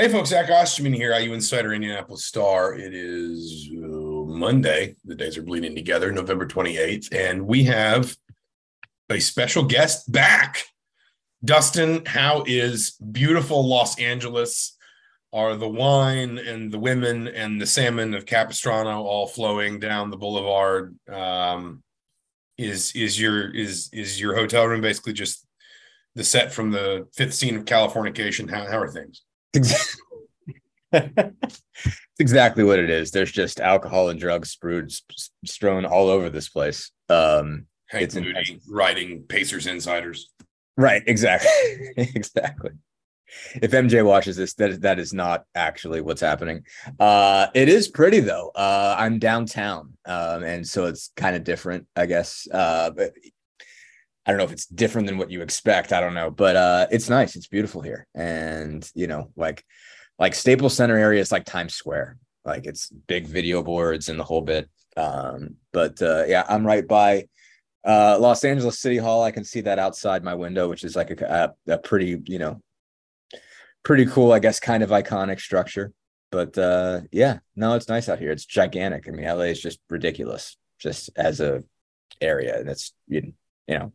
Hey, 0.00 0.08
folks, 0.08 0.30
Zach 0.30 0.48
Osterman 0.48 0.94
here, 0.94 1.12
IU 1.12 1.34
Insider 1.34 1.74
Indianapolis 1.74 2.24
Star. 2.24 2.72
It 2.72 2.94
is 2.94 3.68
uh, 3.70 4.24
Monday. 4.32 4.96
The 5.04 5.14
days 5.14 5.36
are 5.36 5.42
bleeding 5.42 5.74
together, 5.74 6.10
November 6.10 6.46
28th. 6.46 7.14
And 7.14 7.46
we 7.46 7.64
have 7.64 8.16
a 9.10 9.20
special 9.20 9.62
guest 9.62 10.10
back. 10.10 10.62
Dustin, 11.44 12.06
how 12.06 12.44
is 12.46 12.92
beautiful 13.12 13.68
Los 13.68 14.00
Angeles? 14.00 14.74
Are 15.34 15.54
the 15.54 15.68
wine 15.68 16.38
and 16.38 16.72
the 16.72 16.78
women 16.78 17.28
and 17.28 17.60
the 17.60 17.66
salmon 17.66 18.14
of 18.14 18.24
Capistrano 18.24 19.02
all 19.02 19.26
flowing 19.26 19.80
down 19.80 20.08
the 20.08 20.16
boulevard? 20.16 20.96
Um, 21.12 21.82
is 22.56 22.92
is 22.96 23.20
your 23.20 23.54
is 23.54 23.90
is 23.92 24.18
your 24.18 24.34
hotel 24.34 24.64
room 24.64 24.80
basically 24.80 25.12
just 25.12 25.46
the 26.14 26.24
set 26.24 26.54
from 26.54 26.70
the 26.70 27.06
fifth 27.14 27.34
scene 27.34 27.56
of 27.58 27.66
Californication? 27.66 28.48
How 28.48 28.64
how 28.64 28.78
are 28.78 28.90
things? 28.90 29.24
exactly 32.18 32.64
what 32.64 32.78
it 32.78 32.90
is. 32.90 33.10
There's 33.10 33.32
just 33.32 33.60
alcohol 33.60 34.08
and 34.08 34.18
drugs 34.20 34.50
strewed, 34.50 34.92
strewn 35.44 35.84
all 35.84 36.08
over 36.08 36.30
this 36.30 36.48
place. 36.48 36.90
Um, 37.08 37.66
Hank 37.88 38.04
it's 38.04 38.14
Moody 38.14 38.60
writing 38.68 39.24
Pacers 39.24 39.66
insiders. 39.66 40.30
Right. 40.76 41.02
Exactly. 41.06 41.50
exactly. 41.96 42.70
If 43.54 43.70
MJ 43.70 44.04
watches 44.04 44.36
this, 44.36 44.54
that 44.54 44.80
that 44.82 44.98
is 44.98 45.12
not 45.12 45.44
actually 45.54 46.00
what's 46.00 46.20
happening. 46.20 46.64
Uh, 46.98 47.46
it 47.54 47.68
is 47.68 47.88
pretty 47.88 48.20
though. 48.20 48.50
Uh, 48.54 48.96
I'm 48.98 49.18
downtown, 49.18 49.96
um, 50.04 50.42
and 50.42 50.66
so 50.66 50.86
it's 50.86 51.12
kind 51.16 51.36
of 51.36 51.44
different, 51.44 51.86
I 51.94 52.06
guess. 52.06 52.48
Uh, 52.52 52.90
but 52.90 53.12
I 54.30 54.32
don't 54.32 54.38
know 54.38 54.44
if 54.44 54.52
it's 54.52 54.66
different 54.66 55.08
than 55.08 55.18
what 55.18 55.32
you 55.32 55.42
expect. 55.42 55.92
I 55.92 55.98
don't 55.98 56.14
know, 56.14 56.30
but 56.30 56.54
uh, 56.54 56.86
it's 56.92 57.10
nice. 57.10 57.34
It's 57.34 57.48
beautiful 57.48 57.82
here, 57.82 58.06
and 58.14 58.88
you 58.94 59.08
know, 59.08 59.32
like 59.34 59.64
like 60.20 60.36
Staples 60.36 60.76
Center 60.76 60.96
area 60.96 61.20
is 61.20 61.32
like 61.32 61.44
Times 61.44 61.74
Square. 61.74 62.16
Like 62.44 62.64
it's 62.64 62.90
big 62.90 63.26
video 63.26 63.60
boards 63.60 64.08
and 64.08 64.20
the 64.20 64.22
whole 64.22 64.42
bit. 64.42 64.70
Um, 64.96 65.56
but 65.72 66.00
uh, 66.00 66.26
yeah, 66.28 66.44
I'm 66.48 66.64
right 66.64 66.86
by 66.86 67.26
uh, 67.84 68.18
Los 68.20 68.44
Angeles 68.44 68.78
City 68.78 68.98
Hall. 68.98 69.24
I 69.24 69.32
can 69.32 69.42
see 69.42 69.62
that 69.62 69.80
outside 69.80 70.22
my 70.22 70.34
window, 70.34 70.68
which 70.68 70.84
is 70.84 70.94
like 70.94 71.10
a, 71.10 71.52
a, 71.66 71.72
a 71.72 71.78
pretty, 71.78 72.22
you 72.26 72.38
know, 72.38 72.62
pretty 73.82 74.06
cool, 74.06 74.30
I 74.30 74.38
guess, 74.38 74.60
kind 74.60 74.84
of 74.84 74.90
iconic 74.90 75.40
structure. 75.40 75.92
But 76.30 76.56
uh, 76.56 77.00
yeah, 77.10 77.40
no, 77.56 77.74
it's 77.74 77.88
nice 77.88 78.08
out 78.08 78.20
here. 78.20 78.30
It's 78.30 78.46
gigantic. 78.46 79.08
I 79.08 79.10
mean, 79.10 79.26
LA 79.26 79.46
is 79.46 79.60
just 79.60 79.80
ridiculous, 79.90 80.56
just 80.78 81.10
as 81.16 81.40
a 81.40 81.64
area, 82.20 82.60
and 82.60 82.68
it's 82.68 82.92
you, 83.08 83.32
you 83.66 83.78
know, 83.78 83.92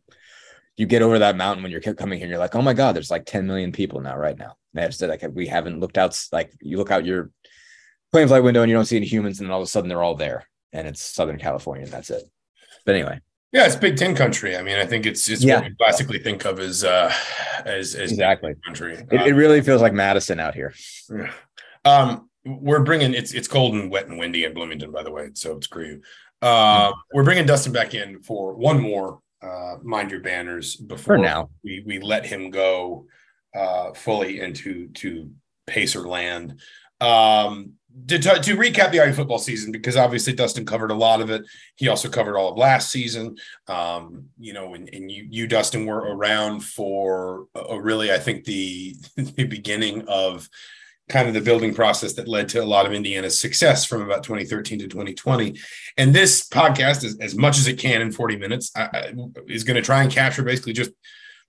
you 0.76 0.86
get 0.86 1.02
over 1.02 1.18
that 1.18 1.36
mountain 1.36 1.62
when 1.62 1.72
you're 1.72 1.80
coming 1.80 2.18
here. 2.18 2.28
You're 2.28 2.38
like, 2.38 2.54
oh 2.54 2.62
my 2.62 2.74
god, 2.74 2.94
there's 2.94 3.10
like 3.10 3.24
10 3.24 3.46
million 3.46 3.72
people 3.72 4.00
now, 4.00 4.16
right 4.16 4.38
now. 4.38 4.56
They 4.74 4.82
have 4.82 4.94
said 4.94 5.08
like 5.08 5.24
we 5.32 5.46
haven't 5.46 5.80
looked 5.80 5.98
out. 5.98 6.20
Like 6.32 6.52
you 6.60 6.76
look 6.76 6.90
out 6.90 7.06
your 7.06 7.30
plane 8.12 8.28
flight 8.28 8.42
window 8.42 8.62
and 8.62 8.70
you 8.70 8.76
don't 8.76 8.84
see 8.84 8.96
any 8.96 9.06
humans, 9.06 9.40
and 9.40 9.48
then 9.48 9.52
all 9.52 9.60
of 9.60 9.64
a 9.64 9.70
sudden 9.70 9.88
they're 9.88 10.02
all 10.02 10.16
there, 10.16 10.46
and 10.72 10.86
it's 10.86 11.00
Southern 11.00 11.38
California, 11.38 11.84
and 11.84 11.92
that's 11.92 12.10
it. 12.10 12.22
But 12.84 12.94
anyway, 12.94 13.20
yeah, 13.52 13.64
it's 13.64 13.76
Big 13.76 13.96
Ten 13.96 14.14
country. 14.14 14.56
I 14.56 14.62
mean, 14.62 14.78
I 14.78 14.84
think 14.84 15.06
it's 15.06 15.28
it's 15.30 15.42
yeah. 15.42 15.56
what 15.56 15.64
we 15.64 15.74
classically 15.76 16.18
think 16.18 16.44
of 16.44 16.60
as 16.60 16.84
uh 16.84 17.12
as, 17.64 17.94
as 17.94 18.12
exactly 18.12 18.54
country. 18.64 18.94
It, 19.10 19.28
it, 19.28 19.34
really 19.34 19.62
feels 19.62 19.80
like 19.80 19.94
Madison 19.94 20.38
out 20.38 20.54
here. 20.54 20.74
Yeah. 21.10 21.32
Um, 21.86 22.28
we're 22.44 22.82
bringing 22.82 23.14
it's 23.14 23.32
it's 23.32 23.48
cold 23.48 23.74
and 23.74 23.90
wet 23.90 24.08
and 24.08 24.18
windy 24.18 24.44
in 24.44 24.52
Bloomington, 24.52 24.92
by 24.92 25.02
the 25.02 25.10
way, 25.10 25.30
so 25.32 25.56
it's 25.56 25.68
great. 25.68 26.00
Uh, 26.42 26.90
mm-hmm. 26.90 26.98
We're 27.14 27.24
bringing 27.24 27.46
Dustin 27.46 27.72
back 27.72 27.94
in 27.94 28.20
for 28.20 28.54
one 28.54 28.78
more 28.78 29.20
uh, 29.46 29.76
mind 29.82 30.10
your 30.10 30.20
banners 30.20 30.76
before 30.76 31.16
for 31.16 31.18
now 31.18 31.48
we 31.62 31.82
we 31.86 32.00
let 32.00 32.26
him 32.26 32.50
go 32.50 33.06
uh, 33.54 33.92
fully 33.92 34.40
into 34.40 34.88
to 34.88 35.30
Pacer 35.66 36.06
land. 36.06 36.60
Um, 37.00 37.74
to, 38.08 38.18
to 38.18 38.56
recap 38.56 38.92
the 38.92 38.98
IU 38.98 39.12
football 39.12 39.38
season, 39.38 39.72
because 39.72 39.96
obviously 39.96 40.34
Dustin 40.34 40.66
covered 40.66 40.90
a 40.90 40.94
lot 40.94 41.22
of 41.22 41.30
it. 41.30 41.42
He 41.76 41.88
also 41.88 42.10
covered 42.10 42.36
all 42.36 42.50
of 42.50 42.58
last 42.58 42.90
season. 42.90 43.36
Um, 43.68 44.26
you 44.38 44.52
know, 44.52 44.74
and, 44.74 44.88
and 44.92 45.10
you, 45.10 45.26
you, 45.30 45.46
Dustin, 45.46 45.86
were 45.86 46.14
around 46.14 46.60
for 46.60 47.46
a, 47.54 47.80
really, 47.80 48.12
I 48.12 48.18
think, 48.18 48.44
the, 48.44 48.96
the 49.16 49.44
beginning 49.44 50.06
of 50.08 50.48
kind 51.08 51.28
of 51.28 51.34
the 51.34 51.40
building 51.40 51.72
process 51.72 52.14
that 52.14 52.26
led 52.26 52.48
to 52.48 52.62
a 52.62 52.64
lot 52.64 52.86
of 52.86 52.92
Indiana's 52.92 53.40
success 53.40 53.84
from 53.84 54.02
about 54.02 54.24
2013 54.24 54.80
to 54.80 54.88
2020. 54.88 55.58
And 55.96 56.14
this 56.14 56.48
podcast, 56.48 57.04
as, 57.04 57.16
as 57.20 57.36
much 57.36 57.58
as 57.58 57.68
it 57.68 57.78
can 57.78 58.02
in 58.02 58.10
40 58.10 58.36
minutes, 58.36 58.72
I, 58.74 58.88
I, 58.92 59.12
is 59.46 59.64
going 59.64 59.76
to 59.76 59.82
try 59.82 60.02
and 60.02 60.10
capture 60.10 60.42
basically 60.42 60.72
just 60.72 60.90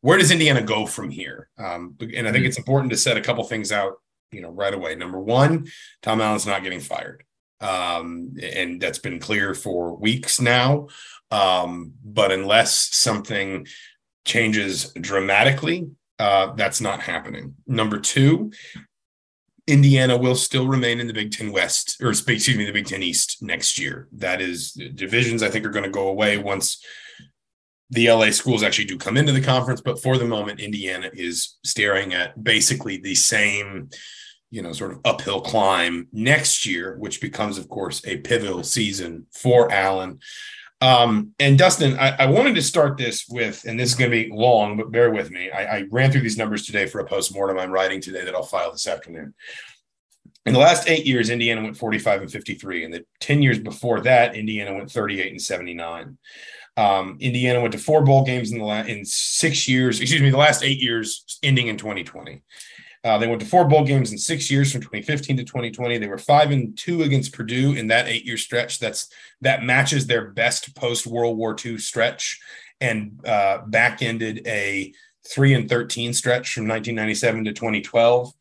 where 0.02 0.18
does 0.18 0.32
Indiana 0.32 0.62
go 0.62 0.86
from 0.86 1.10
here? 1.10 1.50
Um, 1.58 1.96
and 2.00 2.28
I 2.28 2.32
think 2.32 2.36
mm-hmm. 2.36 2.46
it's 2.46 2.58
important 2.58 2.92
to 2.92 2.98
set 2.98 3.18
a 3.18 3.22
couple 3.22 3.44
things 3.44 3.72
out, 3.72 3.94
you 4.32 4.42
know, 4.42 4.52
right 4.52 4.74
away. 4.74 4.96
Number 4.96 5.20
one, 5.20 5.68
Tom 6.02 6.22
Allen's 6.22 6.46
not 6.46 6.64
getting 6.64 6.80
fired, 6.80 7.24
um, 7.62 8.36
and 8.42 8.80
that's 8.80 9.00
been 9.00 9.20
clear 9.20 9.56
for 9.56 9.96
weeks 9.96 10.40
now. 10.40 10.88
Um, 11.32 11.94
but 12.06 12.32
unless 12.32 12.96
something 12.96 13.68
changes 14.24 14.94
dramatically, 14.94 15.90
uh, 16.20 16.54
that's 16.54 16.82
not 16.82 17.02
happening. 17.02 17.56
Number 17.66 18.00
two, 18.00 18.52
Indiana 19.68 20.18
will 20.18 20.36
still 20.36 20.68
remain 20.68 21.00
in 21.00 21.08
the 21.08 21.14
Big 21.14 21.32
Ten 21.32 21.52
West, 21.52 21.98
or 22.02 22.10
excuse 22.10 22.56
me, 22.56 22.66
the 22.66 22.72
Big 22.72 22.88
Ten 22.88 23.04
East 23.04 23.42
next 23.42 23.78
year. 23.78 24.08
That 24.14 24.42
is 24.42 24.72
divisions 24.72 25.44
I 25.44 25.50
think 25.50 25.66
are 25.66 25.72
going 25.72 25.84
to 25.84 25.92
go 25.92 26.08
away 26.08 26.38
once 26.38 26.84
the 27.90 28.10
LA 28.10 28.32
schools 28.32 28.64
actually 28.64 28.86
do 28.86 28.98
come 28.98 29.18
into 29.18 29.32
the 29.32 29.42
conference, 29.42 29.82
but 29.82 30.02
for 30.02 30.18
the 30.18 30.26
moment, 30.26 30.60
Indiana 30.60 31.10
is 31.14 31.58
staring 31.64 32.14
at 32.14 32.42
basically 32.44 32.98
the 32.98 33.16
same, 33.16 33.90
you 34.52 34.62
know, 34.62 34.74
sort 34.74 34.92
of 34.92 35.00
uphill 35.06 35.42
climb 35.42 36.08
next 36.12 36.66
year, 36.66 36.98
which 36.98 37.22
becomes, 37.22 37.58
of 37.58 37.70
course, 37.70 38.06
a 38.06 38.18
pivotal 38.18 38.64
season 38.64 39.26
for 39.32 39.72
Allen. 39.72 40.20
Um, 40.80 41.34
and 41.40 41.58
Dustin, 41.58 41.98
I, 41.98 42.16
I, 42.20 42.26
wanted 42.28 42.54
to 42.54 42.62
start 42.62 42.98
this 42.98 43.28
with, 43.28 43.66
and 43.66 43.80
this 43.80 43.90
is 43.90 43.96
going 43.96 44.12
to 44.12 44.26
be 44.26 44.32
long, 44.32 44.78
but 44.78 44.92
bear 44.92 45.10
with 45.10 45.32
me. 45.32 45.50
I, 45.50 45.78
I 45.78 45.84
ran 45.90 46.12
through 46.12 46.22
these 46.22 46.38
numbers 46.38 46.68
today 46.68 46.86
for 46.86 47.00
a 47.00 47.06
postmortem 47.06 47.58
I'm 47.58 47.72
writing 47.72 48.00
today 48.00 48.24
that 48.24 48.36
I'll 48.36 48.44
file 48.44 48.72
this 48.72 48.86
afternoon. 48.86 49.34
In 50.46 50.54
the 50.54 50.60
last 50.60 50.88
eight 50.88 51.08
years, 51.08 51.32
Indiana 51.32 51.64
went 51.64 51.78
45 51.78 52.22
and 52.22 52.32
53. 52.32 52.86
And 52.86 52.94
the 52.94 53.06
10 53.22 53.42
years 53.42 53.58
before 53.58 54.02
that, 54.02 54.36
Indiana 54.36 54.74
went 54.76 54.92
38 54.92 55.32
and 55.32 55.42
79. 55.42 56.18
Um, 56.78 57.18
Indiana 57.20 57.60
went 57.60 57.74
to 57.74 57.80
four 57.80 58.04
bowl 58.04 58.24
games 58.24 58.52
in 58.52 58.60
the 58.60 58.66
last 58.66 58.88
in 58.88 59.04
six 59.04 59.68
years. 59.68 60.00
Excuse 60.00 60.22
me, 60.22 60.30
the 60.30 60.38
last 60.38 60.64
eight 60.64 60.82
years, 60.82 61.40
ending 61.42 61.68
in 61.68 61.78
2020. 61.78 62.44
Uh, 63.04 63.18
they 63.18 63.28
went 63.28 63.42
to 63.42 63.48
four 63.48 63.66
bowl 63.66 63.84
games 63.84 64.12
in 64.12 64.18
six 64.18 64.52
years 64.52 64.72
from 64.72 64.82
2015 64.82 65.38
to 65.38 65.44
2020. 65.44 65.98
They 65.98 66.08
were 66.08 66.18
five 66.18 66.52
and 66.52 66.78
two 66.78 67.04
against 67.04 67.34
Purdue 67.34 67.74
in 67.74 67.88
that 67.88 68.08
eight 68.08 68.26
year 68.26 68.38
stretch. 68.38 68.80
That's 68.80 69.10
that 69.42 69.64
matches 69.64 70.06
their 70.06 70.32
best 70.32 70.76
post 70.76 71.08
World 71.08 71.38
War 71.38 71.56
II 71.64 71.78
stretch, 71.78 72.40
and 72.80 73.20
uh, 73.26 73.60
back 73.66 74.02
ended 74.02 74.46
a 74.46 74.94
three 75.28 75.54
and 75.54 75.70
13 75.70 76.14
stretch 76.14 76.54
from 76.54 76.68
1997 76.68 77.46
to 77.46 77.54
2012. 77.54 78.34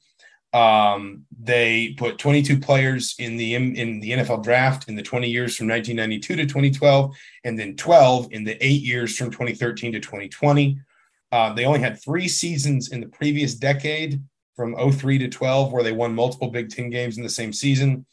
Um, 0.57 1.27
they 1.39 1.95
put 1.99 2.17
22 2.17 2.59
players 2.59 3.15
in 3.19 3.37
the 3.37 3.55
in 3.55 4.01
the 4.01 4.13
NFL 4.13 4.43
draft 4.43 4.89
in 4.89 4.97
the 4.97 5.03
20 5.03 5.29
years 5.29 5.55
from 5.55 5.69
1992 5.69 6.35
to 6.35 6.47
2012, 6.47 7.15
and 7.45 7.59
then 7.59 7.77
12 7.77 8.29
in 8.33 8.43
the 8.43 8.57
eight 8.65 8.81
years 8.81 9.19
from 9.19 9.31
2013 9.31 9.93
to 9.93 10.01
2020. 10.01 10.79
Uh, 11.31 11.53
they 11.53 11.67
only 11.67 11.81
had 11.81 12.01
three 12.03 12.27
seasons 12.27 12.91
in 12.91 13.03
the 13.03 13.09
previous 13.09 13.55
decade 13.55 14.23
from 14.55 14.75
03 14.91 15.19
to 15.19 15.29
12 15.29 15.73
where 15.73 15.83
they 15.83 15.93
won 15.93 16.15
multiple 16.15 16.49
Big 16.49 16.71
Ten 16.71 16.89
games 16.89 17.19
in 17.19 17.23
the 17.23 17.29
same 17.29 17.53
season 17.53 18.07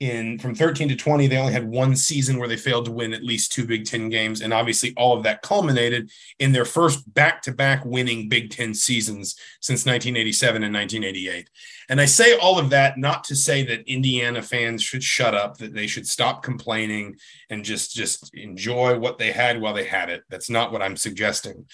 in 0.00 0.38
from 0.38 0.54
13 0.54 0.88
to 0.88 0.96
20 0.96 1.26
they 1.28 1.36
only 1.36 1.52
had 1.52 1.66
one 1.66 1.94
season 1.94 2.38
where 2.38 2.48
they 2.48 2.56
failed 2.56 2.84
to 2.84 2.90
win 2.90 3.14
at 3.14 3.22
least 3.22 3.52
two 3.52 3.66
big 3.66 3.84
10 3.84 4.08
games. 4.08 4.40
And 4.40 4.52
obviously 4.52 4.92
all 4.96 5.16
of 5.16 5.22
that 5.22 5.42
culminated 5.42 6.10
in 6.38 6.52
their 6.52 6.64
first 6.64 7.12
back-to-back 7.14 7.84
winning 7.84 8.28
big 8.28 8.50
10 8.50 8.74
seasons 8.74 9.36
since 9.60 9.86
1987 9.86 10.62
and 10.62 10.74
1988 10.74 11.48
and 11.88 12.00
i 12.00 12.04
say 12.04 12.36
all 12.38 12.58
of 12.58 12.70
that 12.70 12.98
not 12.98 13.24
to 13.24 13.36
say 13.36 13.64
that 13.64 13.86
indiana 13.88 14.42
fans 14.42 14.82
should 14.82 15.02
shut 15.02 15.34
up 15.34 15.58
that 15.58 15.74
they 15.74 15.86
should 15.86 16.06
stop 16.06 16.42
complaining 16.42 17.14
and 17.50 17.64
just 17.64 17.94
just 17.94 18.34
enjoy 18.34 18.98
what 18.98 19.18
they 19.18 19.32
had 19.32 19.60
while 19.60 19.74
they 19.74 19.84
had 19.84 20.10
it. 20.10 20.22
That's 20.28 20.50
not 20.50 20.72
what 20.72 20.82
i'm 20.82 20.96
suggesting. 20.96 21.66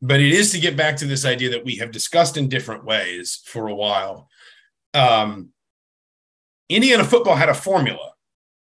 But 0.00 0.20
it 0.20 0.32
is 0.32 0.52
to 0.52 0.60
get 0.60 0.76
back 0.76 0.96
to 0.96 1.06
this 1.06 1.24
idea 1.24 1.50
that 1.50 1.64
we 1.64 1.76
have 1.76 1.90
discussed 1.90 2.36
in 2.36 2.48
different 2.48 2.84
ways 2.84 3.40
for 3.44 3.66
a 3.66 3.74
while. 3.74 4.28
Um, 4.94 5.50
Indiana 6.68 7.04
football 7.04 7.36
had 7.36 7.48
a 7.48 7.54
formula, 7.54 8.12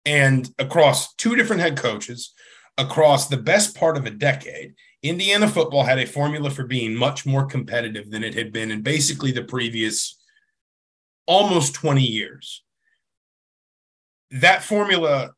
and 0.05 0.49
across 0.57 1.13
two 1.15 1.35
different 1.35 1.61
head 1.61 1.77
coaches, 1.77 2.33
across 2.77 3.27
the 3.27 3.37
best 3.37 3.75
part 3.75 3.97
of 3.97 4.05
a 4.05 4.11
decade, 4.11 4.73
Indiana 5.03 5.47
football 5.47 5.83
had 5.83 5.99
a 5.99 6.05
formula 6.05 6.49
for 6.49 6.65
being 6.65 6.95
much 6.95 7.25
more 7.25 7.45
competitive 7.45 8.09
than 8.09 8.23
it 8.23 8.33
had 8.33 8.53
been 8.53 8.71
in 8.71 8.81
basically 8.81 9.31
the 9.31 9.43
previous 9.43 10.17
almost 11.25 11.73
20 11.73 12.01
years. 12.01 12.63
That 14.31 14.63
formula 14.63 15.31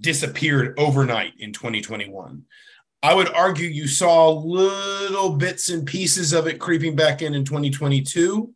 disappeared 0.00 0.78
overnight 0.78 1.32
in 1.38 1.52
2021. 1.52 2.42
I 3.02 3.14
would 3.14 3.28
argue 3.32 3.68
you 3.68 3.88
saw 3.88 4.30
little 4.30 5.36
bits 5.36 5.68
and 5.68 5.86
pieces 5.86 6.32
of 6.32 6.46
it 6.46 6.58
creeping 6.58 6.96
back 6.96 7.22
in 7.22 7.34
in 7.34 7.44
2022 7.44 8.52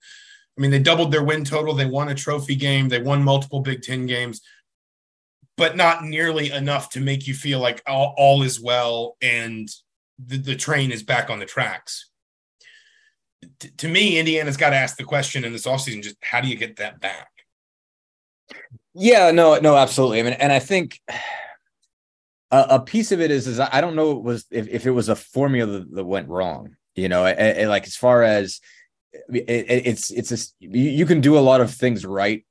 I 0.56 0.60
mean, 0.60 0.70
they 0.70 0.78
doubled 0.78 1.12
their 1.12 1.24
win 1.24 1.44
total. 1.44 1.74
They 1.74 1.86
won 1.86 2.08
a 2.08 2.14
trophy 2.14 2.54
game. 2.54 2.88
They 2.88 3.00
won 3.00 3.22
multiple 3.22 3.60
Big 3.60 3.82
Ten 3.82 4.06
games, 4.06 4.40
but 5.56 5.76
not 5.76 6.04
nearly 6.04 6.50
enough 6.50 6.90
to 6.90 7.00
make 7.00 7.26
you 7.26 7.34
feel 7.34 7.60
like 7.60 7.82
all, 7.86 8.14
all 8.16 8.42
is 8.42 8.60
well 8.60 9.16
and 9.22 9.68
the, 10.24 10.36
the 10.36 10.56
train 10.56 10.90
is 10.90 11.02
back 11.02 11.30
on 11.30 11.38
the 11.38 11.46
tracks. 11.46 12.10
T- 13.58 13.70
to 13.78 13.88
me, 13.88 14.18
Indiana's 14.18 14.56
got 14.56 14.70
to 14.70 14.76
ask 14.76 14.96
the 14.96 15.04
question 15.04 15.44
in 15.44 15.52
this 15.52 15.66
offseason 15.66 16.02
just 16.02 16.16
how 16.22 16.40
do 16.40 16.48
you 16.48 16.56
get 16.56 16.76
that 16.76 17.00
back? 17.00 17.28
Yeah, 18.94 19.30
no, 19.30 19.58
no, 19.58 19.76
absolutely. 19.76 20.20
I 20.20 20.22
mean, 20.24 20.32
and 20.34 20.52
I 20.52 20.58
think 20.58 21.00
a, 22.50 22.80
piece 22.80 23.12
of 23.12 23.20
it 23.20 23.30
is, 23.30 23.46
is 23.46 23.60
I 23.60 23.80
don't 23.80 23.94
know 23.94 24.12
it 24.12 24.22
was 24.22 24.46
if, 24.50 24.68
if 24.68 24.86
it 24.86 24.90
was 24.90 25.08
a 25.08 25.16
formula 25.16 25.80
that, 25.80 25.94
that 25.94 26.04
went 26.04 26.28
wrong, 26.28 26.76
you 26.96 27.08
know, 27.08 27.22
like 27.22 27.86
as 27.86 27.96
far 27.96 28.22
as 28.22 28.60
it, 29.12 29.86
it's, 29.86 30.10
it's, 30.10 30.32
a, 30.32 30.38
you 30.60 31.06
can 31.06 31.20
do 31.20 31.38
a 31.38 31.40
lot 31.40 31.60
of 31.60 31.72
things 31.72 32.04
right 32.04 32.44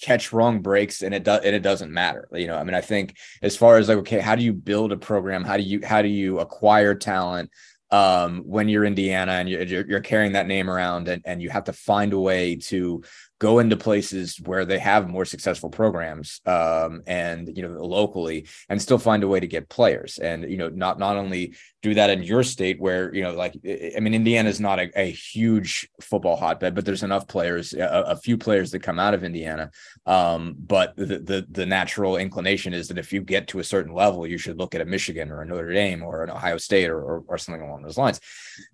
catch 0.00 0.32
wrong 0.32 0.60
breaks 0.60 1.02
and 1.02 1.14
it 1.14 1.24
does 1.24 1.42
and 1.42 1.56
it 1.56 1.62
doesn't 1.62 1.90
matter 1.90 2.28
you 2.34 2.46
know? 2.46 2.56
I 2.56 2.64
mean 2.64 2.74
i 2.74 2.82
think 2.82 3.16
as 3.40 3.56
far 3.56 3.78
as 3.78 3.88
like 3.88 3.98
okay 3.98 4.20
how 4.20 4.34
do 4.34 4.42
you 4.42 4.52
build 4.52 4.92
a 4.92 4.96
program? 4.96 5.42
How 5.42 5.56
do 5.56 5.62
you 5.62 5.80
how 5.84 6.02
do 6.02 6.08
you 6.08 6.38
acquire 6.40 6.94
talent 6.94 7.50
um, 7.90 8.42
when 8.44 8.68
you're 8.68 8.84
Indiana 8.84 9.32
and 9.32 9.48
you're, 9.48 9.62
you're, 9.62 10.00
carrying 10.00 10.32
that 10.32 10.48
name 10.48 10.68
around 10.68 11.06
and, 11.06 11.22
and 11.24 11.40
you 11.40 11.50
have 11.50 11.64
to 11.64 11.72
find 11.72 12.12
a 12.12 12.18
way 12.18 12.56
to 12.56 13.02
go 13.38 13.58
into 13.58 13.76
places 13.76 14.40
where 14.44 14.64
they 14.64 14.78
have 14.78 15.08
more 15.08 15.24
successful 15.24 15.68
programs 15.68 16.40
um, 16.46 17.02
and 17.06 17.56
you 17.56 17.62
know 17.62 17.84
locally 17.84 18.46
and 18.68 18.80
still 18.80 18.98
find 18.98 19.22
a 19.22 19.28
way 19.28 19.40
to 19.40 19.46
get 19.46 19.68
players. 19.68 20.18
And 20.18 20.50
you 20.50 20.56
know 20.56 20.68
not 20.68 20.98
not 20.98 21.16
only 21.16 21.54
do 21.82 21.94
that 21.94 22.10
in 22.10 22.22
your 22.22 22.42
state 22.42 22.80
where 22.80 23.14
you 23.14 23.22
know 23.22 23.32
like 23.32 23.54
i 23.96 24.00
mean 24.00 24.12
indiana 24.12 24.48
is 24.48 24.58
not 24.58 24.80
a, 24.80 24.90
a 24.98 25.08
huge 25.08 25.88
football 26.00 26.36
hotbed 26.36 26.74
but 26.74 26.84
there's 26.84 27.04
enough 27.04 27.28
players 27.28 27.74
a, 27.74 28.04
a 28.08 28.16
few 28.16 28.36
players 28.36 28.72
that 28.72 28.80
come 28.80 28.98
out 28.98 29.14
of 29.14 29.22
indiana. 29.22 29.70
Um, 30.04 30.56
but 30.58 30.96
the, 30.96 31.18
the 31.18 31.46
the 31.48 31.66
natural 31.66 32.16
inclination 32.16 32.72
is 32.74 32.88
that 32.88 32.98
if 32.98 33.12
you 33.12 33.20
get 33.20 33.48
to 33.48 33.60
a 33.60 33.64
certain 33.64 33.92
level 33.92 34.26
you 34.26 34.38
should 34.38 34.58
look 34.58 34.74
at 34.74 34.80
a 34.80 34.84
michigan 34.84 35.30
or 35.30 35.42
a 35.42 35.46
notre 35.46 35.72
dame 35.72 36.02
or 36.02 36.24
an 36.24 36.30
ohio 36.30 36.56
state 36.56 36.88
or, 36.88 37.00
or, 37.00 37.24
or 37.28 37.38
something 37.38 37.62
along 37.62 37.82
those 37.82 37.98
lines. 37.98 38.20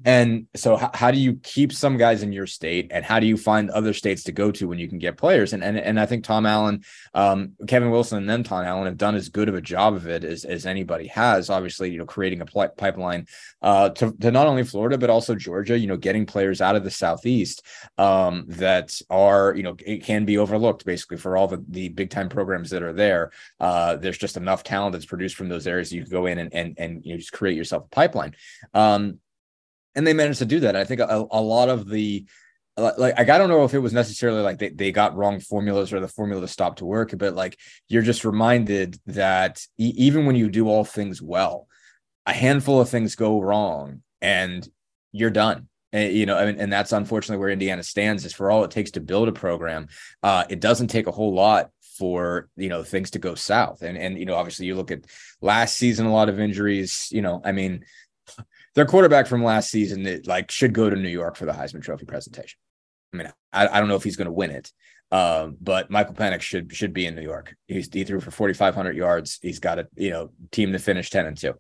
And 0.05 0.47
so 0.55 0.77
how, 0.77 0.91
how 0.95 1.11
do 1.11 1.19
you 1.19 1.35
keep 1.43 1.73
some 1.73 1.97
guys 1.97 2.23
in 2.23 2.33
your 2.33 2.47
state 2.47 2.93
and 2.93 3.05
how 3.05 3.19
do 3.21 3.27
you 3.27 3.37
find 3.37 3.69
other 3.71 3.93
states 3.93 4.23
to 4.25 4.33
go 4.33 4.52
to 4.53 4.69
when 4.69 4.79
you 4.79 4.89
can 4.89 4.99
get 4.99 5.17
players. 5.17 5.53
And 5.53 5.63
and, 5.63 5.79
and 5.79 5.99
I 5.99 6.07
think 6.07 6.25
Tom 6.25 6.47
Allen, 6.47 6.85
um, 7.15 7.53
Kevin 7.67 7.91
Wilson, 7.91 8.19
and 8.19 8.29
then 8.29 8.43
Tom 8.43 8.65
Allen 8.65 8.87
have 8.87 8.97
done 8.97 9.15
as 9.15 9.29
good 9.29 9.49
of 9.49 9.55
a 9.55 9.61
job 9.61 9.95
of 9.95 10.07
it 10.07 10.25
as, 10.25 10.45
as 10.45 10.67
anybody 10.67 11.07
has. 11.09 11.51
Obviously, 11.51 11.91
you 11.91 11.99
know, 11.99 12.07
creating 12.07 12.41
a 12.41 12.47
pl- 12.47 12.69
pipeline 12.77 13.27
uh, 13.63 13.91
to, 13.91 14.13
to 14.21 14.31
not 14.31 14.47
only 14.47 14.65
Florida 14.65 14.99
but 14.99 15.11
also 15.11 15.35
Georgia. 15.35 15.79
You 15.79 15.87
know, 15.87 15.97
getting 15.97 16.27
players 16.27 16.61
out 16.61 16.77
of 16.77 16.85
the 16.85 16.91
southeast 16.91 17.65
um, 17.99 18.45
that 18.49 19.01
are 19.11 19.55
you 19.57 19.63
know 19.63 19.77
it 19.85 20.05
can 20.05 20.25
be 20.25 20.39
overlooked 20.39 20.85
basically 20.85 21.17
for 21.17 21.37
all 21.37 21.49
the 21.49 21.65
the 21.69 21.89
big 21.89 22.11
time 22.11 22.29
programs 22.29 22.71
that 22.71 22.83
are 22.83 22.93
there. 22.93 23.33
Uh, 23.61 23.97
there's 23.97 24.19
just 24.19 24.37
enough 24.37 24.63
talent 24.63 24.93
that's 24.93 25.07
produced 25.07 25.37
from 25.37 25.49
those 25.49 25.67
areas. 25.67 25.93
You 25.93 26.03
can 26.03 26.11
go 26.11 26.27
in 26.27 26.39
and 26.39 26.53
and 26.55 26.75
and 26.79 27.05
you 27.05 27.13
know, 27.13 27.19
just 27.19 27.33
create 27.33 27.57
yourself 27.57 27.85
a 27.85 27.89
pipeline. 27.89 28.35
Um, 28.75 29.19
and 29.95 30.07
they 30.07 30.15
managed 30.15 30.39
to 30.39 30.47
do 30.47 30.61
that. 30.61 30.77
I 30.77 30.85
think 30.85 31.01
a, 31.01 31.27
a 31.31 31.41
lot 31.41 31.69
of 31.69 31.89
the 31.89 32.27
like 32.77 33.19
I 33.19 33.39
don't 33.39 33.51
know 33.51 33.65
if 33.65 33.75
it 33.75 33.81
was 33.81 33.93
necessarily 33.93 34.41
like 34.41 34.59
they, 34.59 34.71
they 34.71 34.93
got 34.93 35.17
wrong 35.17 35.41
formulas 35.41 35.93
or 35.93 36.01
the 36.01 36.09
formula 36.09 36.49
stopped 36.49 36.79
to 36.79 36.87
work, 36.87 37.13
but 37.17 37.35
like 37.35 37.59
you're 37.89 38.03
just 38.03 38.25
reminded 38.25 38.99
that 39.07 39.61
e- 39.79 39.95
even 39.97 40.25
when 40.25 40.37
you 40.37 40.49
do 40.49 40.69
all 40.69 40.85
things 40.85 41.21
well, 41.21 41.67
a 42.27 42.33
handful 42.33 42.81
of 42.81 42.89
things 42.89 43.15
go 43.15 43.41
wrong 43.41 44.03
and 44.21 44.67
you're 45.13 45.31
done. 45.31 45.69
And, 45.93 46.15
you 46.15 46.25
know, 46.25 46.43
mean, 46.47 46.59
and 46.59 46.73
that's 46.73 46.93
unfortunately 46.93 47.41
where 47.41 47.51
Indiana 47.51 47.83
stands 47.83 48.25
is 48.25 48.33
for 48.33 48.51
all 48.51 48.65
it 48.65 48.71
takes 48.71 48.93
to 48.93 49.01
build 49.01 49.29
a 49.29 49.33
program. 49.33 49.89
Uh, 50.23 50.45
it 50.49 50.61
doesn't 50.61 50.89
take 50.89 51.07
a 51.07 51.13
whole 51.13 51.35
lot 51.35 51.71
for 51.99 52.49
you 52.57 52.71
know 52.71 52.83
things 52.83 53.11
to 53.11 53.19
go 53.19 53.35
south. 53.35 53.83
And 53.83 53.99
and 53.99 54.19
you 54.19 54.25
know, 54.25 54.35
obviously 54.35 54.67
you 54.67 54.75
look 54.75 54.91
at 54.91 55.05
last 55.43 55.77
season, 55.77 56.07
a 56.07 56.13
lot 56.13 56.31
of 56.31 56.41
injuries. 56.41 57.09
You 57.13 57.21
know, 57.21 57.43
I 57.45 57.53
mean, 57.53 57.85
their 58.75 58.87
quarterback 58.87 59.27
from 59.27 59.45
last 59.45 59.71
season 59.71 60.05
that 60.05 60.27
like 60.27 60.51
should 60.51 60.73
go 60.73 60.89
to 60.89 60.97
New 60.97 61.09
York 61.09 61.37
for 61.37 61.47
the 61.47 61.53
Heisman 61.53 61.83
Trophy 61.83 62.07
presentation. 62.07 62.59
I 63.13 63.17
mean, 63.17 63.33
I, 63.53 63.69
I 63.69 63.81
don't 63.81 63.89
know 63.89 63.97
if 63.97 64.05
he's 64.05 64.17
going 64.17 64.27
to 64.27 64.33
win 64.33 64.51
it, 64.51 64.73
um, 65.11 65.57
but 65.61 65.91
Michael 65.91 66.15
Penix 66.15 66.41
should 66.41 66.75
should 66.75 66.95
be 66.95 67.07
in 67.07 67.15
New 67.15 67.23
York. 67.23 67.55
He's, 67.67 67.93
he 67.93 68.05
threw 68.05 68.21
for 68.21 68.31
4,500 68.31 68.97
yards. 68.97 69.39
He's 69.43 69.59
got 69.59 69.79
a 69.79 69.89
you 69.97 70.11
know 70.11 70.31
team 70.51 70.73
to 70.73 70.79
finish 70.79 71.11
10 71.11 71.27
and 71.27 71.37
two 71.37 71.55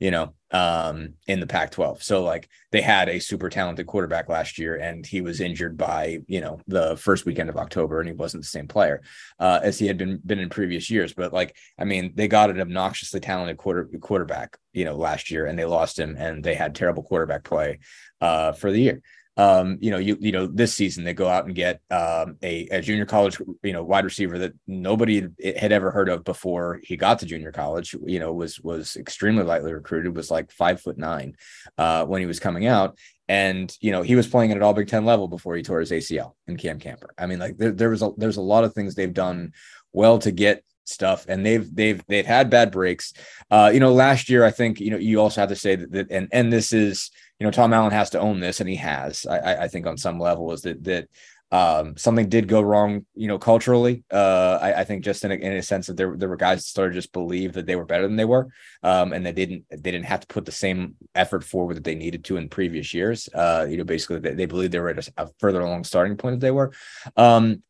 you 0.00 0.10
know, 0.10 0.32
um, 0.50 1.14
in 1.28 1.38
the 1.38 1.46
Pac 1.46 1.70
12. 1.70 2.02
So, 2.02 2.24
like, 2.24 2.48
they 2.72 2.80
had 2.80 3.08
a 3.08 3.20
super 3.20 3.50
talented 3.50 3.86
quarterback 3.86 4.28
last 4.28 4.58
year, 4.58 4.76
and 4.76 5.06
he 5.06 5.20
was 5.20 5.40
injured 5.40 5.76
by, 5.76 6.20
you 6.26 6.40
know, 6.40 6.60
the 6.66 6.96
first 6.96 7.26
weekend 7.26 7.50
of 7.50 7.58
October, 7.58 8.00
and 8.00 8.08
he 8.08 8.14
wasn't 8.14 8.42
the 8.42 8.48
same 8.48 8.66
player 8.66 9.02
uh, 9.38 9.60
as 9.62 9.78
he 9.78 9.86
had 9.86 9.98
been 9.98 10.20
been 10.24 10.40
in 10.40 10.48
previous 10.48 10.90
years. 10.90 11.12
But, 11.12 11.32
like, 11.32 11.54
I 11.78 11.84
mean, 11.84 12.12
they 12.14 12.26
got 12.26 12.50
an 12.50 12.60
obnoxiously 12.60 13.20
talented 13.20 13.58
quarter 13.58 13.88
quarterback, 14.00 14.56
you 14.72 14.86
know, 14.86 14.96
last 14.96 15.30
year, 15.30 15.46
and 15.46 15.58
they 15.58 15.66
lost 15.66 15.98
him, 15.98 16.16
and 16.18 16.42
they 16.42 16.54
had 16.54 16.74
terrible 16.74 17.02
quarterback 17.02 17.44
play 17.44 17.78
uh, 18.20 18.52
for 18.52 18.72
the 18.72 18.80
year 18.80 19.02
um, 19.40 19.78
you 19.80 19.90
know, 19.90 19.96
you 19.96 20.18
you 20.20 20.32
know, 20.32 20.46
this 20.46 20.74
season 20.74 21.02
they 21.02 21.14
go 21.14 21.26
out 21.26 21.46
and 21.46 21.54
get 21.54 21.80
um, 21.90 22.36
a, 22.42 22.68
a 22.70 22.82
junior 22.82 23.06
college, 23.06 23.40
you 23.62 23.72
know, 23.72 23.82
wide 23.82 24.04
receiver 24.04 24.38
that 24.38 24.52
nobody 24.66 25.26
had 25.56 25.72
ever 25.72 25.90
heard 25.90 26.10
of 26.10 26.24
before 26.24 26.78
he 26.82 26.94
got 26.98 27.20
to 27.20 27.26
junior 27.26 27.50
college. 27.50 27.96
You 28.04 28.18
know, 28.20 28.34
was 28.34 28.60
was 28.60 28.96
extremely 28.96 29.42
lightly 29.42 29.72
recruited, 29.72 30.14
was 30.14 30.30
like 30.30 30.52
five 30.52 30.82
foot 30.82 30.98
nine 30.98 31.36
uh, 31.78 32.04
when 32.04 32.20
he 32.20 32.26
was 32.26 32.38
coming 32.38 32.66
out, 32.66 32.98
and 33.28 33.74
you 33.80 33.92
know 33.92 34.02
he 34.02 34.14
was 34.14 34.26
playing 34.26 34.50
at 34.50 34.58
an 34.58 34.62
all 34.62 34.74
Big 34.74 34.88
Ten 34.88 35.06
level 35.06 35.26
before 35.26 35.56
he 35.56 35.62
tore 35.62 35.80
his 35.80 35.90
ACL 35.90 36.34
in 36.46 36.58
Cam 36.58 36.78
Camper. 36.78 37.14
I 37.16 37.24
mean, 37.24 37.38
like 37.38 37.56
there, 37.56 37.72
there 37.72 37.88
was 37.88 38.02
a 38.02 38.10
there's 38.18 38.36
a 38.36 38.42
lot 38.42 38.64
of 38.64 38.74
things 38.74 38.94
they've 38.94 39.10
done 39.10 39.54
well 39.94 40.18
to 40.18 40.32
get 40.32 40.64
stuff 40.90 41.26
and 41.28 41.44
they've 41.44 41.74
they've 41.74 42.02
they've 42.08 42.26
had 42.26 42.50
bad 42.50 42.70
breaks 42.70 43.12
uh 43.50 43.70
you 43.72 43.80
know 43.80 43.92
last 43.92 44.28
year 44.28 44.44
i 44.44 44.50
think 44.50 44.80
you 44.80 44.90
know 44.90 44.98
you 44.98 45.20
also 45.20 45.40
have 45.40 45.48
to 45.48 45.56
say 45.56 45.76
that, 45.76 45.90
that 45.92 46.06
and 46.10 46.28
and 46.32 46.52
this 46.52 46.72
is 46.72 47.10
you 47.40 47.46
know, 47.46 47.50
Tom 47.50 47.72
Allen 47.72 47.90
has 47.90 48.10
to 48.10 48.20
own 48.20 48.38
this, 48.38 48.60
and 48.60 48.68
he 48.68 48.76
has. 48.76 49.24
I, 49.24 49.64
I 49.64 49.68
think 49.68 49.86
on 49.86 49.96
some 49.96 50.20
level 50.20 50.52
is 50.52 50.60
that 50.62 50.84
that 50.84 51.08
um, 51.50 51.96
something 51.96 52.28
did 52.28 52.46
go 52.46 52.60
wrong, 52.60 53.06
you 53.14 53.26
know, 53.26 53.38
culturally. 53.38 54.04
Uh, 54.12 54.58
I, 54.60 54.80
I, 54.80 54.84
think 54.84 55.02
just 55.02 55.24
in 55.24 55.32
a, 55.32 55.34
in 55.34 55.54
a 55.54 55.62
sense 55.62 55.88
that 55.88 55.96
there 55.96 56.14
there 56.16 56.28
were 56.28 56.36
guys 56.36 56.58
that 56.58 56.68
started 56.68 56.94
just 56.94 57.12
believe 57.12 57.54
that 57.54 57.66
they 57.66 57.76
were 57.76 57.86
better 57.86 58.06
than 58.06 58.16
they 58.16 58.26
were, 58.26 58.48
um, 58.82 59.14
and 59.14 59.24
they 59.24 59.32
didn't 59.32 59.64
they 59.70 59.90
didn't 59.90 60.04
have 60.04 60.20
to 60.20 60.26
put 60.26 60.44
the 60.44 60.52
same 60.52 60.96
effort 61.14 61.42
forward 61.42 61.76
that 61.76 61.84
they 61.84 61.94
needed 61.94 62.24
to 62.24 62.36
in 62.36 62.50
previous 62.50 62.92
years. 62.92 63.28
Uh, 63.34 63.66
you 63.68 63.78
know, 63.78 63.84
basically 63.84 64.18
they, 64.18 64.34
they 64.34 64.46
believed 64.46 64.72
they 64.72 64.78
were 64.78 64.90
at 64.90 65.08
a, 65.08 65.12
a, 65.16 65.28
further 65.38 65.62
along 65.62 65.84
starting 65.84 66.18
point 66.18 66.34
than 66.34 66.40
they 66.40 66.50
were. 66.50 66.72
Um, 67.16 67.62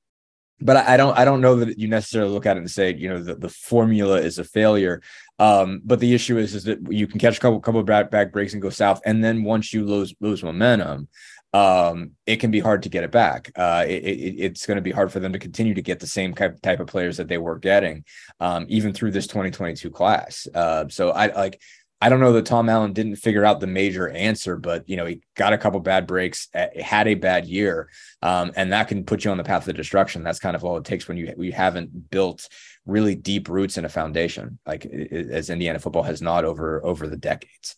but 0.60 0.76
I, 0.76 0.96
don't 0.96 1.16
I 1.16 1.24
don't 1.24 1.40
know 1.40 1.56
that 1.56 1.78
you 1.78 1.88
necessarily 1.88 2.32
look 2.32 2.46
at 2.46 2.56
it 2.56 2.60
and 2.60 2.70
say 2.70 2.94
you 2.94 3.08
know 3.08 3.22
the, 3.22 3.34
the 3.34 3.48
formula 3.48 4.20
is 4.20 4.38
a 4.38 4.44
failure. 4.44 5.02
Um, 5.38 5.80
but 5.84 6.00
the 6.00 6.14
issue 6.14 6.36
is 6.36 6.54
is 6.54 6.64
that 6.64 6.78
you 6.92 7.06
can 7.06 7.18
catch 7.18 7.38
a 7.38 7.40
couple 7.40 7.60
couple 7.60 7.80
of 7.80 7.86
back, 7.86 8.10
back 8.10 8.32
breaks 8.32 8.52
and 8.52 8.62
go 8.62 8.70
south, 8.70 9.00
and 9.04 9.24
then 9.24 9.42
once 9.42 9.72
you 9.72 9.84
lose 9.84 10.14
lose 10.20 10.42
momentum, 10.42 11.08
um, 11.52 12.12
it 12.26 12.36
can 12.36 12.50
be 12.50 12.60
hard 12.60 12.82
to 12.84 12.88
get 12.88 13.04
it 13.04 13.10
back. 13.10 13.50
Uh, 13.56 13.84
it, 13.86 14.04
it, 14.04 14.34
it's 14.38 14.66
going 14.66 14.76
to 14.76 14.82
be 14.82 14.92
hard 14.92 15.10
for 15.10 15.18
them 15.18 15.32
to 15.32 15.38
continue 15.38 15.74
to 15.74 15.82
get 15.82 15.98
the 15.98 16.06
same 16.06 16.34
type, 16.34 16.60
type 16.62 16.80
of 16.80 16.86
players 16.86 17.16
that 17.16 17.28
they 17.28 17.38
were 17.38 17.58
getting, 17.58 18.04
um, 18.38 18.66
even 18.68 18.92
through 18.92 19.10
this 19.10 19.26
2022 19.26 19.90
class. 19.90 20.46
Uh, 20.54 20.84
so 20.88 21.10
I 21.10 21.26
like 21.34 21.60
I 22.02 22.08
don't 22.08 22.20
know 22.20 22.32
that 22.32 22.46
Tom 22.46 22.68
Allen 22.70 22.94
didn't 22.94 23.16
figure 23.16 23.44
out 23.44 23.60
the 23.60 23.66
major 23.66 24.08
answer, 24.08 24.56
but 24.56 24.88
you 24.88 24.96
know 24.96 25.04
he 25.04 25.20
got 25.34 25.52
a 25.52 25.58
couple 25.58 25.80
bad 25.80 26.06
breaks, 26.06 26.48
had 26.54 27.06
a 27.06 27.14
bad 27.14 27.46
year, 27.46 27.90
um, 28.22 28.52
and 28.56 28.72
that 28.72 28.88
can 28.88 29.04
put 29.04 29.24
you 29.24 29.30
on 29.30 29.36
the 29.36 29.44
path 29.44 29.68
of 29.68 29.76
destruction. 29.76 30.22
That's 30.22 30.38
kind 30.38 30.56
of 30.56 30.64
all 30.64 30.78
it 30.78 30.84
takes 30.84 31.08
when 31.08 31.18
you 31.18 31.34
you 31.38 31.52
haven't 31.52 32.10
built 32.10 32.48
really 32.86 33.14
deep 33.14 33.48
roots 33.48 33.76
in 33.76 33.84
a 33.84 33.88
foundation, 33.88 34.58
like 34.66 34.86
as 34.86 35.50
Indiana 35.50 35.78
football 35.78 36.02
has 36.02 36.22
not 36.22 36.44
over 36.44 36.84
over 36.84 37.06
the 37.06 37.18
decades. 37.18 37.76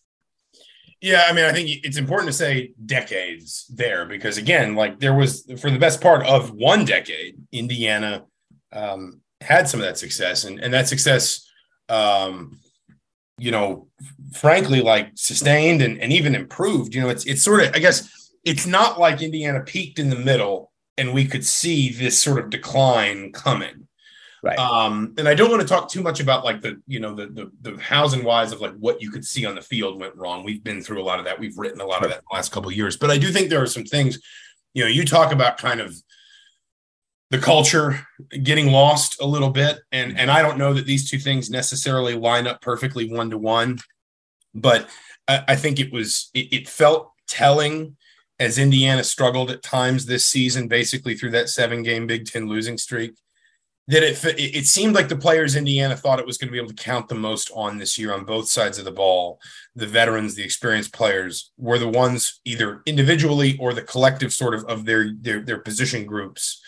Yeah, 1.01 1.25
I 1.27 1.33
mean, 1.33 1.43
I 1.43 1.51
think 1.51 1.69
it's 1.83 1.97
important 1.97 2.29
to 2.29 2.33
say 2.33 2.71
decades 2.85 3.65
there 3.75 4.05
because 4.05 4.37
again, 4.37 4.73
like 4.73 5.01
there 5.01 5.13
was 5.13 5.45
for 5.59 5.69
the 5.69 5.77
best 5.77 5.99
part 5.99 6.25
of 6.25 6.51
one 6.51 6.85
decade, 6.85 7.35
Indiana 7.51 8.23
um, 8.71 9.19
had 9.41 9.67
some 9.67 9.81
of 9.81 9.85
that 9.85 9.97
success, 9.97 10.45
and 10.45 10.59
and 10.59 10.73
that 10.73 10.87
success. 10.87 11.45
Um, 11.89 12.61
you 13.43 13.51
know, 13.51 13.87
frankly, 14.31 14.79
like 14.79 15.09
sustained 15.15 15.81
and, 15.81 15.99
and 15.99 16.13
even 16.13 16.33
improved. 16.33 16.95
You 16.95 17.01
know, 17.01 17.09
it's 17.09 17.25
it's 17.25 17.43
sort 17.43 17.61
of, 17.61 17.75
I 17.75 17.79
guess, 17.79 18.31
it's 18.45 18.65
not 18.65 19.01
like 19.01 19.21
Indiana 19.21 19.59
peaked 19.59 19.99
in 19.99 20.09
the 20.09 20.15
middle 20.15 20.71
and 20.97 21.13
we 21.13 21.25
could 21.25 21.45
see 21.45 21.91
this 21.91 22.17
sort 22.17 22.39
of 22.39 22.49
decline 22.49 23.33
coming. 23.33 23.89
Right. 24.41 24.57
Um, 24.57 25.13
and 25.17 25.27
I 25.27 25.33
don't 25.33 25.49
want 25.49 25.61
to 25.61 25.67
talk 25.67 25.89
too 25.89 26.01
much 26.01 26.21
about 26.21 26.45
like 26.45 26.61
the, 26.61 26.81
you 26.87 27.01
know, 27.01 27.13
the 27.13 27.27
the 27.27 27.71
the 27.71 27.81
hows 27.81 28.13
and 28.13 28.23
whys 28.23 28.53
of 28.53 28.61
like 28.61 28.75
what 28.75 29.01
you 29.01 29.11
could 29.11 29.25
see 29.25 29.45
on 29.45 29.55
the 29.55 29.61
field 29.61 29.99
went 29.99 30.15
wrong. 30.15 30.45
We've 30.45 30.63
been 30.63 30.81
through 30.81 31.01
a 31.01 31.03
lot 31.03 31.19
of 31.19 31.25
that. 31.25 31.37
We've 31.37 31.57
written 31.57 31.81
a 31.81 31.85
lot 31.85 32.03
of 32.03 32.11
that 32.11 32.19
in 32.19 32.25
the 32.31 32.35
last 32.35 32.53
couple 32.53 32.69
of 32.69 32.77
years. 32.77 32.95
But 32.95 33.11
I 33.11 33.17
do 33.17 33.29
think 33.29 33.49
there 33.49 33.61
are 33.61 33.67
some 33.67 33.83
things, 33.83 34.19
you 34.73 34.83
know, 34.83 34.89
you 34.89 35.03
talk 35.03 35.33
about 35.33 35.57
kind 35.57 35.81
of 35.81 35.93
the 37.33 37.39
culture 37.39 37.99
getting 38.43 38.71
lost 38.71 39.19
a 39.19 39.25
little 39.25 39.49
bit 39.49 39.79
and 39.91 40.19
and 40.19 40.29
I 40.29 40.43
don't 40.43 40.59
know 40.59 40.71
that 40.75 40.85
these 40.85 41.09
two 41.09 41.17
things 41.17 41.49
necessarily 41.49 42.13
line 42.13 42.45
up 42.45 42.61
perfectly 42.61 43.11
one 43.11 43.31
to 43.31 43.39
one 43.39 43.79
but 44.53 44.87
I, 45.27 45.43
I, 45.47 45.55
think 45.55 45.79
it 45.79 45.91
was 45.91 46.29
it, 46.35 46.53
it, 46.53 46.69
felt 46.69 47.11
telling 47.27 47.97
as 48.39 48.59
Indiana 48.59 49.03
struggled 49.03 49.49
at 49.49 49.63
times 49.63 50.05
this 50.05 50.25
season, 50.25 50.67
basically 50.67 51.15
through 51.15 51.31
that 51.31 51.49
seven 51.49 51.81
game 51.81 52.05
Big 52.05 52.27
Ten 52.27 52.47
losing 52.47 52.77
streak, 52.77 53.15
that 53.87 54.03
it 54.03 54.23
it 54.37 54.65
seemed 54.67 54.93
like 54.93 55.07
the 55.07 55.15
players 55.15 55.55
Indiana 55.55 55.97
thought 55.97 56.19
it 56.19 56.27
was 56.27 56.37
going 56.37 56.49
to 56.49 56.51
be 56.51 56.59
able 56.59 56.69
to 56.69 56.83
count 56.83 57.07
the 57.07 57.15
most 57.15 57.49
on 57.55 57.79
this 57.79 57.97
year 57.97 58.13
on 58.13 58.25
both 58.25 58.47
sides 58.47 58.77
of 58.77 58.85
the 58.85 58.91
ball. 58.91 59.39
The 59.75 59.87
veterans, 59.87 60.35
the 60.35 60.43
experienced 60.43 60.93
players, 60.93 61.51
were 61.57 61.79
the 61.79 61.89
ones 61.89 62.41
either 62.45 62.83
individually 62.85 63.57
or 63.59 63.73
the 63.73 63.81
collective 63.81 64.33
sort 64.33 64.53
of 64.53 64.63
of 64.65 64.85
their 64.85 65.11
their 65.19 65.41
their 65.41 65.59
position 65.59 66.05
groups 66.05 66.61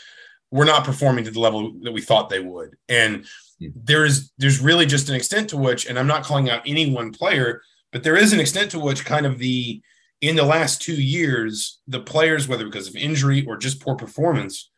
were 0.51 0.65
not 0.65 0.85
performing 0.85 1.25
to 1.25 1.31
the 1.31 1.39
level 1.39 1.73
that 1.81 1.91
we 1.91 2.01
thought 2.01 2.29
they 2.29 2.39
would. 2.39 2.75
And 2.87 3.25
hmm. 3.59 3.67
there's 3.75 4.31
there's 4.37 4.59
really 4.59 4.85
just 4.85 5.09
an 5.09 5.15
extent 5.15 5.49
to 5.49 5.57
which, 5.57 5.85
and 5.85 5.97
I'm 5.97 6.07
not 6.07 6.23
calling 6.23 6.49
out 6.49 6.63
any 6.65 6.91
one 6.91 7.11
player, 7.11 7.61
but 7.91 8.03
there 8.03 8.17
is 8.17 8.33
an 8.33 8.39
extent 8.39 8.71
to 8.71 8.79
which 8.79 9.05
kind 9.05 9.25
of 9.25 9.39
the 9.39 9.81
in 10.21 10.35
the 10.35 10.43
last 10.43 10.81
two 10.81 10.95
years, 10.95 11.79
the 11.87 11.99
players, 11.99 12.47
whether 12.47 12.65
because 12.65 12.87
of 12.87 12.95
injury 12.95 13.45
or 13.45 13.57
just 13.57 13.81
poor 13.81 13.95
performance, 13.95 14.71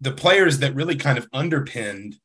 the 0.00 0.12
players 0.12 0.58
that 0.58 0.74
really 0.74 0.96
kind 0.96 1.18
of 1.18 1.28
underpinned 1.32 2.16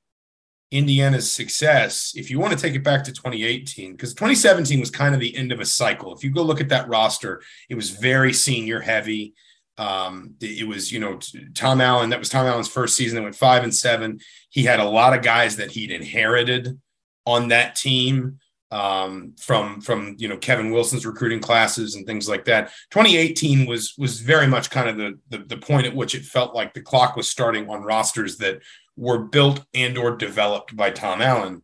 Indiana's 0.71 1.31
success, 1.31 2.13
if 2.15 2.31
you 2.31 2.39
want 2.39 2.53
to 2.53 2.59
take 2.59 2.75
it 2.75 2.83
back 2.83 3.03
to 3.03 3.11
2018, 3.11 3.91
because 3.91 4.13
2017 4.13 4.79
was 4.79 4.89
kind 4.89 5.13
of 5.13 5.19
the 5.19 5.35
end 5.35 5.51
of 5.51 5.59
a 5.59 5.65
cycle. 5.65 6.15
If 6.15 6.23
you 6.23 6.31
go 6.31 6.41
look 6.41 6.61
at 6.61 6.69
that 6.69 6.87
roster, 6.87 7.41
it 7.69 7.75
was 7.75 7.89
very 7.89 8.31
senior 8.31 8.79
heavy. 8.79 9.33
Um, 9.81 10.35
it 10.39 10.67
was, 10.67 10.91
you 10.91 10.99
know, 10.99 11.17
Tom 11.55 11.81
Allen, 11.81 12.11
that 12.11 12.19
was 12.19 12.29
Tom 12.29 12.45
Allen's 12.45 12.67
first 12.67 12.95
season. 12.95 13.15
They 13.15 13.23
went 13.23 13.35
five 13.35 13.63
and 13.63 13.73
seven. 13.73 14.19
He 14.49 14.63
had 14.63 14.79
a 14.79 14.87
lot 14.87 15.17
of 15.17 15.23
guys 15.23 15.55
that 15.55 15.71
he'd 15.71 15.89
inherited 15.89 16.79
on 17.25 17.47
that 17.47 17.75
team 17.75 18.37
um, 18.69 19.33
from 19.39 19.81
from 19.81 20.15
you 20.19 20.27
know 20.27 20.37
Kevin 20.37 20.69
Wilson's 20.71 21.05
recruiting 21.05 21.39
classes 21.39 21.95
and 21.95 22.05
things 22.05 22.29
like 22.29 22.45
that. 22.45 22.67
2018 22.91 23.65
was 23.65 23.95
was 23.97 24.21
very 24.21 24.45
much 24.45 24.69
kind 24.69 24.87
of 24.87 24.97
the, 24.97 25.19
the 25.29 25.45
the 25.45 25.57
point 25.57 25.87
at 25.87 25.95
which 25.95 26.13
it 26.13 26.25
felt 26.25 26.53
like 26.53 26.75
the 26.75 26.81
clock 26.81 27.15
was 27.15 27.29
starting 27.29 27.67
on 27.67 27.81
rosters 27.81 28.37
that 28.37 28.61
were 28.95 29.17
built 29.17 29.65
and 29.73 29.97
or 29.97 30.15
developed 30.15 30.75
by 30.75 30.91
Tom 30.91 31.23
Allen. 31.23 31.63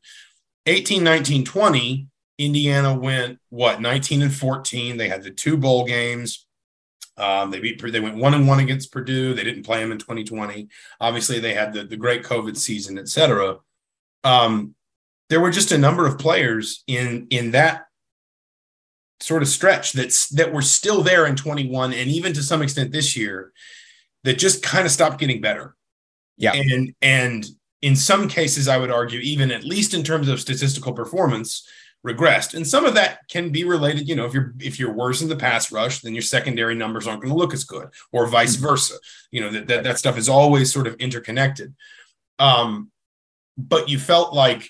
18, 0.65 1.03
19, 1.03 1.45
20, 1.45 2.07
Indiana 2.39 2.97
went 2.97 3.38
what 3.50 3.79
19 3.79 4.24
and 4.24 4.33
14. 4.33 4.97
They 4.97 5.07
had 5.07 5.21
the 5.21 5.29
two 5.29 5.55
bowl 5.55 5.86
games. 5.86 6.46
Um, 7.17 7.50
they 7.50 7.59
beat 7.59 7.81
they 7.81 8.00
went 8.00 8.17
one 8.17 8.33
and 8.33 8.47
one 8.47 8.59
against 8.59 8.91
Purdue. 8.91 9.33
They 9.33 9.43
didn't 9.43 9.63
play 9.63 9.79
them 9.79 9.91
in 9.91 9.97
2020. 9.97 10.67
Obviously, 11.01 11.39
they 11.39 11.53
had 11.53 11.74
the, 11.74 11.83
the 11.83 11.97
great 11.97 12.24
COVID 12.24 12.55
season, 12.55 13.00
et 13.00 13.07
cetera. 13.07 13.57
Um, 14.24 14.75
there 15.29 15.41
were 15.41 15.51
just 15.51 15.71
a 15.71 15.77
number 15.77 16.05
of 16.05 16.19
players 16.19 16.83
in 16.88 17.27
in 17.29 17.51
that 17.51 17.86
sort 19.19 19.41
of 19.41 19.47
stretch 19.47 19.93
that's 19.93 20.29
that 20.29 20.53
were 20.53 20.62
still 20.62 21.01
there 21.01 21.25
in 21.25 21.36
21 21.36 21.91
and 21.91 22.09
even 22.09 22.33
to 22.33 22.43
some 22.43 22.62
extent 22.62 22.91
this 22.91 23.17
year 23.17 23.51
that 24.24 24.38
just 24.38 24.62
kind 24.62 24.86
of 24.86 24.91
stopped 24.91 25.19
getting 25.19 25.41
better. 25.41 25.75
Yeah. 26.38 26.53
And 26.53 26.93
and 27.01 27.45
in 27.81 27.95
some 27.95 28.27
cases 28.27 28.67
I 28.67 28.77
would 28.77 28.91
argue 28.91 29.19
even 29.19 29.51
at 29.51 29.63
least 29.63 29.93
in 29.93 30.03
terms 30.03 30.29
of 30.29 30.39
statistical 30.39 30.93
performance 30.93 31.67
regressed. 32.05 32.53
And 32.53 32.65
some 32.65 32.85
of 32.85 32.93
that 32.95 33.27
can 33.29 33.51
be 33.51 33.63
related, 33.63 34.07
you 34.07 34.15
know, 34.15 34.25
if 34.25 34.33
you're 34.33 34.53
if 34.59 34.79
you're 34.79 34.93
worse 34.93 35.21
in 35.21 35.29
the 35.29 35.35
pass 35.35 35.71
rush, 35.71 36.01
then 36.01 36.13
your 36.13 36.21
secondary 36.21 36.75
numbers 36.75 37.07
aren't 37.07 37.21
going 37.21 37.33
to 37.33 37.37
look 37.37 37.53
as 37.53 37.63
good 37.63 37.89
or 38.11 38.27
vice 38.27 38.55
mm-hmm. 38.55 38.67
versa. 38.67 38.95
You 39.31 39.41
know, 39.41 39.49
that 39.51 39.67
that, 39.67 39.83
that 39.83 39.97
stuff 39.97 40.17
is 40.17 40.29
always 40.29 40.71
sort 40.71 40.87
of 40.87 40.95
interconnected. 40.95 41.75
Um 42.39 42.91
but 43.57 43.89
you 43.89 43.97
felt 43.97 44.33
like 44.33 44.69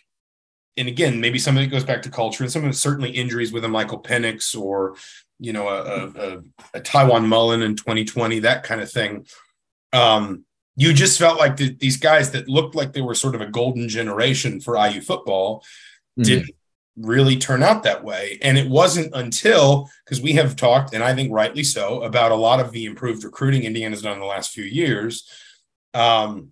and 0.78 0.88
again, 0.88 1.20
maybe 1.20 1.40
some 1.40 1.58
of 1.58 1.64
it 1.64 1.68
goes 1.68 1.84
back 1.84 2.04
to 2.04 2.12
culture, 2.12 2.44
and 2.44 2.54
some 2.54 2.64
of 2.64 2.70
it 2.70 2.76
certainly 2.76 3.10
injuries 3.10 3.52
with 3.52 3.66
a 3.66 3.68
Michael 3.68 4.02
Penix 4.02 4.60
or 4.60 4.96
you 5.40 5.52
know 5.52 5.68
a, 5.68 6.08
a, 6.08 6.38
a 6.76 6.82
Tiawan 6.82 7.26
Mullen 7.26 7.64
in 7.64 7.76
2020, 7.76 8.40
that 8.40 8.64
kind 8.64 8.80
of 8.82 8.92
thing. 8.92 9.26
Um, 9.92 10.46
you 10.76 10.94
just 10.94 11.18
felt 11.18 11.40
like 11.40 11.58
the, 11.58 11.74
these 11.74 11.98
guys 11.98 12.32
that 12.32 12.48
looked 12.48 12.76
like 12.76 12.94
they 12.94 13.02
were 13.02 13.16
sort 13.16 13.34
of 13.34 13.42
a 13.42 13.48
golden 13.48 13.90
generation 13.90 14.62
for 14.62 14.78
IU 14.78 15.02
football 15.02 15.64
mm-hmm. 16.18 16.24
didn't 16.24 16.57
really 17.00 17.38
turn 17.38 17.64
out 17.64 17.84
that 17.84 18.04
way. 18.04 18.40
And 18.42 18.58
it 18.58 18.70
wasn't 18.70 19.14
until 19.14 19.90
because 20.06 20.22
we 20.22 20.34
have 20.34 20.56
talked, 20.56 20.94
and 20.94 21.04
I 21.04 21.14
think 21.14 21.32
rightly 21.32 21.64
so, 21.64 22.02
about 22.04 22.32
a 22.32 22.36
lot 22.36 22.60
of 22.60 22.72
the 22.72 22.86
improved 22.86 23.24
recruiting 23.24 23.64
Indiana's 23.64 24.02
done 24.02 24.14
in 24.14 24.20
the 24.20 24.26
last 24.26 24.52
few 24.52 24.64
years. 24.64 25.30
Um, 25.94 26.50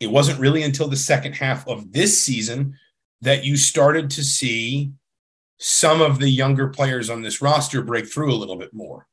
it 0.00 0.10
wasn't 0.10 0.40
really 0.40 0.62
until 0.62 0.88
the 0.88 0.96
second 0.96 1.34
half 1.34 1.66
of 1.68 1.92
this 1.92 2.22
season 2.22 2.76
that 3.22 3.44
you 3.44 3.56
started 3.56 4.10
to 4.10 4.24
see 4.24 4.92
some 5.58 6.02
of 6.02 6.18
the 6.18 6.28
younger 6.28 6.68
players 6.68 7.08
on 7.08 7.22
this 7.22 7.40
roster 7.40 7.80
break 7.80 8.06
through 8.06 8.32
a 8.32 8.36
little 8.36 8.56
bit 8.56 8.74
more. 8.74 9.06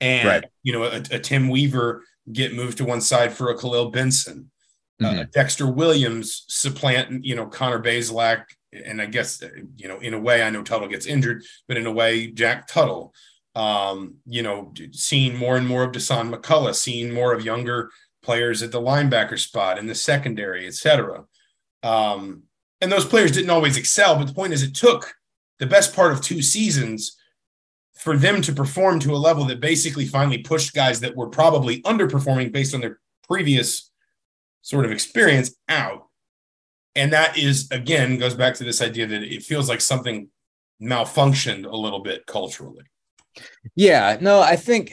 And, 0.00 0.28
right. 0.28 0.44
you 0.62 0.72
know, 0.72 0.84
a, 0.84 1.02
a, 1.10 1.18
Tim 1.18 1.48
Weaver 1.48 2.04
get 2.32 2.54
moved 2.54 2.78
to 2.78 2.84
one 2.84 3.00
side 3.00 3.32
for 3.32 3.50
a 3.50 3.58
Khalil 3.58 3.90
Benson, 3.90 4.50
uh, 5.02 5.04
mm-hmm. 5.04 5.18
uh, 5.20 5.24
Dexter 5.32 5.66
Williams 5.66 6.44
supplant, 6.48 7.24
you 7.24 7.34
know, 7.34 7.46
Connor 7.46 7.82
Bazelak. 7.82 8.44
And 8.72 9.00
I 9.00 9.06
guess, 9.06 9.42
you 9.76 9.88
know, 9.88 9.98
in 9.98 10.14
a 10.14 10.20
way, 10.20 10.42
I 10.42 10.50
know 10.50 10.62
Tuttle 10.62 10.88
gets 10.88 11.06
injured, 11.06 11.44
but 11.66 11.76
in 11.76 11.86
a 11.86 11.92
way, 11.92 12.26
Jack 12.28 12.66
Tuttle. 12.66 13.14
Um, 13.54 14.16
you 14.24 14.42
know, 14.42 14.72
seeing 14.92 15.36
more 15.36 15.56
and 15.56 15.66
more 15.66 15.82
of 15.82 15.90
Dasan 15.90 16.32
McCullough, 16.32 16.76
seeing 16.76 17.12
more 17.12 17.32
of 17.32 17.44
younger 17.44 17.90
players 18.22 18.62
at 18.62 18.70
the 18.70 18.80
linebacker 18.80 19.38
spot 19.38 19.78
in 19.78 19.86
the 19.86 19.96
secondary, 19.96 20.66
et 20.66 20.74
cetera. 20.74 21.24
Um, 21.82 22.44
and 22.80 22.92
those 22.92 23.04
players 23.04 23.32
didn't 23.32 23.50
always 23.50 23.76
excel. 23.76 24.16
But 24.16 24.28
the 24.28 24.34
point 24.34 24.52
is, 24.52 24.62
it 24.62 24.76
took 24.76 25.12
the 25.58 25.66
best 25.66 25.96
part 25.96 26.12
of 26.12 26.20
two 26.20 26.40
seasons 26.40 27.16
for 27.94 28.16
them 28.16 28.40
to 28.42 28.52
perform 28.52 29.00
to 29.00 29.12
a 29.12 29.16
level 29.16 29.44
that 29.46 29.60
basically 29.60 30.06
finally 30.06 30.38
pushed 30.38 30.72
guys 30.72 31.00
that 31.00 31.16
were 31.16 31.28
probably 31.28 31.82
underperforming 31.82 32.52
based 32.52 32.74
on 32.74 32.80
their 32.80 33.00
previous 33.26 33.90
sort 34.62 34.84
of 34.84 34.92
experience 34.92 35.56
out. 35.68 36.07
And 36.98 37.12
that 37.12 37.38
is, 37.38 37.70
again, 37.70 38.18
goes 38.18 38.34
back 38.34 38.54
to 38.56 38.64
this 38.64 38.82
idea 38.82 39.06
that 39.06 39.22
it 39.22 39.42
feels 39.42 39.68
like 39.68 39.80
something 39.80 40.28
malfunctioned 40.82 41.64
a 41.64 41.76
little 41.76 42.00
bit 42.00 42.26
culturally. 42.26 42.84
Yeah, 43.74 44.18
no, 44.20 44.40
I 44.40 44.56
think 44.56 44.92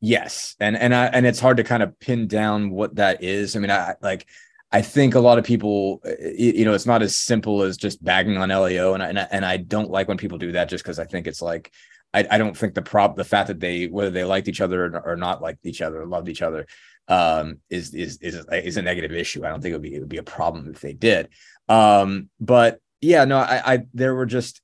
yes. 0.00 0.56
And 0.60 0.76
and 0.76 0.94
I 0.94 1.06
and 1.06 1.26
it's 1.26 1.40
hard 1.40 1.58
to 1.58 1.64
kind 1.64 1.82
of 1.82 1.98
pin 2.00 2.26
down 2.26 2.70
what 2.70 2.96
that 2.96 3.22
is. 3.22 3.56
I 3.56 3.58
mean, 3.58 3.70
I 3.70 3.94
like 4.00 4.26
I 4.72 4.82
think 4.82 5.14
a 5.14 5.20
lot 5.20 5.38
of 5.38 5.44
people, 5.44 6.02
you 6.36 6.64
know, 6.64 6.74
it's 6.74 6.86
not 6.86 7.02
as 7.02 7.16
simple 7.16 7.62
as 7.62 7.76
just 7.76 8.02
bagging 8.02 8.38
on 8.38 8.48
LAO, 8.48 8.94
and 8.94 9.02
I, 9.02 9.08
and 9.08 9.20
I, 9.20 9.28
and 9.30 9.44
I 9.44 9.56
don't 9.58 9.90
like 9.90 10.08
when 10.08 10.16
people 10.16 10.38
do 10.38 10.52
that 10.52 10.68
just 10.68 10.82
because 10.82 10.98
I 10.98 11.04
think 11.04 11.26
it's 11.26 11.42
like 11.42 11.70
I, 12.14 12.26
I 12.30 12.38
don't 12.38 12.56
think 12.56 12.74
the 12.74 12.82
prop 12.82 13.16
the 13.16 13.24
fact 13.24 13.48
that 13.48 13.60
they 13.60 13.86
whether 13.86 14.10
they 14.10 14.24
liked 14.24 14.48
each 14.48 14.60
other 14.60 15.00
or, 15.04 15.16
not 15.16 15.42
liked 15.42 15.66
each 15.66 15.82
other 15.82 16.06
loved 16.06 16.28
each 16.28 16.42
other 16.42 16.66
um, 17.08 17.58
is 17.70 17.94
is 17.94 18.18
is 18.22 18.44
is 18.50 18.76
a 18.76 18.82
negative 18.82 19.12
issue. 19.12 19.44
I 19.44 19.48
don't 19.50 19.60
think 19.60 19.72
it 19.72 19.76
would 19.76 19.82
be 19.82 19.94
it 19.94 20.00
would 20.00 20.08
be 20.08 20.18
a 20.18 20.22
problem 20.22 20.70
if 20.70 20.80
they 20.80 20.92
did. 20.92 21.28
Um, 21.68 22.28
but 22.40 22.80
yeah, 23.00 23.24
no, 23.24 23.38
I, 23.38 23.74
I 23.74 23.78
there 23.92 24.14
were 24.14 24.26
just 24.26 24.60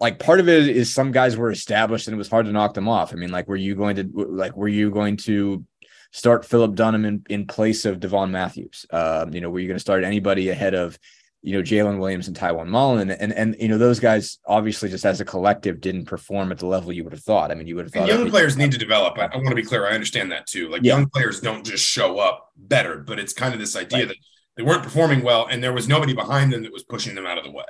like 0.00 0.18
part 0.18 0.40
of 0.40 0.48
it 0.48 0.68
is 0.68 0.92
some 0.92 1.12
guys 1.12 1.36
were 1.36 1.50
established 1.50 2.08
and 2.08 2.14
it 2.14 2.18
was 2.18 2.28
hard 2.28 2.46
to 2.46 2.52
knock 2.52 2.74
them 2.74 2.88
off. 2.88 3.12
I 3.12 3.16
mean, 3.16 3.30
like, 3.30 3.48
were 3.48 3.56
you 3.56 3.74
going 3.74 3.96
to 3.96 4.10
like 4.14 4.56
were 4.56 4.68
you 4.68 4.90
going 4.90 5.16
to 5.18 5.64
start 6.12 6.44
Phillip 6.44 6.74
Dunnam 6.74 7.06
in, 7.06 7.22
in 7.28 7.46
place 7.46 7.84
of 7.84 8.00
Devon 8.00 8.32
Matthews? 8.32 8.86
Um, 8.90 9.32
you 9.34 9.40
know, 9.40 9.50
were 9.50 9.60
you 9.60 9.68
going 9.68 9.76
to 9.76 9.80
start 9.80 10.04
anybody 10.04 10.48
ahead 10.48 10.74
of, 10.74 10.98
you 11.42 11.56
know, 11.56 11.62
Jaylin 11.62 11.98
Williams 11.98 12.28
and 12.28 12.36
Tiawan 12.36 12.68
Mullen? 12.68 13.10
And, 13.10 13.20
and, 13.20 13.32
and, 13.32 13.56
you 13.58 13.68
know, 13.68 13.78
those 13.78 14.00
guys 14.00 14.38
obviously 14.46 14.88
just 14.88 15.04
as 15.04 15.20
a 15.20 15.24
collective 15.24 15.80
didn't 15.80 16.06
perform 16.06 16.52
at 16.52 16.58
the 16.58 16.66
level 16.66 16.92
you 16.92 17.04
would 17.04 17.12
have 17.12 17.22
thought. 17.22 17.50
I 17.50 17.54
mean, 17.54 17.66
you 17.66 17.76
would 17.76 17.86
have 17.86 17.92
thought. 17.92 18.10
And 18.10 18.20
young 18.20 18.30
players 18.30 18.56
need 18.56 18.72
to 18.72 18.78
develop. 18.78 19.18
I, 19.18 19.26
I, 19.26 19.36
want 19.36 19.48
to 19.48 19.54
be 19.54 19.62
clear. 19.62 19.86
I 19.86 19.92
understand 19.92 20.32
that 20.32 20.46
too. 20.46 20.68
Like 20.68 20.82
yeah. 20.82 20.94
young 20.96 21.08
players 21.08 21.40
don't 21.40 21.64
just 21.64 21.84
show 21.84 22.18
up 22.18 22.50
better, 22.56 22.98
but 22.98 23.18
it's 23.18 23.32
kind 23.32 23.54
of 23.54 23.60
this 23.60 23.76
idea 23.76 24.00
right. 24.00 24.08
that 24.08 24.16
they 24.56 24.62
weren't 24.62 24.82
performing 24.82 25.22
well 25.22 25.46
and 25.50 25.62
there 25.62 25.72
was 25.72 25.88
nobody 25.88 26.14
behind 26.14 26.52
them 26.52 26.62
that 26.62 26.72
was 26.72 26.84
pushing 26.84 27.14
them 27.14 27.26
out 27.26 27.38
of 27.38 27.44
the 27.44 27.52
way. 27.52 27.64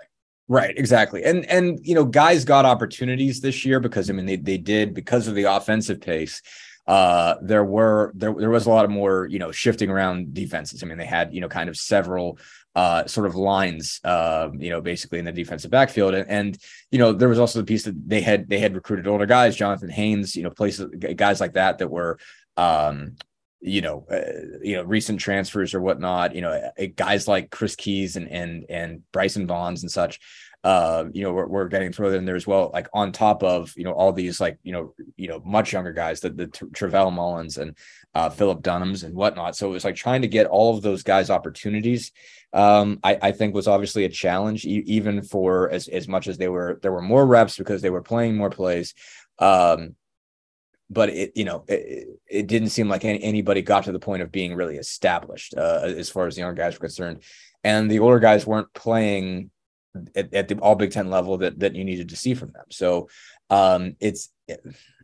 Right, 0.49 0.77
exactly. 0.77 1.23
And 1.23 1.47
and 1.47 1.79
you 1.83 1.95
know, 1.95 2.05
guys 2.05 2.45
got 2.45 2.65
opportunities 2.65 3.41
this 3.41 3.65
year 3.65 3.79
because 3.79 4.11
I 4.11 4.15
mean 4.15 4.27
they 4.27 4.35
they 4.35 4.59
did 4.59 4.95
because 4.95 5.29
of 5.29 5.37
the 5.37 5.45
offensive 5.45 6.01
pace 6.01 6.43
uh, 6.91 7.37
there 7.41 7.65
were 7.65 8.13
there 8.17 8.35
there 8.35 8.51
was 8.51 8.67
a 8.67 8.71
lot 8.71 8.85
of 8.85 8.91
more 8.91 9.25
you 9.27 9.39
know 9.39 9.53
shifting 9.53 9.91
around 9.91 10.35
defenses. 10.35 10.83
I 10.83 10.87
mean, 10.87 10.99
they 10.99 11.07
had 11.07 11.33
you 11.33 11.41
know 11.41 11.49
kind 11.49 11.69
of 11.69 11.77
several 11.77 12.37
uh, 12.75 13.07
sort 13.07 13.27
of 13.27 13.35
lines, 13.35 14.01
uh, 14.05 14.49
you 14.57 14.71
know, 14.71 14.81
basically 14.81 15.19
in 15.19 15.25
the 15.25 15.33
defensive 15.33 15.71
backfield, 15.71 16.15
and, 16.15 16.29
and 16.29 16.59
you 16.91 16.99
know 16.99 17.13
there 17.13 17.29
was 17.29 17.39
also 17.39 17.59
the 17.59 17.65
piece 17.65 17.85
that 17.85 18.09
they 18.09 18.21
had 18.21 18.49
they 18.49 18.59
had 18.59 18.75
recruited 18.75 19.07
older 19.07 19.27
guys, 19.27 19.57
Jonathan 19.57 19.91
Haynes, 19.91 20.37
you 20.37 20.43
know, 20.43 20.51
places 20.51 20.87
guys 21.17 21.41
like 21.41 21.55
that 21.55 21.79
that 21.79 21.89
were. 21.89 22.19
Um, 22.57 23.17
you 23.63 23.83
know, 23.83 24.07
uh, 24.11 24.59
you 24.63 24.75
know, 24.75 24.85
recent 24.85 25.21
transfers 25.21 25.75
or 25.75 25.83
whatnot. 25.83 26.35
You 26.35 26.41
know, 26.41 26.71
guys 26.97 27.29
like 27.29 27.51
Chris 27.51 27.77
Keys 27.77 28.17
and 28.17 28.27
and 28.27 28.65
and 28.71 29.03
Bryson 29.13 29.47
Bonds 29.47 29.83
and 29.83 29.91
such 29.91 30.19
uh, 30.63 31.05
you 31.13 31.23
know, 31.23 31.33
we're, 31.33 31.47
we're 31.47 31.69
getting 31.69 31.93
thrown 31.93 32.15
in 32.15 32.27
there 32.27 32.37
as 32.37 32.47
well, 32.47 32.71
like 32.73 32.89
on 32.93 33.13
top 33.13 33.43
of, 33.43 33.73
you 33.77 33.85
know, 33.85 33.93
all 33.93 34.13
these 34.13 34.41
like, 34.41 34.59
you 34.63 34.73
know, 34.73 34.95
you 35.17 35.27
know, 35.27 35.41
much 35.45 35.73
younger 35.73 35.93
guys, 35.93 36.21
the, 36.21 36.31
the 36.31 36.47
Travell 36.75 37.11
Mullins 37.11 37.57
and 37.57 37.77
uh, 38.15 38.29
Phillip 38.29 38.61
Dunnams 38.61 39.05
and 39.05 39.15
whatnot. 39.15 39.57
So 39.57 39.69
it 39.69 39.73
was 39.73 39.85
like 39.85 39.97
trying 39.97 40.21
to 40.23 40.29
get 40.29 40.47
all 40.47 40.77
of 40.77 40.83
those 40.83 41.03
guys 41.03 41.31
opportunities. 41.31 42.13
Um, 42.53 42.99
I, 43.05 43.19
I 43.23 43.33
think 43.33 43.55
was 43.55 43.69
obviously 43.69 44.05
a 44.05 44.09
challenge, 44.09 44.65
e- 44.65 44.83
even 44.87 45.23
for 45.23 45.71
as, 45.71 45.87
as 45.89 46.09
much 46.09 46.27
as 46.27 46.37
they 46.37 46.49
were, 46.49 46.81
there 46.83 46.93
were 46.93 47.03
more 47.03 47.25
reps 47.25 47.57
because 47.57 47.81
they 47.81 47.91
were 47.91 48.03
playing 48.03 48.37
more 48.37 48.51
plays. 48.51 48.95
Um, 49.39 49.95
but 50.91 51.09
it 51.11 51.33
you 51.37 51.45
know 51.45 51.65
it, 51.69 52.09
it 52.29 52.47
didn't 52.49 52.71
seem 52.71 52.89
like 52.89 53.05
any, 53.05 53.23
anybody 53.23 53.63
got 53.63 53.85
to 53.85 53.93
the 53.93 54.01
point 54.01 54.23
of 54.23 54.33
being 54.33 54.55
really 54.55 54.77
established 54.77 55.55
uh, 55.57 55.81
as 55.85 56.11
far 56.11 56.27
as 56.27 56.35
the 56.35 56.41
young 56.41 56.55
guys 56.55 56.75
were 56.75 56.81
concerned, 56.87 57.23
and 57.63 57.91
the 57.91 58.01
older 58.01 58.19
guys 58.19 58.47
weren't 58.47 58.73
playing 58.75 59.51
at, 60.15 60.35
at 60.35 60.49
the 60.49 60.57
all 60.59 60.75
Big 60.75 60.91
Ten 60.91 61.09
level 61.09 61.39
that 61.39 61.61
that 61.61 61.77
you 61.77 61.85
needed 61.85 62.09
to 62.11 62.17
see 62.17 62.35
from 62.35 62.51
them. 62.53 62.67
So 62.71 63.09
um, 63.49 63.97
it's 64.01 64.31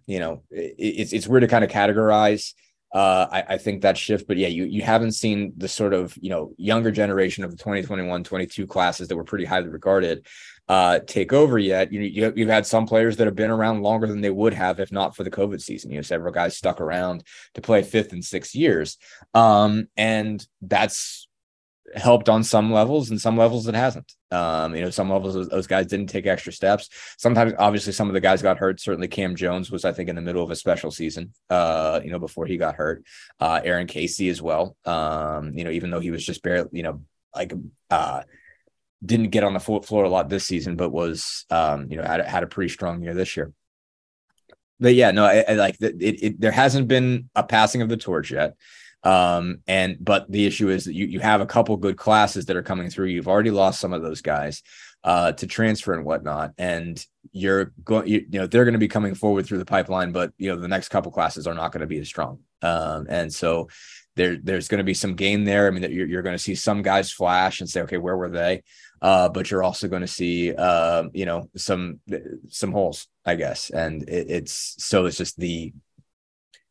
you 0.07 0.19
know 0.19 0.43
it, 0.51 0.75
it's 0.79 1.13
it's 1.13 1.29
weird 1.29 1.43
to 1.43 1.49
kind 1.49 1.65
of 1.65 1.71
categorize. 1.71 2.55
Uh, 2.97 3.29
I, 3.31 3.43
I, 3.51 3.59
think 3.59 3.83
that 3.83 3.99
shift, 3.99 4.27
but 4.27 4.39
yeah, 4.39 4.49
you 4.49 4.65
you 4.65 4.81
haven't 4.81 5.13
seen 5.13 5.53
the 5.59 5.69
sort 5.69 5.93
of 5.93 6.17
you 6.19 6.31
know 6.31 6.55
younger 6.57 6.91
generation 6.91 7.45
of 7.45 7.51
the 7.51 7.59
2021 7.59 8.25
22 8.25 8.67
classes 8.67 9.07
that 9.09 9.17
were 9.17 9.23
pretty 9.23 9.45
highly 9.45 9.69
regarded 9.69 10.27
uh, 10.67 11.01
take 11.01 11.35
over 11.35 11.59
yet. 11.59 11.93
You, 11.93 12.01
you 12.01 12.33
you've 12.35 12.49
had 12.49 12.65
some 12.65 12.87
players 12.87 13.19
that 13.19 13.27
have 13.27 13.37
been 13.37 13.51
around 13.51 13.83
longer 13.83 14.07
than 14.07 14.23
they 14.23 14.31
would 14.31 14.55
have 14.55 14.81
if 14.81 14.91
not 14.91 15.15
for 15.15 15.25
the 15.25 15.31
COVID 15.31 15.61
season. 15.61 15.91
You 15.91 15.99
know, 15.99 16.03
several 16.03 16.33
guys 16.33 16.57
stuck 16.57 16.81
around 16.81 17.25
to 17.53 17.61
play 17.61 17.83
fifth 17.83 18.15
and 18.15 18.25
sixth 18.25 18.55
years, 18.55 18.97
um, 19.35 19.89
and 19.99 20.43
that's 20.63 21.29
helped 21.95 22.29
on 22.29 22.43
some 22.43 22.73
levels 22.73 23.11
and 23.11 23.21
some 23.21 23.37
levels 23.37 23.69
it 23.69 23.75
hasn't. 23.75 24.13
Um, 24.31 24.75
you 24.75 24.83
know, 24.83 24.91
some 24.91 25.11
levels 25.11 25.35
those, 25.35 25.49
those, 25.49 25.67
guys 25.67 25.87
didn't 25.87 26.09
take 26.09 26.27
extra 26.27 26.53
steps. 26.53 26.89
Sometimes, 27.17 27.53
obviously, 27.59 27.93
some 27.93 28.09
of 28.09 28.15
the 28.15 28.21
guys 28.21 28.43
got 28.43 28.59
hurt. 28.59 28.81
Certainly, 28.81 29.09
Cam 29.09 29.37
Jones 29.37 29.71
was, 29.71 29.85
I 29.85 29.93
think, 29.93 30.09
in 30.09 30.17
the 30.17 30.23
middle 30.23 30.43
of 30.43 30.51
a 30.51 30.57
special 30.57 30.91
season. 30.91 31.33
Uh, 31.49 32.01
you 32.03 32.11
know, 32.11 32.19
before 32.19 32.47
he 32.47 32.57
got 32.57 32.75
hurt. 32.75 33.05
Uh, 33.39 33.61
Aaron 33.63 33.87
Casey 33.87 34.29
as 34.29 34.43
well. 34.43 34.77
Um, 34.85 35.53
you 35.57 35.65
know, 35.65 35.71
even 35.71 35.91
though 35.91 36.01
he 36.01 36.11
was 36.11 36.25
just 36.25 36.43
barely, 36.43 36.71
you 36.73 36.83
know, 36.83 37.03
like 37.35 37.53
uh 37.91 38.23
didn't 39.05 39.31
get 39.31 39.45
on 39.45 39.55
the 39.55 39.61
floor 39.61 40.05
a 40.05 40.09
lot 40.09 40.29
this 40.29 40.47
season, 40.47 40.77
but 40.77 40.91
was 40.91 41.45
um, 41.51 41.91
you 41.91 41.97
know 41.97 42.03
had 42.03 42.25
had 42.27 42.43
a 42.43 42.47
pretty 42.47 42.73
strong 42.73 43.03
year 43.03 43.15
this 43.15 43.37
year. 43.37 43.53
But 44.79 44.95
yeah, 44.95 45.11
no, 45.11 45.25
I, 45.25 45.45
I 45.49 45.55
like 45.55 45.77
it, 45.81 45.97
it. 46.01 46.41
There 46.41 46.53
hasn't 46.53 46.89
been 46.89 47.31
a 47.35 47.43
passing 47.43 47.83
of 47.83 47.89
the 47.89 47.97
torch 47.97 48.31
yet. 48.31 48.55
Um, 49.03 49.59
and 49.67 49.97
but 50.01 50.31
the 50.31 50.47
issue 50.47 50.69
is 50.69 50.85
that 50.85 50.95
you 50.95 51.07
you 51.07 51.21
have 51.21 51.41
a 51.41 51.47
couple 51.47 51.77
good 51.77 51.97
classes 51.97 52.47
that 52.47 52.57
are 52.57 52.63
coming 52.63 52.91
through. 52.91 53.07
You've 53.07 53.29
already 53.29 53.51
lost 53.51 53.81
some 53.81 53.93
of 53.93 54.03
those 54.03 54.21
guys 54.21 54.63
uh, 55.05 55.33
to 55.33 55.47
transfer 55.47 55.95
and 55.95 56.05
whatnot, 56.05 56.53
and 56.59 57.05
you're 57.31 57.73
going. 57.85 58.09
You, 58.09 58.27
you 58.29 58.41
know 58.41 58.47
they're 58.47 58.65
going 58.65 58.73
to 58.73 58.79
be 58.79 58.89
coming 58.89 59.15
forward 59.15 59.47
through 59.47 59.59
the 59.59 59.65
pipeline, 59.65 60.13
but 60.13 60.33
you 60.39 60.49
know 60.49 60.61
the 60.61 60.69
next 60.69 60.89
couple 60.89 61.13
classes 61.13 61.47
are 61.47 61.55
not 61.55 61.73
going 61.73 61.83
to 61.83 61.87
be 61.87 61.99
as 61.99 62.09
strong. 62.09 62.41
Um, 62.63 63.07
and 63.09 63.33
so 63.33 63.69
there 64.17 64.37
there's 64.43 64.69
going 64.69 64.79
to 64.79 64.85
be 64.85 64.95
some 64.95 65.15
gain 65.15 65.45
there. 65.45 65.69
I 65.69 65.71
mean, 65.71 65.83
that 65.83 65.93
you're, 65.93 66.07
you're 66.07 66.23
going 66.23 66.37
to 66.37 66.43
see 66.43 66.55
some 66.55 66.83
guys 66.83 67.13
flash 67.13 67.61
and 67.61 67.71
say, 67.71 67.83
okay, 67.83 67.99
where 67.99 68.17
were 68.17 68.31
they? 68.31 68.63
Uh, 69.01 69.29
but 69.29 69.51
you're 69.51 69.63
also 69.63 69.89
going 69.89 70.03
to 70.03 70.09
see, 70.09 70.55
uh, 70.55 71.05
you 71.13 71.27
know, 71.27 71.49
some 71.57 72.01
some 72.49 72.73
holes, 72.73 73.07
I 73.25 73.37
guess. 73.37 73.71
And 73.71 74.03
it, 74.09 74.31
it's 74.31 74.75
so 74.79 75.07
it's 75.07 75.19
just 75.19 75.39
the 75.39 75.73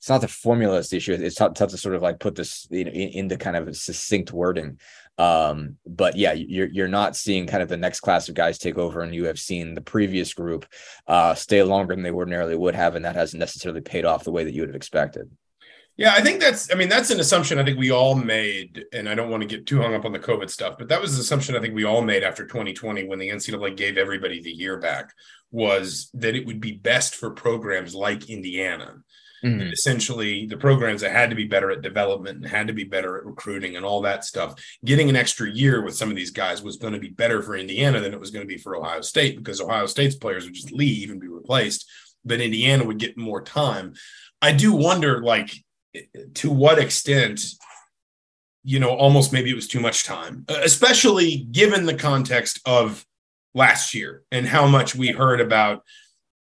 it's 0.05 0.09
not 0.11 0.21
the 0.21 0.27
formula 0.27 0.79
the 0.79 0.97
issue. 0.97 1.13
It's 1.13 1.33
tough, 1.33 1.55
tough 1.55 1.71
to 1.71 1.77
sort 1.77 1.95
of 1.95 2.03
like 2.03 2.19
put 2.19 2.35
this 2.35 2.67
you 2.69 2.85
know, 2.85 2.91
in, 2.91 3.09
into 3.09 3.37
kind 3.37 3.57
of 3.57 3.75
succinct 3.75 4.31
wording. 4.31 4.79
Um, 5.17 5.77
but 5.83 6.15
yeah, 6.15 6.33
you're 6.33 6.67
you're 6.67 6.87
not 6.87 7.15
seeing 7.15 7.47
kind 7.47 7.63
of 7.63 7.69
the 7.69 7.77
next 7.77 8.01
class 8.01 8.29
of 8.29 8.35
guys 8.35 8.59
take 8.59 8.77
over, 8.77 9.01
and 9.01 9.15
you 9.15 9.25
have 9.25 9.39
seen 9.39 9.73
the 9.73 9.81
previous 9.81 10.35
group 10.35 10.67
uh, 11.07 11.33
stay 11.33 11.63
longer 11.63 11.95
than 11.95 12.03
they 12.03 12.11
ordinarily 12.11 12.55
would 12.55 12.75
have, 12.75 12.93
and 12.93 13.03
that 13.03 13.15
hasn't 13.15 13.39
necessarily 13.39 13.81
paid 13.81 14.05
off 14.05 14.23
the 14.23 14.31
way 14.31 14.43
that 14.43 14.53
you 14.53 14.61
would 14.61 14.69
have 14.69 14.75
expected. 14.75 15.27
Yeah, 15.97 16.13
I 16.13 16.21
think 16.21 16.41
that's, 16.41 16.71
I 16.71 16.75
mean, 16.75 16.89
that's 16.89 17.09
an 17.09 17.21
assumption 17.21 17.57
I 17.57 17.63
think 17.63 17.79
we 17.79 17.89
all 17.89 18.15
made. 18.15 18.83
And 18.91 19.07
I 19.07 19.15
don't 19.15 19.29
want 19.29 19.41
to 19.43 19.47
get 19.47 19.65
too 19.65 19.81
hung 19.81 19.95
up 19.95 20.03
on 20.03 20.11
the 20.11 20.19
COVID 20.19 20.49
stuff, 20.49 20.75
but 20.77 20.89
that 20.89 21.01
was 21.01 21.15
an 21.15 21.21
assumption 21.21 21.55
I 21.55 21.61
think 21.61 21.73
we 21.73 21.85
all 21.85 22.01
made 22.01 22.21
after 22.21 22.45
2020 22.45 23.05
when 23.05 23.17
the 23.17 23.29
NCAA 23.29 23.77
gave 23.77 23.97
everybody 23.97 24.41
the 24.41 24.51
year 24.51 24.77
back 24.77 25.13
was 25.51 26.09
that 26.15 26.35
it 26.35 26.45
would 26.45 26.59
be 26.59 26.73
best 26.73 27.15
for 27.15 27.31
programs 27.31 27.95
like 27.95 28.29
Indiana. 28.29 28.95
Mm-hmm. 29.45 29.71
Essentially, 29.71 30.47
the 30.47 30.57
programs 30.57 31.01
that 31.01 31.11
had 31.11 31.29
to 31.29 31.35
be 31.35 31.45
better 31.45 31.69
at 31.69 31.83
development 31.83 32.37
and 32.37 32.47
had 32.47 32.67
to 32.67 32.73
be 32.73 32.83
better 32.83 33.17
at 33.17 33.25
recruiting 33.25 33.75
and 33.75 33.85
all 33.85 34.01
that 34.01 34.25
stuff, 34.25 34.55
getting 34.83 35.07
an 35.07 35.15
extra 35.15 35.49
year 35.49 35.83
with 35.83 35.95
some 35.95 36.09
of 36.09 36.15
these 36.15 36.31
guys 36.31 36.63
was 36.63 36.77
going 36.77 36.93
to 36.93 36.99
be 36.99 37.09
better 37.09 37.43
for 37.43 37.55
Indiana 37.55 37.99
than 37.99 38.13
it 38.13 38.19
was 38.19 38.31
going 38.31 38.45
to 38.45 38.51
be 38.51 38.57
for 38.57 38.75
Ohio 38.75 39.01
State 39.01 39.37
because 39.37 39.61
Ohio 39.61 39.85
State's 39.85 40.15
players 40.15 40.45
would 40.45 40.55
just 40.55 40.71
leave 40.71 41.11
and 41.11 41.21
be 41.21 41.27
replaced, 41.27 41.87
but 42.23 42.41
Indiana 42.41 42.83
would 42.83 42.97
get 42.97 43.17
more 43.17 43.41
time. 43.41 43.93
I 44.41 44.51
do 44.51 44.73
wonder, 44.73 45.21
like, 45.21 45.51
to 46.35 46.49
what 46.49 46.79
extent 46.79 47.41
you 48.63 48.79
know 48.79 48.89
almost 48.89 49.31
maybe 49.31 49.51
it 49.51 49.55
was 49.55 49.67
too 49.67 49.79
much 49.79 50.03
time 50.03 50.43
especially 50.49 51.47
given 51.51 51.85
the 51.85 51.93
context 51.93 52.59
of 52.65 53.05
last 53.53 53.93
year 53.93 54.23
and 54.31 54.45
how 54.45 54.67
much 54.67 54.95
we 54.95 55.09
heard 55.09 55.39
about 55.39 55.83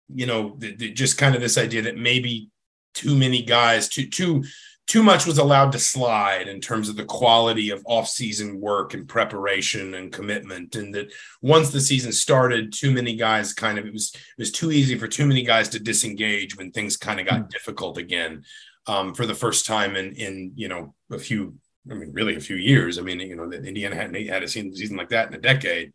you 0.08 0.26
know 0.26 0.56
the, 0.58 0.76
the, 0.76 0.92
just 0.92 1.18
kind 1.18 1.36
of 1.36 1.42
this 1.42 1.58
idea 1.58 1.84
that 1.84 1.98
maybe 1.98 2.50
too 2.94 3.16
many 3.16 3.42
guys 3.42 3.88
too 3.90 4.08
too 4.08 4.44
too 4.86 5.02
much 5.02 5.26
was 5.26 5.38
allowed 5.38 5.72
to 5.72 5.80
slide 5.80 6.50
in 6.50 6.60
terms 6.60 6.90
of 6.90 6.98
the 6.98 7.06
quality 7.06 7.70
of 7.70 7.82
off-season 7.86 8.60
work 8.60 8.94
and 8.94 9.08
preparation 9.08 9.94
and 9.94 10.12
commitment 10.12 10.76
and 10.76 10.94
that 10.94 11.12
once 11.42 11.70
the 11.70 11.80
season 11.80 12.12
started 12.12 12.74
too 12.74 12.92
many 12.92 13.16
guys 13.16 13.54
kind 13.54 13.80
of 13.80 13.86
it 13.86 13.94
was 13.94 14.12
it 14.14 14.22
was 14.38 14.52
too 14.52 14.72
easy 14.72 14.98
for 14.98 15.08
too 15.08 15.26
many 15.26 15.44
guys 15.44 15.70
to 15.70 15.80
disengage 15.80 16.58
when 16.58 16.72
things 16.72 16.98
kind 16.98 17.20
of 17.20 17.26
got 17.26 17.40
mm-hmm. 17.40 17.50
difficult 17.50 17.98
again 17.98 18.44
um, 18.88 19.14
for 19.14 19.26
the 19.26 19.36
first 19.36 19.66
time 19.66 19.96
in 19.96 20.14
in 20.14 20.52
you 20.56 20.68
know 20.68 20.94
a 21.12 21.18
few 21.18 21.56
I 21.90 21.96
mean 21.96 22.12
really 22.14 22.36
a 22.36 22.42
few 22.42 22.56
years. 22.56 22.98
I 22.98 23.02
mean 23.02 23.20
you 23.20 23.36
know 23.36 23.50
that 23.50 23.66
Indiana 23.66 23.96
hadn't 23.96 24.28
had 24.28 24.44
a 24.44 24.48
season 24.48 24.98
like 24.98 25.10
that 25.10 25.30
in 25.30 25.36
a 25.36 25.42
decade. 25.42 25.94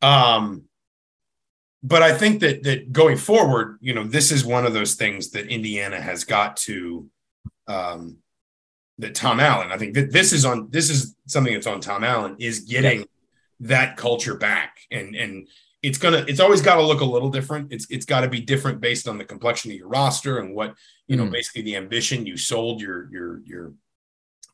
Um, 0.00 0.64
but 1.82 2.02
I 2.02 2.16
think 2.16 2.40
that 2.40 2.62
that 2.62 2.92
going 2.92 3.16
forward, 3.16 3.78
you 3.80 3.94
know, 3.94 4.04
this 4.04 4.30
is 4.30 4.44
one 4.44 4.66
of 4.66 4.72
those 4.72 4.94
things 4.94 5.30
that 5.30 5.48
Indiana 5.48 6.00
has 6.00 6.24
got 6.24 6.56
to 6.58 7.08
um, 7.66 8.18
that 8.98 9.14
Tom 9.14 9.40
Allen. 9.40 9.72
I 9.72 9.78
think 9.78 9.94
that 9.94 10.12
this 10.12 10.32
is 10.32 10.44
on 10.44 10.68
this 10.70 10.90
is 10.90 11.16
something 11.26 11.52
that's 11.52 11.66
on 11.66 11.80
Tom 11.80 12.04
Allen 12.04 12.36
is 12.38 12.60
getting 12.60 13.00
yeah. 13.00 13.06
that 13.60 13.96
culture 13.96 14.36
back 14.36 14.78
and 14.90 15.14
and 15.16 15.48
it's 15.82 15.98
gonna 15.98 16.24
it's 16.28 16.40
always 16.40 16.62
got 16.62 16.76
to 16.76 16.82
look 16.82 17.00
a 17.00 17.04
little 17.04 17.30
different. 17.30 17.72
It's 17.72 17.86
it's 17.90 18.06
got 18.06 18.20
to 18.20 18.28
be 18.28 18.40
different 18.40 18.80
based 18.80 19.08
on 19.08 19.18
the 19.18 19.24
complexion 19.24 19.72
of 19.72 19.76
your 19.76 19.88
roster 19.88 20.38
and 20.38 20.54
what 20.54 20.74
you 21.08 21.16
know, 21.16 21.26
mm. 21.26 21.32
basically 21.32 21.62
the 21.62 21.76
ambition 21.76 22.24
you 22.24 22.36
sold 22.36 22.80
your 22.80 23.08
your 23.10 23.40
your 23.44 23.74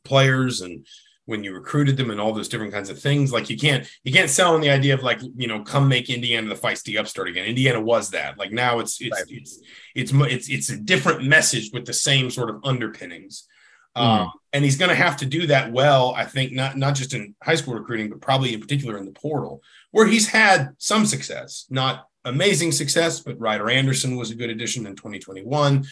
players 0.04 0.62
and 0.62 0.86
when 1.28 1.44
you 1.44 1.52
recruited 1.52 1.98
them 1.98 2.10
and 2.10 2.18
all 2.18 2.32
those 2.32 2.48
different 2.48 2.72
kinds 2.72 2.88
of 2.88 2.98
things. 2.98 3.30
Like 3.30 3.50
you 3.50 3.58
can't 3.58 3.86
you 4.02 4.10
can't 4.10 4.30
sell 4.30 4.54
on 4.54 4.62
the 4.62 4.70
idea 4.70 4.94
of 4.94 5.02
like 5.02 5.20
you 5.36 5.46
know 5.46 5.62
come 5.62 5.86
make 5.86 6.08
Indiana 6.08 6.48
the 6.48 6.54
feisty 6.54 6.98
upstart 6.98 7.28
again. 7.28 7.44
Indiana 7.44 7.82
was 7.82 8.10
that. 8.10 8.38
Like 8.38 8.50
now 8.50 8.78
it's 8.78 8.98
it's 8.98 9.20
right. 9.20 9.26
it's, 9.28 9.60
it's 9.94 10.12
it's 10.14 10.48
it's 10.48 10.70
a 10.70 10.78
different 10.78 11.24
message 11.24 11.70
with 11.70 11.84
the 11.84 11.92
same 11.92 12.30
sort 12.30 12.48
of 12.48 12.60
underpinnings. 12.64 13.46
Mm. 13.94 14.02
Um, 14.02 14.32
and 14.54 14.64
he's 14.64 14.78
going 14.78 14.88
to 14.88 14.94
have 14.94 15.18
to 15.18 15.26
do 15.26 15.46
that 15.48 15.70
well, 15.70 16.14
I 16.16 16.24
think, 16.24 16.52
not 16.52 16.78
not 16.78 16.94
just 16.94 17.12
in 17.12 17.34
high 17.42 17.56
school 17.56 17.74
recruiting, 17.74 18.08
but 18.08 18.22
probably 18.22 18.54
in 18.54 18.60
particular 18.60 18.96
in 18.96 19.04
the 19.04 19.12
portal, 19.12 19.62
where 19.90 20.06
he's 20.06 20.28
had 20.28 20.70
some 20.78 21.04
success, 21.04 21.66
not 21.68 22.06
amazing 22.24 22.72
success, 22.72 23.20
but 23.20 23.38
Ryder 23.38 23.68
Anderson 23.68 24.16
was 24.16 24.30
a 24.30 24.34
good 24.34 24.48
addition 24.48 24.86
in 24.86 24.96
2021. 24.96 25.84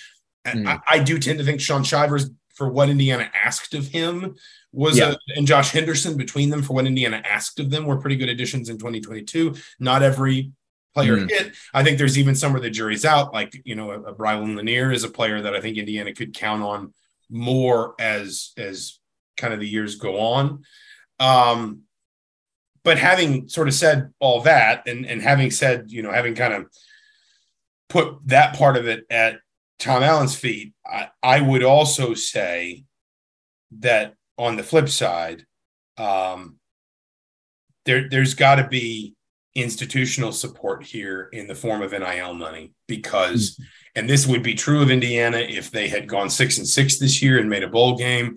Mm. 0.47 0.67
I, 0.67 0.81
I, 0.89 0.99
do 1.01 1.19
tend 1.19 1.41
to 1.41 1.45
think 1.45 1.61
Shaun 1.61 1.83
Shivers, 1.83 2.31
for 2.57 2.69
what 2.69 2.89
Indiana 2.89 3.31
asked 3.45 3.75
of 3.75 3.87
him, 3.87 4.35
was 4.73 4.99
yeah. 4.99 5.13
a, 5.13 5.17
and 5.37 5.47
Josh 5.47 5.71
Henderson 5.71 6.17
between 6.17 6.51
them 6.51 6.63
for 6.63 6.73
what 6.75 6.87
Indiana 6.87 7.23
asked 7.25 7.61
of 7.61 7.71
them 7.71 7.85
were 7.87 7.99
pretty 7.99 8.17
good 8.17 8.29
additions 8.29 8.69
in 8.69 8.79
2022. 8.79 9.55
Not 9.79 10.03
every 10.03 10.53
player 10.95 11.19
mm. 11.19 11.31
hit. 11.31 11.53
I 11.75 11.85
think 11.85 11.99
there's 11.99 12.19
even 12.19 12.35
some 12.35 12.53
where 12.53 12.61
the 12.61 12.71
jury's 12.71 13.05
out. 13.05 13.33
Like 13.33 13.61
you 13.65 13.75
know, 13.75 13.91
a, 13.91 14.01
a 14.03 14.15
Brylan 14.15 14.57
Lanier 14.57 14.91
is 14.91 15.05
a 15.05 15.11
player 15.11 15.43
that 15.43 15.55
I 15.55 15.61
think 15.61 15.77
Indiana 15.77 16.15
could 16.15 16.35
count 16.35 16.63
on 16.63 16.95
more 17.31 17.95
as 17.99 18.53
as 18.57 18.99
kind 19.37 19.53
of 19.53 19.61
the 19.61 19.69
years 19.69 19.97
go 19.97 20.19
on. 20.19 20.65
Um, 21.21 21.83
but 22.83 22.99
having 22.99 23.49
sort 23.49 23.69
of 23.69 23.75
said 23.75 24.13
all 24.21 24.43
that, 24.43 24.89
and 24.89 25.05
and 25.07 25.21
having 25.21 25.51
said 25.51 25.91
you 25.91 26.03
know 26.03 26.13
having 26.13 26.35
kind 26.35 26.55
of 26.55 26.67
put 27.89 28.19
that 28.27 28.57
part 28.57 28.77
of 28.77 28.87
it 28.87 29.05
at 29.11 29.41
Tom 29.79 30.03
Allen's 30.03 30.35
feet, 30.35 30.73
I, 30.87 31.09
I 31.23 31.41
would 31.41 31.63
also 31.63 32.15
say 32.15 32.85
that 33.79 34.15
on 34.39 34.57
the 34.57 34.63
flip 34.63 34.89
side, 34.89 35.45
um, 35.99 36.57
there 37.85 38.09
there's 38.09 38.35
got 38.35 38.57
to 38.57 38.69
be 38.69 39.15
institutional 39.55 40.33
support 40.33 40.85
here 40.85 41.29
in 41.33 41.47
the 41.47 41.55
form 41.55 41.81
of 41.81 41.93
NIL 41.93 42.35
money 42.35 42.73
because, 42.87 43.53
mm-hmm. 43.53 43.63
and 43.97 44.11
this 44.11 44.27
would 44.27 44.43
be 44.43 44.55
true 44.55 44.83
of 44.83 44.91
Indiana 44.91 45.39
if 45.39 45.71
they 45.71 45.89
had 45.89 46.07
gone 46.07 46.29
six 46.29 46.59
and 46.59 46.69
six 46.69 46.99
this 46.99 47.23
year 47.23 47.39
and 47.39 47.49
made 47.49 47.63
a 47.63 47.69
bowl 47.69 47.97
game. 47.97 48.37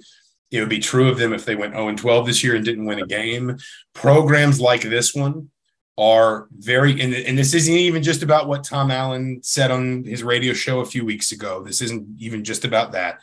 It 0.52 0.62
would 0.62 0.70
be 0.70 0.80
true 0.80 1.10
of 1.10 1.20
them 1.20 1.34
if 1.34 1.46
they 1.46 1.56
went 1.56 1.74
0 1.74 1.90
and 1.90 1.98
12 1.98 2.26
this 2.26 2.44
year 2.44 2.56
and 2.56 2.66
didn't 2.66 2.86
win 2.86 3.02
a 3.02 3.06
game. 3.06 3.58
Programs 3.94 4.60
like 4.60 4.82
this 4.82 5.14
one 5.14 5.52
are 6.00 6.48
very, 6.58 7.00
and, 7.02 7.14
and 7.14 7.38
this 7.38 7.54
isn't 7.54 7.74
even 7.74 8.02
just 8.02 8.24
about 8.24 8.48
what 8.48 8.64
Tom 8.64 8.90
Allen 8.90 9.42
said 9.44 9.70
on 9.70 10.04
his 10.06 10.24
radio 10.24 10.54
show 10.54 10.80
a 10.80 10.86
few 10.86 11.06
weeks 11.06 11.32
ago. 11.32 11.62
This 11.64 11.82
isn't 11.82 12.08
even 12.18 12.44
just 12.44 12.64
about 12.64 12.94
that. 12.94 13.20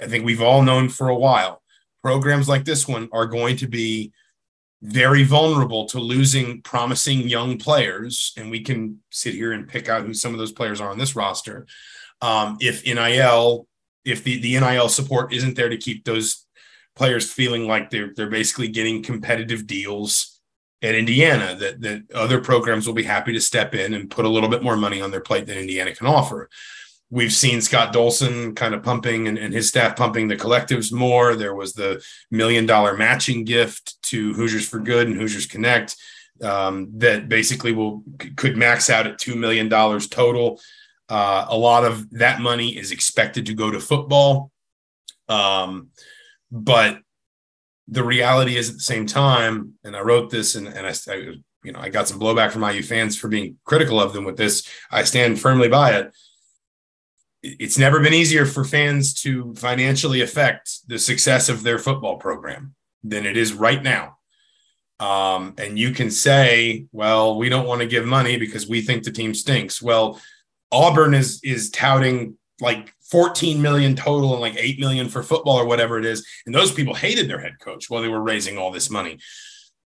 I 0.00 0.06
think 0.06 0.24
we've 0.24 0.42
all 0.42 0.62
known 0.62 0.88
for 0.88 1.08
a 1.08 1.16
while 1.16 1.60
programs 2.02 2.48
like 2.48 2.64
this 2.64 2.88
one 2.88 3.08
are 3.12 3.26
going 3.26 3.56
to 3.56 3.68
be 3.68 4.12
very 4.82 5.24
vulnerable 5.24 5.84
to 5.86 5.98
losing 5.98 6.62
promising 6.62 7.28
young 7.28 7.58
players. 7.58 8.32
And 8.36 8.50
we 8.50 8.62
can 8.62 9.00
sit 9.10 9.34
here 9.34 9.52
and 9.52 9.68
pick 9.68 9.88
out 9.88 10.04
who 10.04 10.14
some 10.14 10.32
of 10.32 10.38
those 10.38 10.52
players 10.52 10.80
are 10.80 10.90
on 10.90 10.98
this 10.98 11.14
roster. 11.14 11.66
Um, 12.22 12.56
if 12.60 12.84
NIL, 12.84 13.66
if 14.04 14.24
the, 14.24 14.40
the 14.40 14.58
NIL 14.58 14.88
support 14.88 15.32
isn't 15.32 15.56
there 15.56 15.68
to 15.68 15.76
keep 15.76 16.04
those 16.04 16.46
players 16.96 17.30
feeling 17.30 17.66
like 17.66 17.90
they're 17.90 18.12
they're 18.16 18.28
basically 18.28 18.68
getting 18.68 19.02
competitive 19.02 19.66
deals 19.66 20.39
at 20.82 20.94
Indiana, 20.94 21.54
that 21.56 21.80
that 21.80 22.10
other 22.12 22.40
programs 22.40 22.86
will 22.86 22.94
be 22.94 23.02
happy 23.02 23.32
to 23.32 23.40
step 23.40 23.74
in 23.74 23.94
and 23.94 24.10
put 24.10 24.24
a 24.24 24.28
little 24.28 24.48
bit 24.48 24.62
more 24.62 24.76
money 24.76 25.00
on 25.00 25.10
their 25.10 25.20
plate 25.20 25.46
than 25.46 25.58
Indiana 25.58 25.94
can 25.94 26.06
offer. 26.06 26.48
We've 27.12 27.32
seen 27.32 27.60
Scott 27.60 27.92
Dolson 27.92 28.54
kind 28.54 28.72
of 28.72 28.84
pumping 28.84 29.26
and, 29.26 29.36
and 29.36 29.52
his 29.52 29.68
staff 29.68 29.96
pumping 29.96 30.28
the 30.28 30.36
collectives 30.36 30.92
more. 30.92 31.34
There 31.34 31.56
was 31.56 31.72
the 31.72 32.02
million 32.30 32.66
dollar 32.66 32.96
matching 32.96 33.44
gift 33.44 34.00
to 34.04 34.32
Hoosiers 34.34 34.68
for 34.68 34.78
Good 34.78 35.08
and 35.08 35.16
Hoosiers 35.16 35.46
Connect 35.46 35.96
um, 36.42 36.88
that 36.98 37.28
basically 37.28 37.72
will 37.72 38.02
could 38.36 38.56
max 38.56 38.88
out 38.90 39.06
at 39.06 39.18
two 39.18 39.34
million 39.34 39.68
dollars 39.68 40.08
total. 40.08 40.60
Uh, 41.08 41.46
a 41.48 41.56
lot 41.56 41.84
of 41.84 42.08
that 42.10 42.40
money 42.40 42.76
is 42.76 42.92
expected 42.92 43.46
to 43.46 43.54
go 43.54 43.70
to 43.70 43.80
football, 43.80 44.52
um, 45.28 45.88
but 46.52 47.00
the 47.90 48.04
reality 48.04 48.56
is 48.56 48.70
at 48.70 48.76
the 48.76 48.80
same 48.80 49.04
time, 49.04 49.74
and 49.84 49.96
I 49.96 50.00
wrote 50.00 50.30
this, 50.30 50.54
and, 50.54 50.68
and 50.68 50.86
I, 50.86 50.94
I, 51.08 51.14
you 51.64 51.72
know, 51.72 51.80
I 51.80 51.88
got 51.88 52.08
some 52.08 52.20
blowback 52.20 52.52
from 52.52 52.62
IU 52.62 52.82
fans 52.82 53.18
for 53.18 53.28
being 53.28 53.58
critical 53.64 54.00
of 54.00 54.12
them 54.12 54.24
with 54.24 54.36
this. 54.36 54.66
I 54.90 55.02
stand 55.02 55.40
firmly 55.40 55.68
by 55.68 55.96
it. 55.98 56.16
It's 57.42 57.78
never 57.78 58.00
been 58.00 58.14
easier 58.14 58.46
for 58.46 58.64
fans 58.64 59.14
to 59.22 59.54
financially 59.54 60.20
affect 60.20 60.86
the 60.86 60.98
success 60.98 61.48
of 61.48 61.62
their 61.62 61.78
football 61.78 62.16
program 62.16 62.74
than 63.02 63.26
it 63.26 63.36
is 63.36 63.52
right 63.52 63.82
now. 63.82 64.18
Um, 65.00 65.54
and 65.58 65.78
you 65.78 65.92
can 65.92 66.10
say, 66.10 66.86
well, 66.92 67.38
we 67.38 67.48
don't 67.48 67.66
want 67.66 67.80
to 67.80 67.86
give 67.86 68.04
money 68.04 68.36
because 68.36 68.68
we 68.68 68.82
think 68.82 69.02
the 69.02 69.10
team 69.10 69.34
stinks. 69.34 69.80
Well, 69.80 70.20
Auburn 70.70 71.14
is 71.14 71.40
is 71.42 71.70
touting 71.70 72.36
like 72.60 72.92
14 73.10 73.60
million 73.60 73.96
total 73.96 74.32
and 74.32 74.40
like 74.40 74.56
8 74.56 74.78
million 74.78 75.08
for 75.08 75.22
football 75.22 75.56
or 75.56 75.66
whatever 75.66 75.98
it 75.98 76.04
is. 76.04 76.26
And 76.46 76.54
those 76.54 76.72
people 76.72 76.94
hated 76.94 77.28
their 77.28 77.40
head 77.40 77.58
coach 77.60 77.88
while 77.88 78.02
they 78.02 78.08
were 78.08 78.22
raising 78.22 78.58
all 78.58 78.70
this 78.70 78.90
money. 78.90 79.18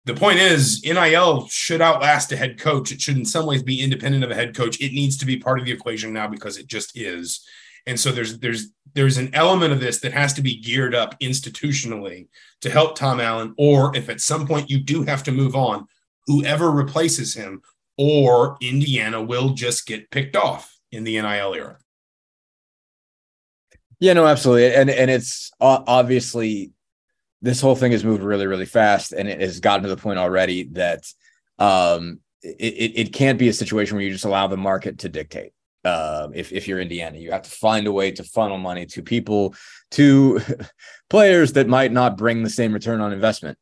The 0.04 0.14
point 0.14 0.38
is, 0.38 0.82
NIL 0.84 1.46
should 1.48 1.80
outlast 1.80 2.32
a 2.32 2.36
head 2.36 2.58
coach. 2.58 2.90
It 2.90 3.00
should, 3.00 3.16
in 3.16 3.24
some 3.24 3.46
ways, 3.46 3.62
be 3.62 3.80
independent 3.80 4.24
of 4.24 4.32
a 4.32 4.34
head 4.34 4.54
coach. 4.54 4.80
It 4.80 4.92
needs 4.92 5.16
to 5.18 5.26
be 5.26 5.36
part 5.36 5.60
of 5.60 5.64
the 5.64 5.72
equation 5.72 6.12
now 6.12 6.26
because 6.26 6.58
it 6.58 6.66
just 6.66 6.96
is. 6.98 7.46
And 7.86 7.98
so 7.98 8.10
there's 8.10 8.38
there's 8.38 8.68
there's 8.94 9.18
an 9.18 9.34
element 9.34 9.72
of 9.72 9.80
this 9.80 10.00
that 10.00 10.12
has 10.12 10.32
to 10.34 10.42
be 10.42 10.60
geared 10.60 10.94
up 10.94 11.18
institutionally 11.20 12.28
to 12.60 12.70
help 12.70 12.96
Tom 12.96 13.20
Allen, 13.20 13.54
or 13.56 13.96
if 13.96 14.08
at 14.08 14.20
some 14.20 14.46
point 14.46 14.70
you 14.70 14.78
do 14.78 15.02
have 15.04 15.22
to 15.24 15.32
move 15.32 15.54
on, 15.54 15.86
whoever 16.26 16.70
replaces 16.70 17.34
him, 17.34 17.62
or 17.96 18.56
Indiana 18.60 19.22
will 19.22 19.50
just 19.50 19.86
get 19.86 20.10
picked 20.10 20.36
off 20.36 20.76
in 20.90 21.04
the 21.04 21.20
NIL 21.20 21.54
era. 21.54 21.78
Yeah, 24.02 24.14
no, 24.14 24.26
absolutely, 24.26 24.74
and 24.74 24.90
and 24.90 25.08
it's 25.12 25.52
obviously 25.60 26.72
this 27.40 27.60
whole 27.60 27.76
thing 27.76 27.92
has 27.92 28.02
moved 28.02 28.24
really, 28.24 28.48
really 28.48 28.66
fast, 28.66 29.12
and 29.12 29.28
it 29.28 29.40
has 29.40 29.60
gotten 29.60 29.84
to 29.84 29.88
the 29.88 29.96
point 29.96 30.18
already 30.18 30.64
that 30.72 31.06
um, 31.60 32.18
it, 32.42 32.94
it 32.96 33.12
can't 33.12 33.38
be 33.38 33.48
a 33.48 33.52
situation 33.52 33.94
where 33.96 34.04
you 34.04 34.10
just 34.10 34.24
allow 34.24 34.48
the 34.48 34.56
market 34.56 34.98
to 34.98 35.08
dictate 35.08 35.52
uh, 35.84 36.26
if, 36.34 36.50
if 36.50 36.66
you're 36.66 36.80
Indiana. 36.80 37.16
You 37.16 37.30
have 37.30 37.42
to 37.42 37.50
find 37.50 37.86
a 37.86 37.92
way 37.92 38.10
to 38.10 38.24
funnel 38.24 38.58
money 38.58 38.86
to 38.86 39.02
people, 39.02 39.54
to 39.92 40.40
players 41.08 41.52
that 41.52 41.68
might 41.68 41.92
not 41.92 42.18
bring 42.18 42.42
the 42.42 42.50
same 42.50 42.72
return 42.72 43.00
on 43.00 43.12
investment 43.12 43.56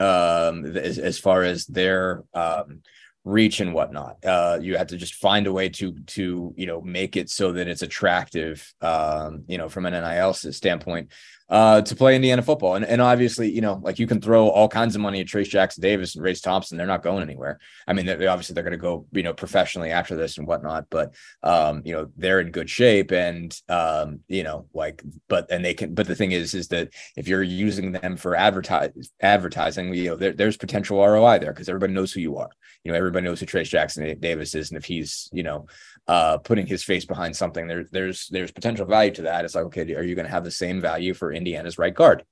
um, 0.00 0.64
as, 0.74 0.98
as 0.98 1.18
far 1.18 1.42
as 1.42 1.66
their 1.66 2.24
um, 2.32 2.80
reach 3.24 3.60
and 3.60 3.72
whatnot. 3.72 4.24
Uh, 4.24 4.58
you 4.60 4.76
have 4.76 4.88
to 4.88 4.96
just 4.96 5.14
find 5.14 5.46
a 5.46 5.52
way 5.52 5.68
to 5.68 5.92
to 6.06 6.52
you 6.56 6.66
know 6.66 6.80
make 6.80 7.16
it 7.16 7.30
so 7.30 7.52
that 7.52 7.68
it's 7.68 7.82
attractive, 7.82 8.72
um, 8.80 9.44
you 9.46 9.58
know, 9.58 9.68
from 9.68 9.86
an 9.86 9.92
NIL 9.92 10.34
standpoint 10.34 11.12
uh, 11.52 11.82
to 11.82 11.94
play 11.94 12.16
Indiana 12.16 12.40
football. 12.40 12.76
And, 12.76 12.84
and 12.86 13.02
obviously, 13.02 13.50
you 13.50 13.60
know, 13.60 13.78
like 13.82 13.98
you 13.98 14.06
can 14.06 14.22
throw 14.22 14.48
all 14.48 14.68
kinds 14.68 14.94
of 14.94 15.02
money 15.02 15.20
at 15.20 15.26
Trace 15.26 15.48
Jackson 15.48 15.82
Davis 15.82 16.14
and 16.14 16.24
Race 16.24 16.40
Thompson. 16.40 16.78
They're 16.78 16.86
not 16.86 17.02
going 17.02 17.22
anywhere. 17.22 17.60
I 17.86 17.92
mean, 17.92 18.06
they 18.06 18.26
obviously 18.26 18.54
they're 18.54 18.64
going 18.64 18.72
to 18.72 18.78
go, 18.78 19.06
you 19.12 19.22
know, 19.22 19.34
professionally 19.34 19.90
after 19.90 20.16
this 20.16 20.38
and 20.38 20.46
whatnot, 20.46 20.86
but, 20.88 21.14
um, 21.42 21.82
you 21.84 21.92
know, 21.92 22.08
they're 22.16 22.40
in 22.40 22.52
good 22.52 22.70
shape 22.70 23.12
and, 23.12 23.54
um, 23.68 24.20
you 24.28 24.44
know, 24.44 24.64
like, 24.72 25.02
but, 25.28 25.50
and 25.50 25.62
they 25.62 25.74
can, 25.74 25.92
but 25.94 26.06
the 26.06 26.16
thing 26.16 26.32
is, 26.32 26.54
is 26.54 26.68
that 26.68 26.88
if 27.18 27.28
you're 27.28 27.42
using 27.42 27.92
them 27.92 28.16
for 28.16 28.34
advertise 28.34 29.10
advertising, 29.20 29.92
you 29.92 30.08
know, 30.08 30.16
there, 30.16 30.32
there's 30.32 30.56
potential 30.56 31.04
ROI 31.04 31.38
there 31.40 31.52
because 31.52 31.68
everybody 31.68 31.92
knows 31.92 32.12
who 32.12 32.20
you 32.20 32.38
are. 32.38 32.50
You 32.82 32.92
know, 32.92 32.98
everybody 32.98 33.24
knows 33.24 33.40
who 33.40 33.46
Trace 33.46 33.68
Jackson 33.68 34.18
Davis 34.20 34.54
is. 34.54 34.70
And 34.70 34.78
if 34.78 34.86
he's, 34.86 35.28
you 35.32 35.42
know, 35.42 35.66
uh, 36.08 36.38
putting 36.38 36.66
his 36.66 36.82
face 36.82 37.04
behind 37.04 37.36
something, 37.36 37.68
there, 37.68 37.84
there's, 37.92 38.26
there's 38.28 38.50
potential 38.50 38.86
value 38.86 39.12
to 39.12 39.22
that. 39.22 39.44
It's 39.44 39.54
like, 39.54 39.66
okay, 39.66 39.82
are 39.94 40.02
you 40.02 40.14
going 40.14 40.26
to 40.26 40.32
have 40.32 40.44
the 40.44 40.50
same 40.50 40.80
value 40.80 41.14
for 41.14 41.30
Indiana's 41.42 41.78
right 41.78 41.94
guard. 41.94 42.24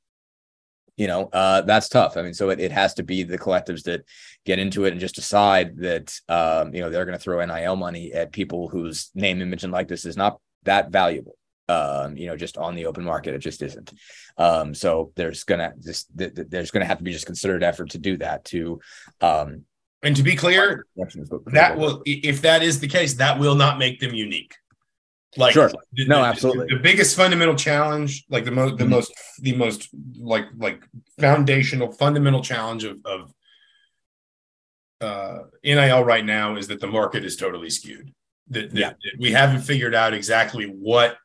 You 0.96 1.06
know, 1.06 1.30
uh, 1.32 1.62
that's 1.62 1.88
tough. 1.88 2.16
I 2.16 2.22
mean, 2.22 2.34
so 2.34 2.50
it, 2.50 2.60
it 2.60 2.72
has 2.72 2.94
to 2.94 3.02
be 3.02 3.22
the 3.22 3.38
collectives 3.38 3.84
that 3.84 4.04
get 4.44 4.58
into 4.58 4.84
it 4.84 4.92
and 4.92 5.00
just 5.00 5.14
decide 5.14 5.78
that, 5.78 6.14
um, 6.28 6.74
you 6.74 6.80
know, 6.80 6.90
they're 6.90 7.06
going 7.06 7.16
to 7.16 7.22
throw 7.22 7.44
NIL 7.44 7.76
money 7.76 8.12
at 8.12 8.32
people 8.32 8.68
whose 8.68 9.10
name, 9.14 9.40
image, 9.40 9.64
and 9.64 9.72
likeness 9.72 10.04
is 10.04 10.16
not 10.16 10.38
that 10.64 10.90
valuable. 10.90 11.36
Um, 11.70 12.16
you 12.16 12.26
know, 12.26 12.36
just 12.36 12.58
on 12.58 12.74
the 12.74 12.86
open 12.86 13.04
market, 13.04 13.32
it 13.32 13.38
just 13.38 13.62
isn't. 13.62 13.92
Um, 14.36 14.74
so 14.74 15.12
there's 15.14 15.44
gonna 15.44 15.72
just 15.80 16.08
th- 16.18 16.34
th- 16.34 16.48
there's 16.50 16.72
gonna 16.72 16.84
have 16.84 16.98
to 16.98 17.04
be 17.04 17.12
just 17.12 17.26
considered 17.26 17.62
effort 17.62 17.90
to 17.90 17.98
do 17.98 18.16
that. 18.16 18.44
To 18.46 18.80
um, 19.20 19.64
and 20.02 20.16
to 20.16 20.24
be 20.24 20.34
clear, 20.34 20.84
that 21.46 21.78
will 21.78 22.02
if 22.04 22.42
that 22.42 22.64
is 22.64 22.80
the 22.80 22.88
case, 22.88 23.14
that 23.14 23.38
will 23.38 23.54
not 23.54 23.78
make 23.78 24.00
them 24.00 24.14
unique. 24.14 24.56
Like 25.36 25.52
sure. 25.52 25.70
The, 25.92 26.06
no, 26.06 26.24
absolutely. 26.24 26.66
The, 26.68 26.76
the, 26.76 26.82
biggest 26.82 27.16
fundamental 27.16 27.54
challenge, 27.54 28.24
like 28.30 28.44
the 28.44 28.50
most, 28.50 28.78
the 28.78 28.84
mm-hmm. 28.84 28.92
most, 28.92 29.12
the 29.38 29.54
most, 29.54 29.88
like 30.18 30.46
like 30.56 30.82
foundational, 31.20 31.92
fundamental 31.92 32.42
challenge 32.42 32.84
of 32.84 32.98
of 33.04 33.32
uh, 35.00 35.38
NIL 35.62 36.04
right 36.04 36.24
now 36.24 36.56
is 36.56 36.68
that 36.68 36.80
the 36.80 36.86
market 36.86 37.24
is 37.24 37.36
totally 37.36 37.70
skewed. 37.70 38.12
That, 38.48 38.70
that, 38.72 38.78
yeah. 38.78 38.92
we 39.18 39.30
haven't 39.30 39.60
figured 39.60 39.94
out 39.94 40.12
exactly 40.12 40.66
what, 40.66 41.16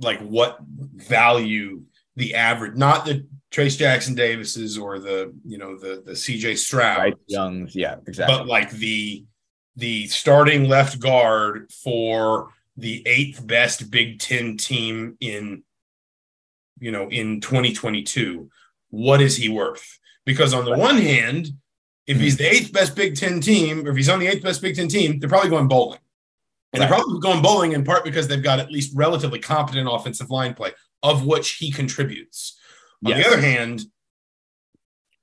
like 0.00 0.18
what 0.20 0.58
value 0.60 1.82
the 2.16 2.34
average, 2.34 2.76
not 2.76 3.04
the 3.04 3.26
Trace 3.50 3.76
Jackson 3.76 4.14
Davises 4.14 4.76
or 4.76 4.98
the 4.98 5.32
you 5.44 5.58
know 5.58 5.78
the 5.78 6.02
the 6.04 6.12
CJ 6.12 6.58
Stroud, 6.58 6.98
right, 6.98 7.14
Youngs, 7.26 7.76
yeah, 7.76 7.96
exactly. 8.06 8.36
But 8.36 8.46
like 8.46 8.70
the 8.72 9.24
the 9.76 10.06
starting 10.08 10.68
left 10.68 10.98
guard 10.98 11.70
for 11.72 12.50
the 12.76 13.02
eighth 13.06 13.46
best 13.46 13.90
Big 13.90 14.18
Ten 14.18 14.56
team 14.56 15.16
in, 15.20 15.62
you 16.78 16.90
know, 16.90 17.08
in 17.08 17.40
2022. 17.40 18.50
What 18.90 19.20
is 19.20 19.36
he 19.36 19.48
worth? 19.48 19.98
Because 20.24 20.52
on 20.52 20.64
the 20.64 20.76
one 20.76 20.98
hand, 20.98 21.50
if 22.06 22.20
he's 22.20 22.34
hmm. 22.36 22.44
the 22.44 22.54
eighth 22.54 22.72
best 22.72 22.94
Big 22.94 23.16
Ten 23.16 23.40
team, 23.40 23.86
or 23.86 23.90
if 23.90 23.96
he's 23.96 24.08
on 24.08 24.18
the 24.18 24.26
eighth 24.26 24.42
best 24.42 24.62
Big 24.62 24.76
Ten 24.76 24.88
team, 24.88 25.18
they're 25.18 25.28
probably 25.28 25.50
going 25.50 25.68
bowling. 25.68 26.00
And 26.72 26.80
right. 26.80 26.88
they're 26.88 26.98
probably 26.98 27.20
going 27.20 27.42
bowling 27.42 27.72
in 27.72 27.84
part 27.84 28.04
because 28.04 28.28
they've 28.28 28.42
got 28.42 28.58
at 28.58 28.70
least 28.70 28.92
relatively 28.94 29.38
competent 29.38 29.88
offensive 29.90 30.30
line 30.30 30.54
play, 30.54 30.72
of 31.02 31.24
which 31.24 31.52
he 31.52 31.70
contributes. 31.70 32.58
On 33.04 33.10
yes. 33.12 33.24
the 33.24 33.32
other 33.32 33.40
hand, 33.40 33.82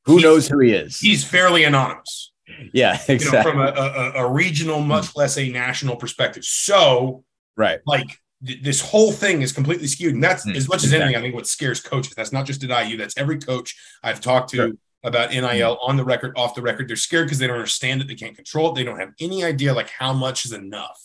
who 0.06 0.20
knows 0.20 0.48
who 0.48 0.60
he 0.60 0.72
is? 0.72 1.00
He's 1.00 1.24
fairly 1.24 1.64
anonymous. 1.64 2.32
Yeah, 2.74 3.00
exactly. 3.08 3.26
You 3.26 3.32
know, 3.32 3.44
from 3.44 3.60
a, 3.60 3.82
a, 3.82 4.26
a, 4.26 4.32
regional, 4.32 4.82
much 4.82 5.16
less 5.16 5.38
a 5.38 5.50
national 5.50 5.96
perspective. 5.96 6.44
So 6.44 7.24
Right. 7.56 7.80
Like 7.86 8.20
th- 8.46 8.62
this 8.62 8.82
whole 8.82 9.12
thing 9.12 9.42
is 9.42 9.52
completely 9.52 9.88
skewed. 9.88 10.14
And 10.14 10.24
that's 10.24 10.46
mm, 10.46 10.56
as 10.56 10.68
much 10.68 10.84
as 10.84 10.94
anything, 10.94 11.16
I 11.16 11.22
think 11.22 11.36
what 11.36 11.48
scares 11.48 11.80
coaches. 11.80 12.14
That's 12.16 12.32
not 12.32 12.46
just 12.46 12.64
at 12.64 12.88
IU. 12.88 12.98
That's 12.98 13.18
every 13.18 13.40
coach 13.40 13.76
I've 14.04 14.22
talked 14.22 14.50
to 14.52 14.56
sure. 14.56 14.72
about 15.04 15.32
NIL 15.32 15.44
mm. 15.44 15.78
on 15.82 15.98
the 15.98 16.04
record, 16.04 16.34
off 16.38 16.56
the 16.56 16.62
record. 16.62 16.88
They're 16.88 16.96
scared 16.96 17.28
because 17.28 17.40
they 17.40 17.48
don't 17.48 17.58
understand 17.58 18.02
it. 18.02 18.08
They 18.08 18.16
can't 18.16 18.36
control 18.36 18.72
it. 18.72 18.76
They 18.76 18.84
don't 18.84 19.00
have 19.00 19.12
any 19.20 19.44
idea 19.44 19.74
like 19.74 19.90
how 19.90 20.14
much 20.14 20.46
is 20.46 20.54
enough. 20.54 21.00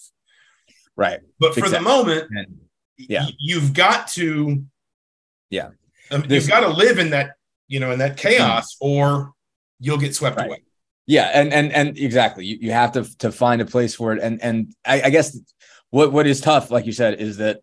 Right. 0.97 1.21
But 1.39 1.55
for 1.55 1.61
exactly. 1.61 1.79
the 1.79 1.85
moment, 1.85 2.29
and, 2.31 2.61
yeah, 2.97 3.25
y- 3.25 3.33
you've 3.39 3.73
got 3.73 4.09
to, 4.09 4.65
yeah, 5.51 5.71
um, 6.11 6.25
you've 6.29 6.49
got 6.49 6.61
to 6.61 6.69
live 6.69 6.99
in 6.99 7.11
that, 7.11 7.37
you 7.69 7.79
know, 7.79 7.93
in 7.93 8.01
that 8.01 8.17
chaos, 8.17 8.75
mm. 8.75 8.79
or 8.81 9.33
you'll 9.79 9.99
get 9.99 10.15
swept 10.15 10.37
right. 10.37 10.49
away. 10.49 10.63
Yeah, 11.07 11.31
and 11.33 11.53
and 11.55 11.73
and 11.73 11.97
exactly, 11.97 12.45
you, 12.45 12.59
you 12.61 12.73
have 12.73 12.93
to 12.93 13.05
to 13.19 13.33
find 13.33 13.63
a 13.63 13.65
place 13.65 13.95
for 13.95 14.13
it, 14.13 14.23
and 14.23 14.43
and 14.43 14.75
I, 14.85 15.03
I 15.03 15.11
guess 15.11 15.39
what 15.91 16.13
what 16.13 16.27
is 16.27 16.41
tough, 16.41 16.71
like 16.71 16.87
you 16.87 16.93
said, 16.93 17.21
is 17.21 17.39
that 17.39 17.61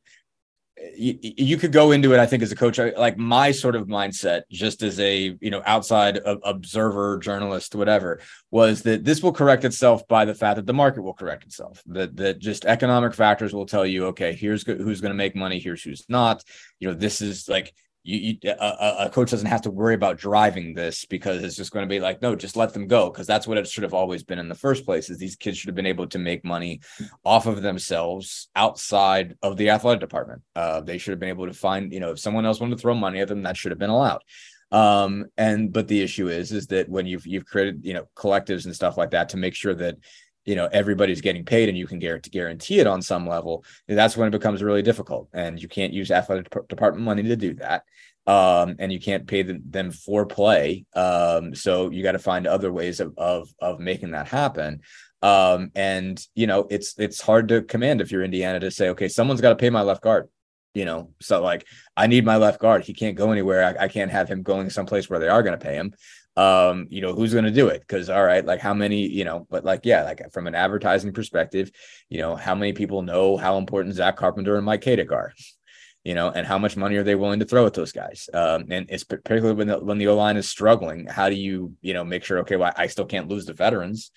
you, 0.95 1.17
you 1.21 1.57
could 1.57 1.71
go 1.71 1.91
into 1.91 2.13
it. 2.13 2.19
I 2.19 2.25
think 2.25 2.43
as 2.43 2.51
a 2.51 2.55
coach, 2.55 2.77
like 2.77 3.17
my 3.17 3.51
sort 3.51 3.75
of 3.75 3.87
mindset, 3.87 4.43
just 4.51 4.83
as 4.83 4.99
a 4.99 5.35
you 5.39 5.49
know 5.49 5.61
outside 5.65 6.19
observer, 6.25 7.17
journalist, 7.19 7.75
whatever, 7.75 8.19
was 8.51 8.83
that 8.83 9.03
this 9.03 9.23
will 9.23 9.31
correct 9.31 9.63
itself 9.63 10.07
by 10.07 10.25
the 10.25 10.35
fact 10.35 10.57
that 10.57 10.65
the 10.65 10.73
market 10.73 11.01
will 11.01 11.13
correct 11.13 11.43
itself. 11.43 11.81
That 11.87 12.15
that 12.17 12.39
just 12.39 12.65
economic 12.65 13.13
factors 13.13 13.53
will 13.53 13.65
tell 13.65 13.85
you, 13.85 14.07
okay, 14.07 14.33
here's 14.33 14.65
who's 14.65 15.01
going 15.01 15.11
to 15.11 15.17
make 15.17 15.35
money, 15.35 15.59
here's 15.59 15.83
who's 15.83 16.05
not. 16.09 16.43
You 16.79 16.89
know, 16.89 16.93
this 16.93 17.21
is 17.21 17.47
like 17.47 17.73
you, 18.05 18.37
you 18.43 18.51
a, 18.51 18.95
a, 18.99 19.09
coach 19.09 19.31
doesn't 19.31 19.47
have 19.47 19.63
to 19.63 19.71
worry 19.71 19.95
about 19.95 20.17
driving 20.17 20.75
this 20.75 21.05
because 21.05 21.43
it's 21.43 21.55
just 21.55 21.71
going 21.71 21.83
to 21.83 21.89
be 21.89 21.99
like 21.99 22.21
no 22.21 22.35
just 22.35 22.55
let 22.55 22.71
them 22.71 22.87
go. 22.87 23.09
Because 23.09 23.25
that's 23.25 23.47
what 23.47 23.57
it 23.57 23.67
should 23.67 23.83
have 23.83 23.95
always 23.95 24.23
been 24.23 24.37
in 24.37 24.47
the 24.47 24.55
first 24.55 24.85
place 24.85 25.09
is 25.09 25.17
these 25.17 25.35
kids 25.35 25.57
should 25.57 25.69
have 25.69 25.75
been 25.75 25.87
able 25.87 26.07
to 26.07 26.19
make 26.19 26.45
money 26.45 26.81
off 27.23 27.47
of 27.47 27.63
themselves 27.63 28.47
outside 28.55 29.35
of 29.41 29.57
the 29.57 29.71
athletic 29.71 29.99
department. 29.99 30.43
Uh, 30.55 30.81
they 30.81 30.99
should 30.99 31.11
have 31.11 31.19
been 31.19 31.29
able 31.29 31.47
to 31.47 31.53
find 31.53 31.91
you 31.91 31.99
know 31.99 32.11
if 32.11 32.19
someone 32.19 32.45
else 32.45 32.59
wanted 32.59 32.75
to 32.75 32.81
throw 32.81 32.93
money 32.93 33.19
at 33.19 33.27
them 33.27 33.41
that 33.41 33.57
should 33.57 33.71
have 33.71 33.79
been 33.79 33.89
allowed. 33.89 34.21
Um 34.71 35.25
and 35.35 35.73
but 35.73 35.87
the 35.87 36.01
issue 36.01 36.27
is 36.27 36.51
is 36.51 36.67
that 36.67 36.87
when 36.87 37.07
you've 37.07 37.25
you've 37.25 37.45
created 37.45 37.83
you 37.83 37.93
know 37.95 38.07
collectives 38.15 38.65
and 38.65 38.75
stuff 38.75 38.97
like 38.97 39.11
that 39.11 39.29
to 39.29 39.37
make 39.37 39.55
sure 39.55 39.73
that 39.73 39.95
you 40.45 40.55
know 40.55 40.69
everybody's 40.71 41.21
getting 41.21 41.43
paid 41.43 41.69
and 41.69 41.77
you 41.77 41.87
can 41.87 41.99
guarantee 41.99 42.79
it 42.79 42.87
on 42.87 43.01
some 43.01 43.27
level 43.27 43.65
that's 43.87 44.15
when 44.15 44.27
it 44.27 44.31
becomes 44.31 44.63
really 44.63 44.81
difficult. 44.81 45.29
And 45.33 45.61
you 45.61 45.67
can't 45.67 45.93
use 45.93 46.11
athletic 46.11 46.49
department 46.67 47.05
money 47.05 47.23
to 47.23 47.35
do 47.35 47.55
that. 47.55 47.83
Um, 48.27 48.75
and 48.79 48.91
you 48.91 48.99
can't 48.99 49.27
pay 49.27 49.43
them, 49.43 49.61
them 49.69 49.91
for 49.91 50.25
play. 50.25 50.85
Um, 50.95 51.53
so 51.53 51.91
you 51.91 52.01
got 52.01 52.13
to 52.13 52.19
find 52.19 52.47
other 52.47 52.71
ways 52.71 52.99
of, 52.99 53.13
of 53.17 53.49
of 53.59 53.79
making 53.79 54.11
that 54.11 54.27
happen. 54.27 54.81
Um, 55.21 55.71
and 55.75 56.23
you 56.35 56.47
know 56.47 56.67
it's 56.69 56.97
it's 56.97 57.21
hard 57.21 57.47
to 57.49 57.63
command 57.63 58.01
if 58.01 58.11
you're 58.11 58.23
indiana 58.23 58.59
to 58.59 58.69
say 58.69 58.89
okay 58.89 59.07
someone's 59.07 59.41
got 59.41 59.49
to 59.49 59.55
pay 59.55 59.69
my 59.69 59.81
left 59.81 60.01
guard. 60.01 60.27
You 60.73 60.85
know 60.85 61.11
so 61.21 61.41
like 61.41 61.65
i 61.95 62.07
need 62.07 62.25
my 62.25 62.37
left 62.37 62.59
guard. 62.59 62.83
He 62.83 62.93
can't 62.93 63.15
go 63.15 63.31
anywhere. 63.31 63.77
I, 63.79 63.85
I 63.85 63.87
can't 63.87 64.11
have 64.11 64.27
him 64.27 64.43
going 64.43 64.69
someplace 64.69 65.09
where 65.09 65.19
they 65.19 65.29
are 65.29 65.43
going 65.43 65.57
to 65.57 65.63
pay 65.63 65.75
him 65.75 65.93
um 66.37 66.87
you 66.89 67.01
know 67.01 67.13
who's 67.13 67.31
going 67.31 67.45
to 67.45 67.51
do 67.51 67.67
it? 67.67 67.79
Because 67.79 68.09
all 68.09 68.23
right 68.23 68.45
like 68.45 68.59
how 68.59 68.73
many 68.73 69.07
you 69.07 69.23
know 69.23 69.47
but 69.49 69.63
like 69.63 69.81
yeah 69.83 70.03
like 70.03 70.21
from 70.33 70.47
an 70.47 70.55
advertising 70.55 71.13
perspective 71.13 71.71
you 72.09 72.19
know 72.19 72.35
how 72.35 72.55
many 72.55 72.73
people 72.73 73.01
know 73.01 73.37
how 73.37 73.57
important 73.57 73.95
zach 73.95 74.17
carpenter 74.17 74.57
and 74.57 74.65
mike 74.65 74.81
Katic 74.81 75.11
are? 75.11 75.33
You 76.03 76.13
know 76.13 76.29
and 76.29 76.45
how 76.45 76.57
much 76.57 76.75
money 76.75 76.97
are 76.97 77.03
they 77.03 77.15
willing 77.15 77.39
to 77.39 77.45
throw 77.45 77.65
at 77.65 77.73
those 77.73 77.91
guys? 77.91 78.29
Um 78.33 78.65
and 78.69 78.87
it's 78.89 79.05
particularly 79.05 79.55
when 79.55 79.67
the 79.67 79.79
when 79.79 79.97
the 79.97 80.07
o-line 80.07 80.37
is 80.37 80.49
struggling 80.49 81.07
how 81.07 81.29
do 81.29 81.35
you 81.35 81.73
you 81.81 81.93
know 81.93 82.03
make 82.03 82.23
sure 82.23 82.39
okay 82.39 82.57
well 82.57 82.73
i 82.75 82.87
still 82.87 83.05
can't 83.05 83.29
lose 83.29 83.45
the 83.45 83.53
veterans 83.53 84.11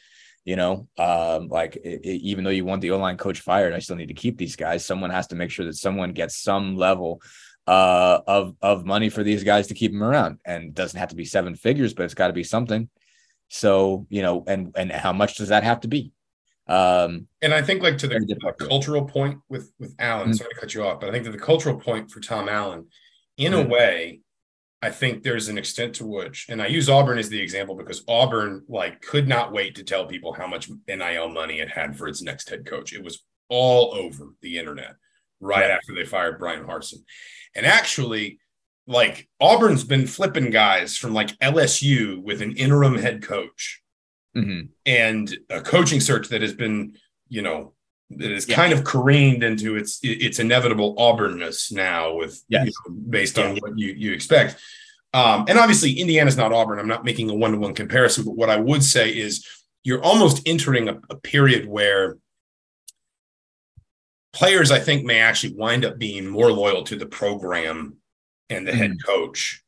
you 0.45 0.57
know? 0.57 0.89
Um 0.97 1.49
like 1.49 1.77
it, 1.77 2.01
it, 2.05 2.23
even 2.23 2.43
though 2.43 2.51
you 2.51 2.65
want 2.65 2.81
the 2.81 2.91
o-line 2.93 3.17
coach 3.17 3.41
fired 3.41 3.75
i 3.75 3.79
still 3.81 3.97
need 3.97 4.09
to 4.09 4.15
keep 4.15 4.39
these 4.39 4.57
guys. 4.57 4.85
Someone 4.85 5.11
has 5.11 5.29
to 5.29 5.37
make 5.37 5.51
sure 5.51 5.67
that 5.67 5.77
someone 5.77 6.13
gets 6.13 6.37
some 6.43 6.75
level 6.75 7.23
uh, 7.69 8.23
of 8.27 8.57
of 8.63 8.87
money 8.87 9.11
for 9.11 9.23
these 9.23 9.45
guys 9.45 9.67
to 9.67 9.75
keep 9.75 9.93
them 9.93 10.03
around, 10.03 10.39
and 10.47 10.75
doesn't 10.75 10.99
have 10.99 11.11
to 11.11 11.17
be 11.17 11.27
seven 11.27 11.55
figures, 11.55 11.93
but 11.93 12.05
it's 12.05 12.15
got 12.15 12.29
to 12.29 12.33
be 12.33 12.43
something. 12.43 12.89
So 13.49 14.07
you 14.09 14.23
know, 14.23 14.43
and 14.47 14.75
and 14.75 14.91
how 14.91 15.13
much 15.13 15.37
does 15.37 15.51
that 15.51 15.65
have 15.65 15.81
to 15.81 15.89
be? 15.89 16.13
Um, 16.67 17.29
and 17.43 17.53
I 17.53 17.61
think 17.61 17.83
like 17.83 17.99
to 17.99 18.09
the 18.09 18.55
cultural 18.59 19.05
point 19.05 19.41
with 19.51 19.71
with 19.79 19.95
Allen. 19.99 20.29
Mm-hmm. 20.29 20.33
Sorry 20.33 20.55
to 20.55 20.61
cut 20.61 20.73
you 20.73 20.83
off, 20.83 20.99
but 21.01 21.11
I 21.11 21.13
think 21.13 21.25
to 21.27 21.31
the 21.31 21.39
cultural 21.39 21.79
point 21.79 22.11
for 22.11 22.21
Tom 22.21 22.49
Allen, 22.49 22.87
in 23.37 23.53
mm-hmm. 23.53 23.67
a 23.67 23.71
way, 23.71 24.21
I 24.81 24.89
think 24.89 25.23
there's 25.23 25.49
an 25.49 25.59
extent 25.59 25.97
to 25.97 26.07
which, 26.07 26.47
and 26.49 26.63
I 26.63 26.69
use 26.69 26.89
Auburn 26.89 27.19
as 27.19 27.29
the 27.29 27.41
example 27.41 27.75
because 27.75 28.03
Auburn 28.09 28.65
like 28.67 29.03
could 29.03 29.29
not 29.29 29.53
wait 29.53 29.75
to 29.75 29.85
tell 29.85 30.07
people 30.07 30.33
how 30.33 30.47
much 30.47 30.71
NIL 30.89 31.29
money 31.29 31.61
it 31.61 31.69
had 31.69 31.99
for 31.99 32.09
its 32.09 32.23
next 32.23 32.49
head 32.49 32.65
coach. 32.65 32.95
It 32.95 33.05
was 33.05 33.23
all 33.51 33.95
over 33.95 34.29
the 34.41 34.57
internet 34.57 34.95
right, 35.41 35.61
right. 35.61 35.71
after 35.71 35.95
they 35.95 36.05
fired 36.05 36.39
Bryan 36.39 36.65
Harsin. 36.65 37.03
And 37.59 37.67
actually, 37.67 38.39
like 38.87 39.29
Auburn's 39.41 39.83
been 39.83 40.07
flipping 40.07 40.51
guys 40.51 40.97
from 40.97 41.13
like 41.13 41.37
LSU 41.41 42.23
with 42.23 42.41
an 42.41 42.57
interim 42.57 42.97
head 42.97 43.21
coach 43.21 43.83
mm-hmm. 44.37 44.67
and 44.87 45.37
a 45.51 45.61
coaching 45.61 46.01
search 46.01 46.29
that 46.29 46.41
has 46.41 46.55
been, 46.55 46.97
you 47.29 47.43
know, 47.43 47.75
that 48.11 48.31
is 48.31 48.49
yeah. 48.49 48.55
kind 48.55 48.73
of 48.73 48.85
careened 48.85 49.43
into 49.43 49.75
its 49.77 49.99
its 50.05 50.39
inevitable 50.39 50.95
Auburnness 50.99 51.73
now 51.73 52.15
with 52.15 52.43
yes. 52.49 52.67
you 52.67 52.73
know, 52.87 52.97
based 53.11 53.41
on 53.41 53.57
what 53.57 53.77
you 53.77 53.89
you 53.89 54.13
expect. 54.13 54.57
Um, 55.13 55.47
and 55.49 55.59
obviously, 55.59 55.93
Indiana's 55.93 56.37
not 56.37 56.53
Auburn. 56.53 56.79
I'm 56.79 56.87
not 56.87 57.05
making 57.05 57.29
a 57.29 57.35
one 57.35 57.53
to 57.53 57.59
one 57.59 57.75
comparison, 57.75 58.25
but 58.25 58.37
what 58.37 58.51
I 58.51 58.57
would 58.57 58.85
say 58.85 59.11
is 59.11 59.45
you're 59.83 60.03
almost 60.03 60.47
entering 60.47 60.89
a, 60.89 61.01
a 61.11 61.17
period 61.17 61.67
where 61.67 62.19
players 64.33 64.71
I 64.71 64.79
think 64.79 65.05
may 65.05 65.21
actually 65.21 65.55
wind 65.55 65.85
up 65.85 65.99
being 65.99 66.27
more 66.27 66.53
loyal 66.53 66.83
to 66.85 66.97
the 66.97 67.07
program 67.07 67.97
and 68.51 68.67
the 68.67 68.73
mm-hmm. 68.73 68.81
head 68.81 69.05
coach 69.05 69.63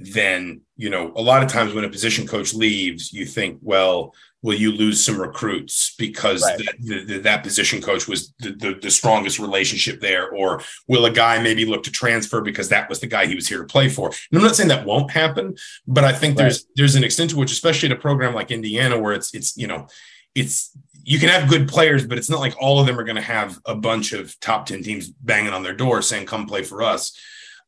than 0.00 0.62
you 0.76 0.88
know 0.88 1.12
a 1.14 1.20
lot 1.20 1.42
of 1.42 1.50
times 1.50 1.74
when 1.74 1.84
a 1.84 1.88
position 1.88 2.26
coach 2.26 2.54
leaves 2.54 3.12
you 3.12 3.26
think 3.26 3.58
well 3.60 4.14
will 4.42 4.54
you 4.54 4.72
lose 4.72 5.04
some 5.04 5.20
recruits 5.20 5.94
because 5.98 6.42
right. 6.42 6.58
the, 6.80 7.04
the, 7.04 7.18
that 7.18 7.42
position 7.42 7.82
coach 7.82 8.08
was 8.08 8.32
the, 8.38 8.52
the, 8.52 8.78
the, 8.80 8.90
strongest 8.90 9.38
relationship 9.38 10.00
there 10.00 10.30
or 10.30 10.62
will 10.88 11.04
a 11.04 11.10
guy 11.10 11.42
maybe 11.42 11.66
look 11.66 11.82
to 11.82 11.90
transfer 11.92 12.40
because 12.40 12.70
that 12.70 12.88
was 12.88 13.00
the 13.00 13.06
guy 13.06 13.26
he 13.26 13.34
was 13.34 13.46
here 13.46 13.58
to 13.58 13.66
play 13.66 13.90
for 13.90 14.08
and 14.08 14.38
i'm 14.38 14.42
not 14.42 14.56
saying 14.56 14.70
that 14.70 14.86
won't 14.86 15.10
happen 15.10 15.54
but 15.86 16.04
i 16.04 16.12
think 16.12 16.38
right. 16.38 16.44
there's 16.44 16.66
there's 16.76 16.94
an 16.94 17.04
extent 17.04 17.28
to 17.28 17.36
which 17.36 17.52
especially 17.52 17.90
at 17.90 17.96
a 17.96 18.00
program 18.00 18.34
like 18.34 18.50
indiana 18.50 18.98
where 18.98 19.12
it's 19.12 19.34
it's 19.34 19.54
you 19.58 19.66
know 19.66 19.86
it's 20.34 20.74
you 21.02 21.18
can 21.18 21.28
have 21.28 21.48
good 21.48 21.68
players, 21.68 22.06
but 22.06 22.18
it's 22.18 22.30
not 22.30 22.40
like 22.40 22.54
all 22.60 22.80
of 22.80 22.86
them 22.86 22.98
are 22.98 23.04
going 23.04 23.16
to 23.16 23.22
have 23.22 23.58
a 23.64 23.74
bunch 23.74 24.12
of 24.12 24.38
top 24.40 24.66
10 24.66 24.82
teams 24.82 25.08
banging 25.08 25.52
on 25.52 25.62
their 25.62 25.74
door 25.74 26.02
saying, 26.02 26.26
come 26.26 26.46
play 26.46 26.62
for 26.62 26.82
us. 26.82 27.18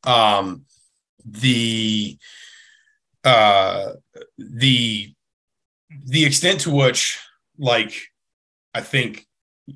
Um, 0.04 0.64
the, 1.24 2.18
uh, 3.24 3.92
the, 4.38 5.14
the 6.06 6.24
extent 6.24 6.60
to 6.60 6.70
which, 6.70 7.18
like, 7.58 7.94
I 8.74 8.80
think 8.80 9.26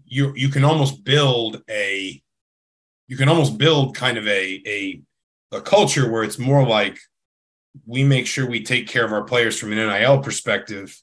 you, 0.05 0.33
you 0.35 0.49
can 0.49 0.64
almost 0.64 1.05
build 1.05 1.62
a, 1.71 2.21
you 3.09 3.16
can 3.16 3.29
almost 3.29 3.59
build 3.59 3.95
kind 3.95 4.19
of 4.19 4.27
a, 4.27 4.62
a, 4.66 5.03
a 5.53 5.61
culture 5.61 6.11
where 6.11 6.25
it's 6.25 6.38
more 6.38 6.66
like 6.66 6.99
we 7.87 8.03
make 8.03 8.27
sure 8.27 8.49
we 8.49 8.62
take 8.62 8.88
care 8.88 9.05
of 9.05 9.12
our 9.12 9.25
players 9.25 9.59
from 9.59 9.73
an 9.73 9.79
NIL 9.79 10.21
perspective 10.21 11.01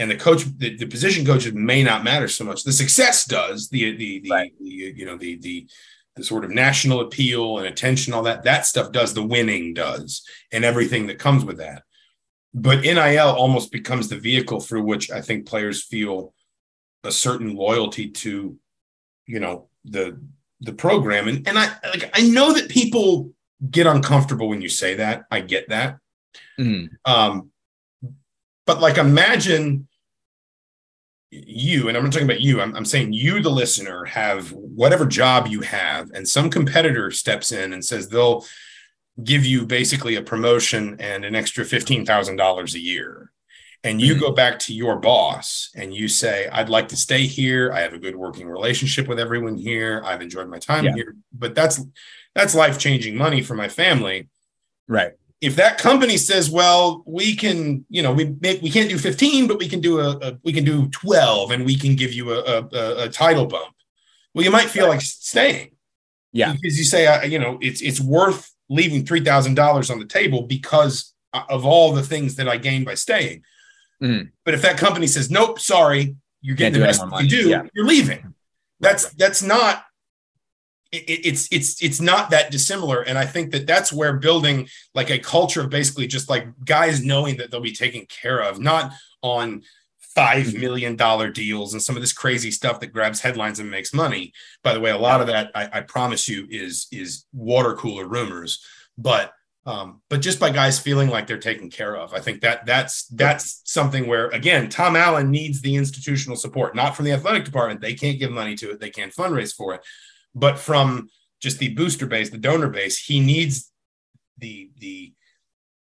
and 0.00 0.10
the 0.10 0.16
coach, 0.16 0.44
the, 0.56 0.76
the 0.76 0.86
position 0.86 1.26
coaches 1.26 1.52
may 1.52 1.82
not 1.82 2.02
matter 2.02 2.26
so 2.26 2.42
much. 2.44 2.64
The 2.64 2.72
success 2.72 3.26
does. 3.26 3.68
The 3.68 3.94
the 3.96 4.20
the, 4.20 4.30
right. 4.30 4.52
the 4.58 4.68
you 4.68 5.04
know 5.04 5.18
the 5.18 5.36
the 5.36 5.68
the 6.16 6.24
sort 6.24 6.44
of 6.44 6.50
national 6.50 7.00
appeal 7.00 7.58
and 7.58 7.66
attention, 7.66 8.14
all 8.14 8.22
that 8.22 8.44
that 8.44 8.64
stuff 8.64 8.92
does. 8.92 9.12
The 9.12 9.22
winning 9.22 9.74
does, 9.74 10.22
and 10.52 10.64
everything 10.64 11.06
that 11.08 11.18
comes 11.18 11.44
with 11.44 11.58
that. 11.58 11.82
But 12.54 12.80
NIL 12.80 13.28
almost 13.28 13.70
becomes 13.70 14.08
the 14.08 14.16
vehicle 14.16 14.60
through 14.60 14.82
which 14.82 15.10
I 15.10 15.20
think 15.20 15.46
players 15.46 15.84
feel 15.84 16.32
a 17.04 17.12
certain 17.12 17.54
loyalty 17.54 18.10
to, 18.10 18.56
you 19.26 19.40
know, 19.40 19.68
the 19.84 20.18
the 20.60 20.72
program. 20.72 21.28
And 21.28 21.46
and 21.46 21.58
I 21.58 21.72
like 21.84 22.10
I 22.14 22.22
know 22.22 22.54
that 22.54 22.70
people 22.70 23.32
get 23.70 23.86
uncomfortable 23.86 24.48
when 24.48 24.62
you 24.62 24.70
say 24.70 24.94
that. 24.94 25.24
I 25.30 25.40
get 25.40 25.68
that. 25.68 25.98
Mm-hmm. 26.58 26.86
Um, 27.04 27.50
but 28.66 28.80
like 28.80 28.96
imagine 28.96 29.88
you, 31.30 31.88
and 31.88 31.96
I'm 31.96 32.04
not 32.04 32.12
talking 32.12 32.28
about 32.28 32.40
you, 32.40 32.60
I'm, 32.60 32.74
I'm 32.74 32.84
saying 32.84 33.12
you, 33.12 33.40
the 33.40 33.50
listener, 33.50 34.04
have 34.04 34.50
whatever 34.52 35.06
job 35.06 35.46
you 35.46 35.60
have, 35.60 36.10
and 36.12 36.28
some 36.28 36.50
competitor 36.50 37.10
steps 37.10 37.52
in 37.52 37.72
and 37.72 37.84
says 37.84 38.08
they'll 38.08 38.44
give 39.22 39.44
you 39.44 39.66
basically 39.66 40.16
a 40.16 40.22
promotion 40.22 40.96
and 40.98 41.24
an 41.24 41.34
extra 41.34 41.64
$15,000 41.64 42.74
a 42.74 42.78
year. 42.78 43.30
And 43.82 44.00
you 44.00 44.12
mm-hmm. 44.12 44.20
go 44.20 44.32
back 44.32 44.58
to 44.60 44.74
your 44.74 44.96
boss 44.96 45.70
and 45.74 45.94
you 45.94 46.06
say, 46.06 46.48
I'd 46.48 46.68
like 46.68 46.88
to 46.88 46.96
stay 46.96 47.26
here. 47.26 47.72
I 47.72 47.80
have 47.80 47.94
a 47.94 47.98
good 47.98 48.14
working 48.14 48.46
relationship 48.46 49.08
with 49.08 49.18
everyone 49.18 49.56
here. 49.56 50.02
I've 50.04 50.20
enjoyed 50.20 50.48
my 50.48 50.58
time 50.58 50.84
yeah. 50.84 50.94
here. 50.94 51.16
But 51.32 51.54
that's 51.54 51.82
that's 52.34 52.54
life-changing 52.54 53.16
money 53.16 53.40
for 53.40 53.54
my 53.54 53.68
family. 53.68 54.28
Right 54.86 55.12
if 55.40 55.56
that 55.56 55.78
company 55.78 56.16
says, 56.18 56.50
well, 56.50 57.02
we 57.06 57.34
can, 57.34 57.84
you 57.88 58.02
know, 58.02 58.12
we 58.12 58.36
make, 58.40 58.60
we 58.60 58.70
can't 58.70 58.90
do 58.90 58.98
15, 58.98 59.46
but 59.46 59.58
we 59.58 59.68
can 59.68 59.80
do 59.80 59.98
a, 59.98 60.10
a 60.18 60.38
we 60.44 60.52
can 60.52 60.64
do 60.64 60.88
12 60.88 61.50
and 61.50 61.64
we 61.64 61.76
can 61.76 61.96
give 61.96 62.12
you 62.12 62.32
a, 62.32 62.40
a, 62.40 63.04
a 63.04 63.08
title 63.08 63.46
bump. 63.46 63.74
Well, 64.34 64.44
you 64.44 64.50
might 64.50 64.68
feel 64.68 64.88
like 64.88 65.00
staying. 65.00 65.70
Yeah. 66.32 66.52
Because 66.52 66.78
you 66.78 66.84
say, 66.84 67.06
uh, 67.06 67.22
you 67.22 67.38
know, 67.38 67.58
it's, 67.60 67.80
it's 67.80 68.00
worth 68.00 68.54
leaving 68.68 69.04
$3,000 69.04 69.90
on 69.90 69.98
the 69.98 70.04
table 70.04 70.42
because 70.42 71.14
of 71.32 71.64
all 71.64 71.92
the 71.92 72.02
things 72.02 72.36
that 72.36 72.48
I 72.48 72.56
gained 72.56 72.84
by 72.84 72.94
staying. 72.94 73.42
Mm. 74.02 74.30
But 74.44 74.54
if 74.54 74.62
that 74.62 74.76
company 74.76 75.06
says, 75.06 75.30
nope, 75.30 75.58
sorry, 75.58 76.16
you're 76.42 76.56
getting 76.56 76.80
the 76.80 76.86
best 76.86 77.02
you 77.20 77.28
do, 77.28 77.48
yeah. 77.48 77.62
you're 77.74 77.86
leaving. 77.86 78.34
That's, 78.78 79.10
that's 79.14 79.42
not 79.42 79.84
it, 80.92 81.26
it's 81.26 81.48
it's 81.50 81.82
it's 81.82 82.00
not 82.00 82.30
that 82.30 82.50
dissimilar. 82.50 83.02
And 83.02 83.18
i 83.18 83.26
think 83.26 83.52
that 83.52 83.66
that's 83.66 83.92
where 83.92 84.14
building 84.14 84.68
like 84.94 85.10
a 85.10 85.18
culture 85.18 85.62
of 85.62 85.70
basically 85.70 86.06
just 86.06 86.28
like 86.28 86.46
guys 86.64 87.04
knowing 87.04 87.36
that 87.36 87.50
they'll 87.50 87.60
be 87.60 87.72
taken 87.72 88.06
care 88.06 88.40
of 88.40 88.60
not 88.60 88.92
on 89.22 89.62
five 90.00 90.46
mm-hmm. 90.46 90.60
million 90.60 90.96
dollar 90.96 91.30
deals 91.30 91.72
and 91.72 91.82
some 91.82 91.96
of 91.96 92.02
this 92.02 92.12
crazy 92.12 92.50
stuff 92.50 92.80
that 92.80 92.92
grabs 92.92 93.20
headlines 93.20 93.60
and 93.60 93.70
makes 93.70 93.94
money. 93.94 94.32
By 94.62 94.74
the 94.74 94.80
way 94.80 94.90
a 94.90 94.98
lot 94.98 95.20
of 95.20 95.28
that 95.28 95.50
i, 95.54 95.68
I 95.72 95.80
promise 95.82 96.28
you 96.28 96.46
is 96.50 96.88
is 96.90 97.26
water 97.32 97.74
cooler 97.74 98.06
rumors. 98.06 98.64
But 98.98 99.32
um, 99.66 100.00
but 100.08 100.22
just 100.22 100.40
by 100.40 100.50
guys 100.50 100.78
feeling 100.78 101.10
like 101.10 101.26
they're 101.26 101.38
taken 101.38 101.70
care 101.70 101.94
of, 101.94 102.14
I 102.14 102.20
think 102.20 102.40
that 102.40 102.64
that's 102.64 103.06
that's 103.08 103.60
something 103.64 104.06
where 104.06 104.28
again, 104.28 104.70
Tom 104.70 104.96
Allen 104.96 105.30
needs 105.30 105.60
the 105.60 105.76
institutional 105.76 106.36
support, 106.36 106.74
not 106.74 106.96
from 106.96 107.04
the 107.04 107.12
athletic 107.12 107.44
department. 107.44 107.80
They 107.80 107.94
can't 107.94 108.18
give 108.18 108.30
money 108.30 108.56
to 108.56 108.70
it, 108.70 108.80
they 108.80 108.90
can't 108.90 109.14
fundraise 109.14 109.54
for 109.54 109.74
it, 109.74 109.82
but 110.34 110.58
from 110.58 111.08
just 111.40 111.58
the 111.58 111.74
booster 111.74 112.06
base, 112.06 112.30
the 112.30 112.38
donor 112.38 112.68
base, 112.68 112.98
he 112.98 113.20
needs 113.20 113.72
the 114.38 114.70
the 114.78 115.12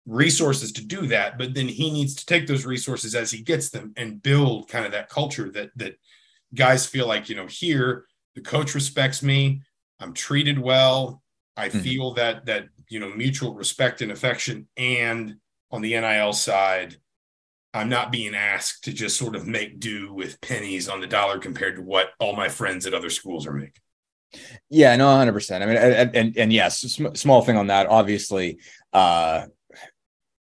resources 0.05 0.71
to 0.73 0.85
do 0.85 1.07
that, 1.07 1.37
but 1.37 1.53
then 1.53 1.67
he 1.67 1.91
needs 1.91 2.15
to 2.15 2.25
take 2.25 2.47
those 2.47 2.65
resources 2.65 3.13
as 3.15 3.31
he 3.31 3.41
gets 3.41 3.69
them 3.69 3.93
and 3.95 4.21
build 4.21 4.67
kind 4.67 4.85
of 4.85 4.91
that 4.91 5.09
culture 5.09 5.51
that 5.51 5.69
that 5.75 5.93
guys 6.53 6.85
feel 6.85 7.07
like, 7.07 7.29
you 7.29 7.35
know, 7.35 7.47
here 7.47 8.05
the 8.35 8.41
coach 8.41 8.73
respects 8.75 9.21
me, 9.21 9.61
I'm 9.99 10.13
treated 10.13 10.57
well, 10.57 11.21
I 11.55 11.69
mm-hmm. 11.69 11.79
feel 11.79 12.13
that 12.15 12.45
that 12.45 12.65
you 12.89 12.99
know 12.99 13.13
mutual 13.13 13.53
respect 13.53 14.01
and 14.01 14.11
affection 14.11 14.67
and 14.77 15.35
on 15.71 15.81
the 15.81 15.99
NIL 15.99 16.33
side 16.33 16.97
I'm 17.73 17.89
not 17.89 18.11
being 18.11 18.35
asked 18.35 18.83
to 18.83 18.93
just 18.93 19.17
sort 19.17 19.35
of 19.35 19.47
make 19.47 19.79
do 19.79 20.13
with 20.13 20.41
pennies 20.41 20.89
on 20.89 20.99
the 20.99 21.07
dollar 21.07 21.39
compared 21.39 21.77
to 21.77 21.81
what 21.81 22.09
all 22.19 22.35
my 22.35 22.49
friends 22.49 22.85
at 22.85 22.93
other 22.93 23.09
schools 23.09 23.47
are 23.47 23.53
making. 23.53 23.80
Yeah, 24.69 24.95
no, 24.95 25.07
100%. 25.07 25.61
I 25.61 25.65
mean, 25.65 25.77
and, 25.77 26.15
and, 26.15 26.37
and 26.37 26.53
yes, 26.53 26.79
sm- 26.79 27.13
small 27.13 27.41
thing 27.41 27.57
on 27.57 27.67
that. 27.67 27.87
Obviously, 27.87 28.59
uh, 28.93 29.45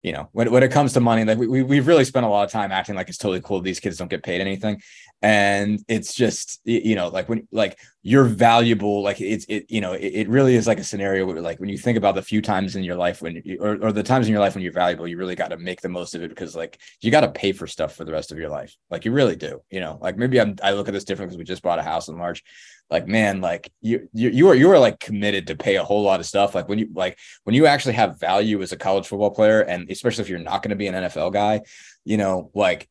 you 0.03 0.13
know, 0.13 0.29
when, 0.33 0.51
when 0.51 0.63
it 0.63 0.71
comes 0.71 0.93
to 0.93 1.01
money, 1.01 1.25
like 1.25 1.39
we, 1.39 1.63
we've 1.63 1.87
really 1.87 2.05
spent 2.05 2.27
a 2.27 2.29
lot 2.29 2.45
of 2.45 2.51
time 2.51 2.71
acting 2.73 2.95
like 2.95 3.09
it's 3.09 3.19
totally 3.19 3.41
cool. 3.41 3.61
These 3.61 3.81
kids 3.81 3.97
don't 3.97 4.11
get 4.11 4.23
paid 4.23 4.41
anything. 4.41 4.81
And 5.23 5.83
it's 5.89 6.15
just, 6.15 6.61
you 6.65 6.95
know, 6.95 7.09
like 7.09 7.31
when, 7.31 7.49
like 7.51 7.79
you're 8.03 8.25
valuable, 8.25 9.03
like 9.03 9.23
it's, 9.23 9.47
it, 9.49 9.71
you 9.71 9.81
know, 9.81 9.95
it, 9.95 10.09
it 10.09 10.29
really 10.29 10.55
is 10.55 10.67
like 10.67 10.79
a 10.79 10.85
scenario 10.85 11.25
where 11.25 11.41
like 11.41 11.59
when 11.61 11.71
you 11.71 11.79
think 11.79 11.97
about 11.97 12.15
the 12.15 12.21
few 12.21 12.43
times 12.43 12.77
in 12.77 12.85
your 12.85 12.97
life 12.97 13.23
when, 13.23 13.41
you, 13.43 13.59
or, 13.59 13.79
or 13.83 13.93
the 13.93 14.03
times 14.03 14.27
in 14.27 14.33
your 14.33 14.41
life 14.41 14.55
when 14.55 14.63
you're 14.63 14.73
valuable, 14.73 15.09
you 15.09 15.17
really 15.17 15.35
got 15.35 15.49
to 15.49 15.57
make 15.57 15.81
the 15.81 15.89
most 15.89 16.15
of 16.15 16.23
it 16.23 16.29
because 16.29 16.55
like 16.55 16.79
you 17.01 17.11
got 17.11 17.23
to 17.23 17.31
pay 17.31 17.53
for 17.53 17.67
stuff 17.67 17.95
for 17.95 18.05
the 18.05 18.13
rest 18.13 18.33
of 18.33 18.39
your 18.39 18.51
life. 18.51 18.77
Like 18.91 19.07
you 19.07 19.13
really 19.13 19.37
do, 19.37 19.63
you 19.71 19.81
know, 19.81 19.99
like 20.03 20.19
maybe 20.19 20.39
I'm, 20.39 20.57
I 20.63 20.73
look 20.73 20.89
at 20.89 20.95
this 20.95 21.05
different 21.05 21.31
because 21.31 21.39
we 21.39 21.45
just 21.45 21.63
bought 21.63 21.79
a 21.79 21.83
house 21.83 22.09
in 22.09 22.19
March. 22.19 22.43
Like 22.91 23.09
man 23.09 23.41
like 23.41 23.73
you, 23.81 24.11
you 24.13 24.29
you 24.29 24.49
are 24.51 24.55
you 24.55 24.71
are 24.71 24.79
like 24.79 25.01
committed 25.01 25.47
to 25.47 25.57
pay 25.57 25.77
a 25.77 25.83
whole 25.83 26.03
lot 26.03 26.21
of 26.21 26.27
stuff. 26.27 26.55
Like 26.55 26.69
when 26.69 26.79
you 26.79 26.91
like 26.93 27.19
when 27.45 27.55
you 27.55 27.65
actually 27.65 27.95
have 27.95 28.21
value 28.21 28.61
as 28.61 28.73
a 28.73 28.77
college 28.77 29.07
football 29.07 29.31
player 29.31 29.63
and 29.63 29.91
especially 29.91 30.21
if 30.21 30.29
you're 30.29 30.39
not 30.39 30.63
going 30.63 30.69
to 30.69 30.77
be 30.77 30.87
an 30.87 30.95
NFL 30.95 31.33
guy 31.33 31.63
you 32.05 32.19
know 32.19 32.51
like 32.55 32.89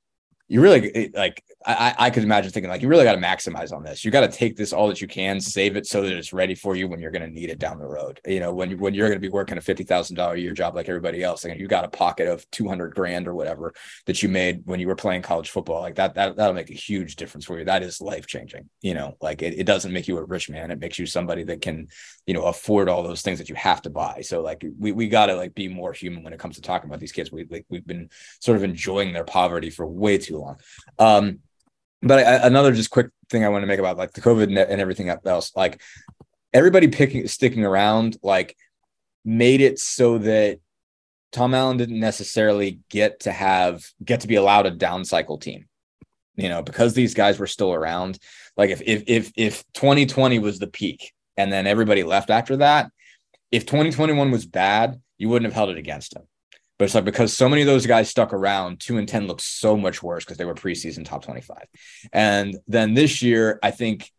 you 0.47 0.61
really 0.61 1.09
like 1.13 1.43
I, 1.65 1.95
I 1.97 2.09
could 2.09 2.23
imagine 2.23 2.51
thinking 2.51 2.69
like 2.69 2.81
you 2.81 2.89
really 2.89 3.05
got 3.05 3.15
to 3.15 3.21
maximize 3.21 3.71
on 3.71 3.83
this. 3.83 4.03
You 4.03 4.11
got 4.11 4.29
to 4.29 4.37
take 4.37 4.57
this 4.57 4.73
all 4.73 4.89
that 4.89 4.99
you 4.99 5.07
can, 5.07 5.39
save 5.39 5.77
it 5.77 5.87
so 5.87 6.01
that 6.01 6.11
it's 6.11 6.33
ready 6.33 6.55
for 6.55 6.75
you 6.75 6.89
when 6.89 6.99
you're 6.99 7.11
going 7.11 7.25
to 7.25 7.33
need 7.33 7.49
it 7.49 7.59
down 7.59 7.79
the 7.79 7.85
road. 7.85 8.19
You 8.25 8.41
know, 8.41 8.53
when 8.53 8.71
you, 8.71 8.77
when 8.77 8.93
you're 8.93 9.07
going 9.07 9.19
to 9.19 9.25
be 9.25 9.31
working 9.31 9.57
a 9.57 9.61
fifty 9.61 9.83
thousand 9.83 10.17
dollar 10.17 10.35
a 10.35 10.39
year 10.39 10.51
job 10.51 10.75
like 10.75 10.89
everybody 10.89 11.23
else, 11.23 11.45
and 11.45 11.57
you 11.57 11.67
got 11.67 11.85
a 11.85 11.89
pocket 11.89 12.27
of 12.27 12.49
two 12.51 12.67
hundred 12.67 12.93
grand 12.93 13.27
or 13.27 13.33
whatever 13.33 13.73
that 14.05 14.21
you 14.21 14.27
made 14.27 14.61
when 14.65 14.81
you 14.81 14.87
were 14.87 14.95
playing 14.95 15.21
college 15.21 15.49
football, 15.49 15.81
like 15.81 15.95
that 15.95 16.15
that 16.15 16.35
that'll 16.35 16.53
make 16.53 16.69
a 16.69 16.73
huge 16.73 17.15
difference 17.15 17.45
for 17.45 17.57
you. 17.57 17.65
That 17.65 17.81
is 17.81 18.01
life 18.01 18.27
changing. 18.27 18.69
You 18.81 18.95
know, 18.95 19.15
like 19.21 19.41
it, 19.41 19.57
it 19.57 19.65
doesn't 19.65 19.93
make 19.93 20.09
you 20.09 20.17
a 20.17 20.25
rich 20.25 20.49
man; 20.49 20.71
it 20.71 20.79
makes 20.79 20.99
you 20.99 21.05
somebody 21.05 21.45
that 21.45 21.61
can, 21.61 21.87
you 22.27 22.33
know, 22.33 22.45
afford 22.45 22.89
all 22.89 23.03
those 23.03 23.21
things 23.21 23.39
that 23.39 23.49
you 23.49 23.55
have 23.55 23.81
to 23.83 23.89
buy. 23.89 24.19
So 24.21 24.41
like 24.41 24.63
we 24.77 24.91
we 24.91 25.07
got 25.07 25.27
to 25.27 25.35
like 25.35 25.55
be 25.55 25.69
more 25.69 25.93
human 25.93 26.23
when 26.23 26.33
it 26.33 26.39
comes 26.39 26.55
to 26.55 26.61
talking 26.61 26.89
about 26.89 26.99
these 26.99 27.13
kids. 27.13 27.31
We 27.31 27.45
like 27.49 27.65
we've 27.69 27.87
been 27.87 28.09
sort 28.41 28.57
of 28.57 28.63
enjoying 28.63 29.13
their 29.13 29.23
poverty 29.23 29.69
for 29.69 29.87
way 29.87 30.17
too 30.17 30.32
long. 30.39 30.57
Um, 30.99 31.39
but 32.01 32.19
I, 32.19 32.47
another 32.47 32.73
just 32.73 32.91
quick 32.91 33.09
thing 33.29 33.45
I 33.45 33.49
want 33.49 33.63
to 33.63 33.67
make 33.67 33.79
about 33.79 33.97
like 33.97 34.11
the 34.11 34.21
COVID 34.21 34.43
and, 34.43 34.57
and 34.57 34.81
everything 34.81 35.09
else, 35.25 35.51
like 35.55 35.81
everybody 36.53 36.87
picking 36.87 37.27
sticking 37.27 37.63
around, 37.63 38.17
like 38.21 38.55
made 39.23 39.61
it 39.61 39.79
so 39.79 40.17
that 40.19 40.59
Tom 41.31 41.53
Allen 41.53 41.77
didn't 41.77 41.99
necessarily 41.99 42.79
get 42.89 43.21
to 43.21 43.31
have 43.31 43.83
get 44.03 44.21
to 44.21 44.27
be 44.27 44.35
allowed 44.35 44.65
a 44.65 44.71
down 44.71 45.05
cycle 45.05 45.37
team. 45.37 45.67
You 46.35 46.49
know, 46.49 46.63
because 46.63 46.93
these 46.93 47.13
guys 47.13 47.37
were 47.37 47.47
still 47.47 47.73
around. 47.73 48.17
Like 48.57 48.69
if 48.69 48.81
if 48.81 49.03
if 49.07 49.31
if 49.35 49.63
2020 49.73 50.39
was 50.39 50.59
the 50.59 50.67
peak 50.67 51.13
and 51.37 51.51
then 51.53 51.67
everybody 51.67 52.03
left 52.03 52.29
after 52.29 52.57
that, 52.57 52.91
if 53.51 53.65
2021 53.65 54.31
was 54.31 54.45
bad, 54.45 54.99
you 55.17 55.29
wouldn't 55.29 55.45
have 55.45 55.55
held 55.55 55.69
it 55.69 55.77
against 55.77 56.15
him. 56.15 56.23
But 56.83 56.87
it's 56.87 56.95
like 56.95 57.05
because 57.05 57.31
so 57.31 57.47
many 57.47 57.61
of 57.61 57.65
those 57.65 57.85
guys 57.85 58.09
stuck 58.09 58.33
around, 58.33 58.81
two 58.81 58.97
and 58.97 59.07
10 59.07 59.25
looks 59.25 59.45
so 59.45 59.77
much 59.77 60.03
worse 60.03 60.25
because 60.25 60.35
they 60.35 60.43
were 60.43 60.53
preseason 60.53 61.05
top 61.05 61.23
25. 61.23 61.59
And 62.11 62.57
then 62.67 62.93
this 62.93 63.21
year, 63.21 63.57
I 63.63 63.71
think 63.71 64.11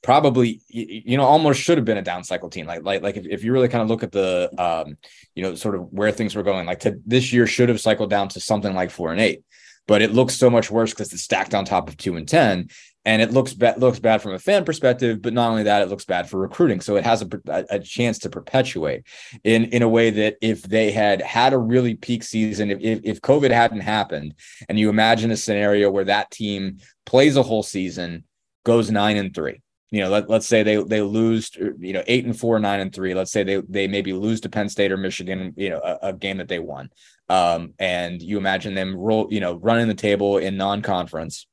probably 0.00 0.60
you 0.68 1.16
know 1.16 1.24
almost 1.24 1.60
should 1.60 1.76
have 1.76 1.84
been 1.84 1.96
a 1.96 2.02
down 2.02 2.22
cycle 2.22 2.48
team. 2.48 2.66
Like 2.66 2.84
like 2.84 3.02
like 3.02 3.16
if, 3.16 3.26
if 3.26 3.42
you 3.42 3.52
really 3.52 3.66
kind 3.66 3.82
of 3.82 3.88
look 3.88 4.04
at 4.04 4.12
the 4.12 4.48
um 4.58 4.96
you 5.34 5.42
know 5.42 5.56
sort 5.56 5.74
of 5.74 5.92
where 5.92 6.12
things 6.12 6.36
were 6.36 6.44
going 6.44 6.66
like 6.66 6.78
to 6.80 7.00
this 7.04 7.32
year 7.32 7.48
should 7.48 7.68
have 7.68 7.80
cycled 7.80 8.10
down 8.10 8.28
to 8.28 8.38
something 8.38 8.76
like 8.76 8.92
four 8.92 9.10
and 9.10 9.20
eight. 9.20 9.42
But 9.88 10.00
it 10.00 10.12
looks 10.12 10.36
so 10.36 10.48
much 10.48 10.70
worse 10.70 10.90
because 10.90 11.12
it's 11.12 11.24
stacked 11.24 11.52
on 11.52 11.64
top 11.64 11.88
of 11.88 11.96
two 11.96 12.14
and 12.14 12.28
10 12.28 12.68
and 13.04 13.20
it 13.20 13.32
looks 13.32 13.52
bad 13.52 13.78
looks 13.78 13.98
bad 13.98 14.22
from 14.22 14.32
a 14.32 14.38
fan 14.38 14.64
perspective 14.64 15.20
but 15.20 15.32
not 15.32 15.50
only 15.50 15.64
that 15.64 15.82
it 15.82 15.88
looks 15.88 16.04
bad 16.04 16.28
for 16.28 16.38
recruiting. 16.38 16.80
So 16.80 16.96
it 16.96 17.04
has 17.04 17.22
a, 17.22 17.28
a 17.70 17.78
chance 17.78 18.18
to 18.20 18.30
perpetuate 18.30 19.04
in 19.42 19.64
in 19.66 19.82
a 19.82 19.88
way 19.88 20.10
that 20.10 20.36
if 20.40 20.62
they 20.62 20.90
had 20.90 21.20
had 21.22 21.52
a 21.52 21.58
really 21.58 21.94
peak 21.94 22.22
season 22.22 22.70
if, 22.70 23.00
if, 23.04 23.20
covid 23.20 23.50
hadn't 23.50 23.80
happened 23.80 24.34
and 24.68 24.78
you 24.78 24.88
imagine 24.88 25.30
a 25.30 25.36
scenario 25.36 25.90
where 25.90 26.04
that 26.04 26.30
team 26.30 26.78
plays 27.06 27.36
a 27.36 27.42
whole 27.42 27.62
season 27.62 28.24
goes 28.64 28.90
nine 28.90 29.16
and 29.16 29.34
three. 29.34 29.60
You 29.90 30.00
know 30.00 30.10
let, 30.10 30.28
let's 30.28 30.46
say 30.46 30.62
they 30.62 30.82
they 30.82 31.02
lose 31.02 31.50
you 31.54 31.92
know 31.92 32.02
eight 32.06 32.24
and 32.24 32.38
four 32.38 32.58
nine 32.58 32.80
and 32.80 32.94
three. 32.94 33.14
Let's 33.14 33.30
say 33.30 33.44
they 33.44 33.62
they 33.68 33.86
maybe 33.86 34.12
lose 34.12 34.40
to 34.40 34.48
penn 34.48 34.68
state 34.68 34.90
or 34.90 34.96
michigan 34.96 35.54
you 35.56 35.70
know 35.70 35.80
a, 35.80 36.08
a 36.08 36.12
game 36.12 36.38
that 36.38 36.48
they 36.48 36.58
won. 36.58 36.90
Um 37.28 37.74
and 37.78 38.20
you 38.20 38.38
imagine 38.38 38.74
them 38.74 38.96
roll 38.96 39.28
you 39.30 39.40
know 39.40 39.54
running 39.54 39.88
the 39.88 39.94
table 39.94 40.38
in 40.38 40.56
non-conference 40.56 41.46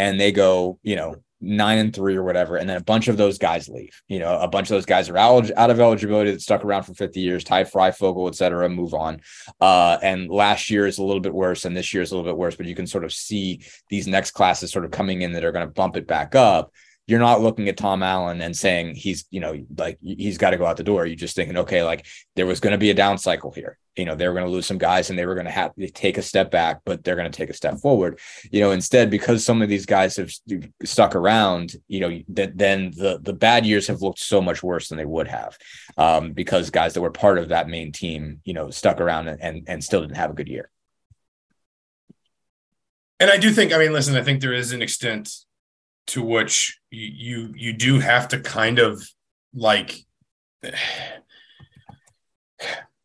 and 0.00 0.18
they 0.18 0.32
go, 0.32 0.78
you 0.82 0.96
know, 0.96 1.16
nine 1.42 1.76
and 1.76 1.94
three 1.94 2.16
or 2.16 2.22
whatever, 2.22 2.56
and 2.56 2.68
then 2.68 2.78
a 2.78 2.82
bunch 2.82 3.08
of 3.08 3.18
those 3.18 3.36
guys 3.36 3.68
leave. 3.68 4.00
You 4.08 4.18
know, 4.18 4.38
a 4.38 4.48
bunch 4.48 4.70
of 4.70 4.74
those 4.76 4.86
guys 4.86 5.10
are 5.10 5.18
out, 5.18 5.50
out 5.58 5.68
of 5.68 5.78
eligibility 5.78 6.30
that 6.30 6.40
stuck 6.40 6.64
around 6.64 6.84
for 6.84 6.94
50 6.94 7.20
years, 7.20 7.44
Ty 7.44 7.64
Fryfogle, 7.64 8.26
et 8.26 8.34
cetera, 8.34 8.66
move 8.70 8.94
on. 8.94 9.20
Uh, 9.60 9.98
and 10.02 10.30
last 10.30 10.70
year 10.70 10.86
is 10.86 10.96
a 10.96 11.04
little 11.04 11.20
bit 11.20 11.34
worse, 11.34 11.66
and 11.66 11.76
this 11.76 11.92
year 11.92 12.02
is 12.02 12.12
a 12.12 12.16
little 12.16 12.30
bit 12.30 12.38
worse, 12.38 12.56
but 12.56 12.64
you 12.64 12.74
can 12.74 12.86
sort 12.86 13.04
of 13.04 13.12
see 13.12 13.62
these 13.90 14.06
next 14.06 14.30
classes 14.30 14.72
sort 14.72 14.86
of 14.86 14.90
coming 14.90 15.20
in 15.20 15.32
that 15.32 15.44
are 15.44 15.52
going 15.52 15.66
to 15.66 15.72
bump 15.72 15.98
it 15.98 16.06
back 16.06 16.34
up 16.34 16.72
you're 17.10 17.18
not 17.18 17.40
looking 17.40 17.68
at 17.68 17.76
Tom 17.76 18.04
Allen 18.04 18.40
and 18.40 18.56
saying 18.56 18.94
he's, 18.94 19.24
you 19.30 19.40
know, 19.40 19.66
like 19.76 19.98
he's 20.00 20.38
got 20.38 20.50
to 20.50 20.56
go 20.56 20.64
out 20.64 20.76
the 20.76 20.84
door. 20.84 21.06
You're 21.06 21.16
just 21.16 21.34
thinking, 21.34 21.56
okay, 21.56 21.82
like 21.82 22.06
there 22.36 22.46
was 22.46 22.60
going 22.60 22.70
to 22.70 22.78
be 22.78 22.90
a 22.90 22.94
down 22.94 23.18
cycle 23.18 23.50
here. 23.50 23.78
You 23.96 24.04
know, 24.04 24.14
they 24.14 24.28
were 24.28 24.32
going 24.34 24.46
to 24.46 24.52
lose 24.52 24.66
some 24.66 24.78
guys 24.78 25.10
and 25.10 25.18
they 25.18 25.26
were 25.26 25.34
going 25.34 25.46
to 25.46 25.50
have 25.50 25.74
to 25.74 25.90
take 25.90 26.18
a 26.18 26.22
step 26.22 26.52
back, 26.52 26.82
but 26.86 27.02
they're 27.02 27.16
going 27.16 27.30
to 27.30 27.36
take 27.36 27.50
a 27.50 27.54
step 27.54 27.78
forward. 27.78 28.20
You 28.52 28.60
know, 28.60 28.70
instead, 28.70 29.10
because 29.10 29.44
some 29.44 29.60
of 29.60 29.68
these 29.68 29.86
guys 29.86 30.16
have 30.18 30.30
stuck 30.84 31.16
around, 31.16 31.74
you 31.88 31.98
know, 31.98 32.20
that 32.28 32.56
then 32.56 32.92
the 32.96 33.18
the 33.20 33.32
bad 33.32 33.66
years 33.66 33.88
have 33.88 34.02
looked 34.02 34.20
so 34.20 34.40
much 34.40 34.62
worse 34.62 34.88
than 34.88 34.96
they 34.96 35.04
would 35.04 35.26
have, 35.26 35.58
um, 35.98 36.32
because 36.32 36.70
guys 36.70 36.94
that 36.94 37.00
were 37.00 37.10
part 37.10 37.38
of 37.38 37.48
that 37.48 37.68
main 37.68 37.90
team, 37.90 38.40
you 38.44 38.54
know, 38.54 38.70
stuck 38.70 39.00
around 39.00 39.26
and 39.26 39.42
and, 39.42 39.64
and 39.66 39.82
still 39.82 40.00
didn't 40.00 40.16
have 40.16 40.30
a 40.30 40.34
good 40.34 40.48
year. 40.48 40.70
And 43.18 43.30
I 43.30 43.36
do 43.36 43.50
think, 43.50 43.72
I 43.72 43.78
mean, 43.78 43.92
listen, 43.92 44.16
I 44.16 44.22
think 44.22 44.40
there 44.40 44.54
is 44.54 44.72
an 44.72 44.80
extent 44.80 45.30
to 46.08 46.22
which 46.22 46.78
you 46.90 47.52
you, 47.56 47.72
do 47.72 47.98
have 48.00 48.28
to 48.28 48.40
kind 48.40 48.78
of 48.78 49.02
like 49.54 49.96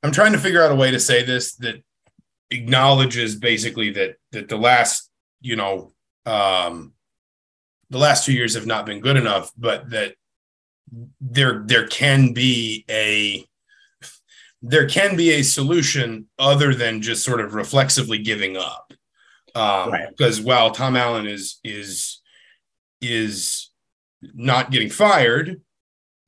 I'm 0.04 0.12
trying 0.12 0.34
to 0.34 0.40
figure 0.40 0.62
out 0.64 0.72
a 0.72 0.76
way 0.76 0.92
to 0.92 1.00
say 1.00 1.24
this 1.24 1.56
that 1.56 1.84
acknowledges 2.52 3.36
basically 3.36 3.92
that 3.92 4.16
that 4.32 4.50
the 4.50 4.58
last 4.58 5.10
you 5.42 5.56
know 5.56 5.94
um 6.26 6.94
the 7.90 7.98
last 7.98 8.26
two 8.26 8.34
years 8.34 8.56
have 8.56 8.66
not 8.66 8.86
been 8.86 9.00
good 9.00 9.18
enough 9.18 9.52
but 9.58 9.90
that 9.90 10.16
there 11.20 11.64
there 11.66 11.88
can 11.88 12.34
be 12.34 12.86
a 12.90 13.46
there 14.62 14.88
can 14.88 15.16
be 15.16 15.32
a 15.32 15.44
solution 15.44 16.28
other 16.40 16.74
than 16.74 17.02
just 17.02 17.24
sort 17.24 17.42
of 17.42 17.54
reflexively 17.54 18.20
giving 18.20 18.58
up 18.58 18.94
um 19.56 19.92
right. 19.92 20.10
because 20.10 20.40
while 20.40 20.72
tom 20.72 20.96
allen 20.96 21.26
is 21.26 21.60
is 21.64 22.22
is 23.12 23.72
not 24.34 24.72
getting 24.72 24.90
fired, 24.90 25.62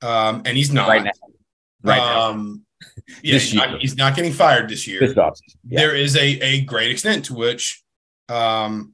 um, 0.01 0.43
and 0.45 0.57
he's 0.57 0.71
not 0.71 0.87
right 0.87 1.03
now. 1.03 1.11
Right 1.83 1.99
um, 1.99 2.65
Yeah, 3.23 3.33
he's 3.33 3.53
not, 3.53 3.79
he's 3.79 3.97
not, 3.97 4.15
getting 4.15 4.33
fired 4.33 4.69
this 4.69 4.87
year. 4.87 4.99
This 4.99 5.15
yeah. 5.15 5.31
There 5.63 5.95
is 5.95 6.15
a 6.15 6.39
a 6.41 6.61
great 6.61 6.91
extent 6.91 7.25
to 7.25 7.33
which, 7.33 7.83
um, 8.29 8.93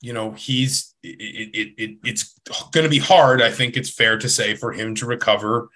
you 0.00 0.12
know, 0.12 0.32
he's 0.32 0.94
it, 1.02 1.50
it, 1.54 1.74
it 1.76 1.98
it's 2.04 2.38
going 2.72 2.84
to 2.84 2.90
be 2.90 2.98
hard. 2.98 3.42
I 3.42 3.50
think 3.50 3.76
it's 3.76 3.90
fair 3.90 4.18
to 4.18 4.28
say 4.28 4.54
for 4.54 4.72
him 4.72 4.94
to 4.96 5.06
recover 5.06 5.68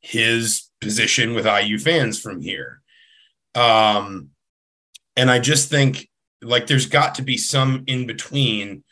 his 0.00 0.68
position 0.80 1.34
with 1.34 1.46
IU 1.46 1.78
fans 1.78 2.20
from 2.20 2.40
here. 2.40 2.82
Um, 3.54 4.30
and 5.16 5.30
I 5.30 5.38
just 5.38 5.70
think 5.70 6.08
like 6.42 6.66
there's 6.66 6.86
got 6.86 7.16
to 7.16 7.22
be 7.22 7.36
some 7.36 7.84
in 7.86 8.06
between 8.06 8.84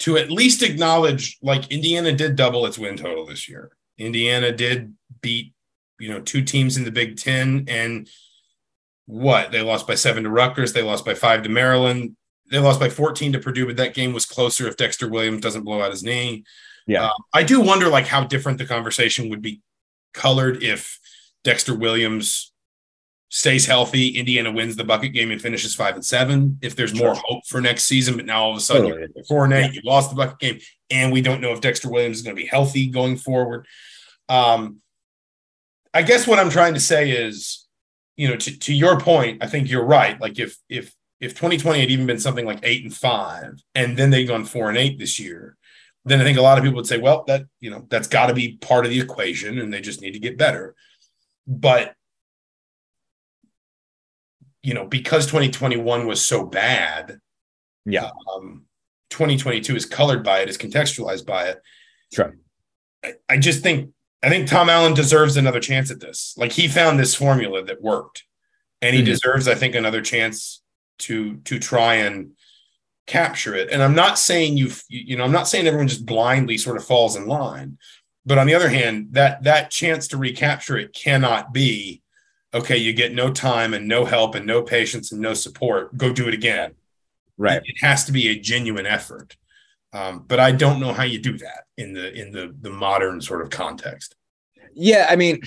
to 0.00 0.16
at 0.16 0.30
least 0.30 0.62
acknowledge 0.62 1.38
like 1.42 1.70
Indiana 1.70 2.12
did 2.12 2.36
double 2.36 2.66
its 2.66 2.78
win 2.78 2.96
total 2.96 3.26
this 3.26 3.48
year. 3.48 3.70
Indiana 3.98 4.52
did 4.52 4.94
beat, 5.20 5.52
you 5.98 6.08
know, 6.08 6.20
two 6.20 6.42
teams 6.42 6.76
in 6.76 6.84
the 6.84 6.90
Big 6.90 7.16
Ten 7.16 7.64
and 7.68 8.08
what 9.06 9.52
they 9.52 9.60
lost 9.60 9.86
by 9.86 9.94
seven 9.94 10.24
to 10.24 10.30
Rutgers, 10.30 10.72
they 10.72 10.82
lost 10.82 11.04
by 11.04 11.14
five 11.14 11.42
to 11.42 11.48
Maryland, 11.48 12.16
they 12.50 12.58
lost 12.58 12.80
by 12.80 12.88
14 12.88 13.32
to 13.32 13.38
Purdue, 13.38 13.66
but 13.66 13.76
that 13.76 13.94
game 13.94 14.12
was 14.12 14.26
closer 14.26 14.66
if 14.66 14.76
Dexter 14.76 15.08
Williams 15.08 15.42
doesn't 15.42 15.64
blow 15.64 15.82
out 15.82 15.90
his 15.90 16.02
knee. 16.02 16.44
Yeah. 16.86 17.06
Uh, 17.06 17.12
I 17.32 17.42
do 17.42 17.60
wonder 17.60 17.88
like 17.88 18.06
how 18.06 18.24
different 18.24 18.58
the 18.58 18.66
conversation 18.66 19.28
would 19.30 19.42
be 19.42 19.60
colored 20.12 20.62
if 20.62 20.98
Dexter 21.42 21.74
Williams 21.74 22.52
stays 23.34 23.66
healthy, 23.66 24.10
Indiana 24.10 24.52
wins 24.52 24.76
the 24.76 24.84
bucket 24.84 25.12
game 25.12 25.32
and 25.32 25.42
finishes 25.42 25.74
five 25.74 25.96
and 25.96 26.06
seven. 26.06 26.56
If 26.62 26.76
there's 26.76 26.94
more 26.94 27.16
hope 27.16 27.44
for 27.48 27.60
next 27.60 27.82
season, 27.82 28.14
but 28.14 28.26
now 28.26 28.44
all 28.44 28.52
of 28.52 28.56
a 28.56 28.60
sudden 28.60 28.90
totally. 28.90 29.08
you're 29.12 29.24
four 29.24 29.42
and 29.42 29.52
eight, 29.52 29.72
yeah. 29.72 29.72
you 29.72 29.80
lost 29.84 30.10
the 30.10 30.14
bucket 30.14 30.38
game, 30.38 30.60
and 30.88 31.12
we 31.12 31.20
don't 31.20 31.40
know 31.40 31.50
if 31.50 31.60
Dexter 31.60 31.90
Williams 31.90 32.18
is 32.18 32.22
going 32.22 32.36
to 32.36 32.40
be 32.40 32.46
healthy 32.46 32.86
going 32.86 33.16
forward. 33.16 33.66
Um, 34.28 34.76
I 35.92 36.02
guess 36.02 36.28
what 36.28 36.38
I'm 36.38 36.48
trying 36.48 36.74
to 36.74 36.80
say 36.80 37.10
is, 37.10 37.66
you 38.16 38.28
know, 38.28 38.36
to, 38.36 38.56
to 38.56 38.72
your 38.72 39.00
point, 39.00 39.42
I 39.42 39.48
think 39.48 39.68
you're 39.68 39.84
right. 39.84 40.20
Like 40.20 40.38
if 40.38 40.56
if 40.68 40.94
if 41.18 41.32
2020 41.32 41.80
had 41.80 41.90
even 41.90 42.06
been 42.06 42.20
something 42.20 42.46
like 42.46 42.60
eight 42.62 42.84
and 42.84 42.94
five, 42.94 43.60
and 43.74 43.96
then 43.96 44.10
they'd 44.10 44.28
gone 44.28 44.44
four 44.44 44.68
and 44.68 44.78
eight 44.78 44.96
this 44.96 45.18
year, 45.18 45.56
then 46.04 46.20
I 46.20 46.22
think 46.22 46.38
a 46.38 46.42
lot 46.42 46.56
of 46.56 46.62
people 46.62 46.76
would 46.76 46.86
say, 46.86 46.98
well, 46.98 47.24
that 47.26 47.46
you 47.58 47.70
know, 47.70 47.84
that's 47.90 48.06
got 48.06 48.28
to 48.28 48.34
be 48.34 48.58
part 48.58 48.84
of 48.84 48.92
the 48.92 49.00
equation, 49.00 49.58
and 49.58 49.74
they 49.74 49.80
just 49.80 50.02
need 50.02 50.12
to 50.12 50.20
get 50.20 50.38
better. 50.38 50.76
But 51.48 51.96
you 54.64 54.72
know, 54.72 54.86
because 54.86 55.26
2021 55.26 56.06
was 56.06 56.24
so 56.24 56.46
bad, 56.46 57.18
yeah, 57.84 58.10
um, 58.34 58.64
2022 59.10 59.76
is 59.76 59.84
colored 59.84 60.24
by 60.24 60.40
it, 60.40 60.48
is 60.48 60.56
contextualized 60.56 61.26
by 61.26 61.48
it. 61.48 61.60
Sure. 62.12 62.34
I, 63.04 63.12
I 63.28 63.36
just 63.36 63.62
think 63.62 63.90
I 64.22 64.30
think 64.30 64.48
Tom 64.48 64.70
Allen 64.70 64.94
deserves 64.94 65.36
another 65.36 65.60
chance 65.60 65.90
at 65.90 66.00
this. 66.00 66.34
Like 66.38 66.50
he 66.50 66.66
found 66.66 66.98
this 66.98 67.14
formula 67.14 67.62
that 67.62 67.82
worked, 67.82 68.24
and 68.80 68.96
he 68.96 69.02
mm-hmm. 69.02 69.10
deserves, 69.10 69.48
I 69.48 69.54
think, 69.54 69.74
another 69.74 70.00
chance 70.00 70.62
to 71.00 71.36
to 71.38 71.58
try 71.58 71.96
and 71.96 72.30
capture 73.06 73.54
it. 73.54 73.68
And 73.70 73.82
I'm 73.82 73.94
not 73.94 74.18
saying 74.18 74.56
you 74.56 74.70
you 74.88 75.18
know 75.18 75.24
I'm 75.24 75.32
not 75.32 75.46
saying 75.46 75.66
everyone 75.66 75.88
just 75.88 76.06
blindly 76.06 76.56
sort 76.56 76.78
of 76.78 76.86
falls 76.86 77.16
in 77.16 77.26
line, 77.26 77.76
but 78.24 78.38
on 78.38 78.46
the 78.46 78.54
other 78.54 78.70
hand, 78.70 79.08
that 79.10 79.42
that 79.42 79.70
chance 79.70 80.08
to 80.08 80.16
recapture 80.16 80.78
it 80.78 80.94
cannot 80.94 81.52
be 81.52 82.00
okay, 82.54 82.76
you 82.76 82.92
get 82.92 83.12
no 83.12 83.32
time 83.32 83.74
and 83.74 83.88
no 83.88 84.04
help 84.04 84.34
and 84.34 84.46
no 84.46 84.62
patience 84.62 85.12
and 85.12 85.20
no 85.20 85.34
support, 85.34 85.96
go 85.96 86.12
do 86.12 86.28
it 86.28 86.34
again. 86.34 86.74
Right. 87.36 87.60
It 87.64 87.76
has 87.82 88.04
to 88.04 88.12
be 88.12 88.28
a 88.28 88.38
genuine 88.38 88.86
effort. 88.86 89.36
Um, 89.92 90.24
but 90.26 90.40
I 90.40 90.52
don't 90.52 90.80
know 90.80 90.92
how 90.92 91.02
you 91.02 91.18
do 91.18 91.36
that 91.38 91.64
in 91.76 91.92
the 91.92 92.12
in 92.12 92.32
the 92.32 92.54
the 92.60 92.70
modern 92.70 93.20
sort 93.20 93.42
of 93.42 93.50
context. 93.50 94.16
Yeah, 94.74 95.06
I 95.08 95.14
mean, 95.14 95.42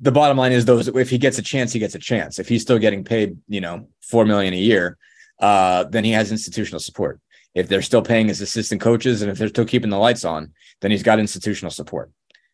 the 0.00 0.12
bottom 0.12 0.36
line 0.36 0.52
is 0.52 0.64
those 0.64 0.88
if 0.88 1.10
he 1.10 1.18
gets 1.18 1.38
a 1.38 1.42
chance, 1.42 1.72
he 1.72 1.80
gets 1.80 1.94
a 1.94 1.98
chance. 1.98 2.38
If 2.38 2.48
he's 2.48 2.62
still 2.62 2.78
getting 2.78 3.02
paid, 3.02 3.38
you 3.48 3.60
know, 3.60 3.88
four 4.02 4.24
million 4.24 4.54
a 4.54 4.58
year, 4.58 4.98
uh, 5.40 5.84
then 5.84 6.04
he 6.04 6.12
has 6.12 6.30
institutional 6.30 6.80
support. 6.80 7.20
If 7.54 7.66
they're 7.66 7.82
still 7.82 8.02
paying 8.02 8.28
his 8.28 8.40
assistant 8.40 8.80
coaches 8.80 9.22
and 9.22 9.30
if 9.30 9.38
they're 9.38 9.48
still 9.48 9.64
keeping 9.64 9.90
the 9.90 9.98
lights 9.98 10.24
on, 10.24 10.52
then 10.80 10.92
he's 10.92 11.02
got 11.02 11.18
institutional 11.18 11.72
support. 11.72 12.12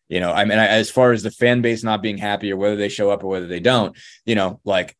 You 0.08 0.20
know, 0.20 0.32
I 0.32 0.44
mean, 0.44 0.58
as 0.58 0.90
far 0.90 1.12
as 1.12 1.22
the 1.22 1.30
fan 1.30 1.62
base 1.62 1.82
not 1.82 2.02
being 2.02 2.18
happy 2.18 2.52
or 2.52 2.56
whether 2.56 2.76
they 2.76 2.88
show 2.88 3.10
up 3.10 3.24
or 3.24 3.28
whether 3.28 3.46
they 3.46 3.60
don't, 3.60 3.96
you 4.24 4.34
know, 4.34 4.60
like 4.64 4.96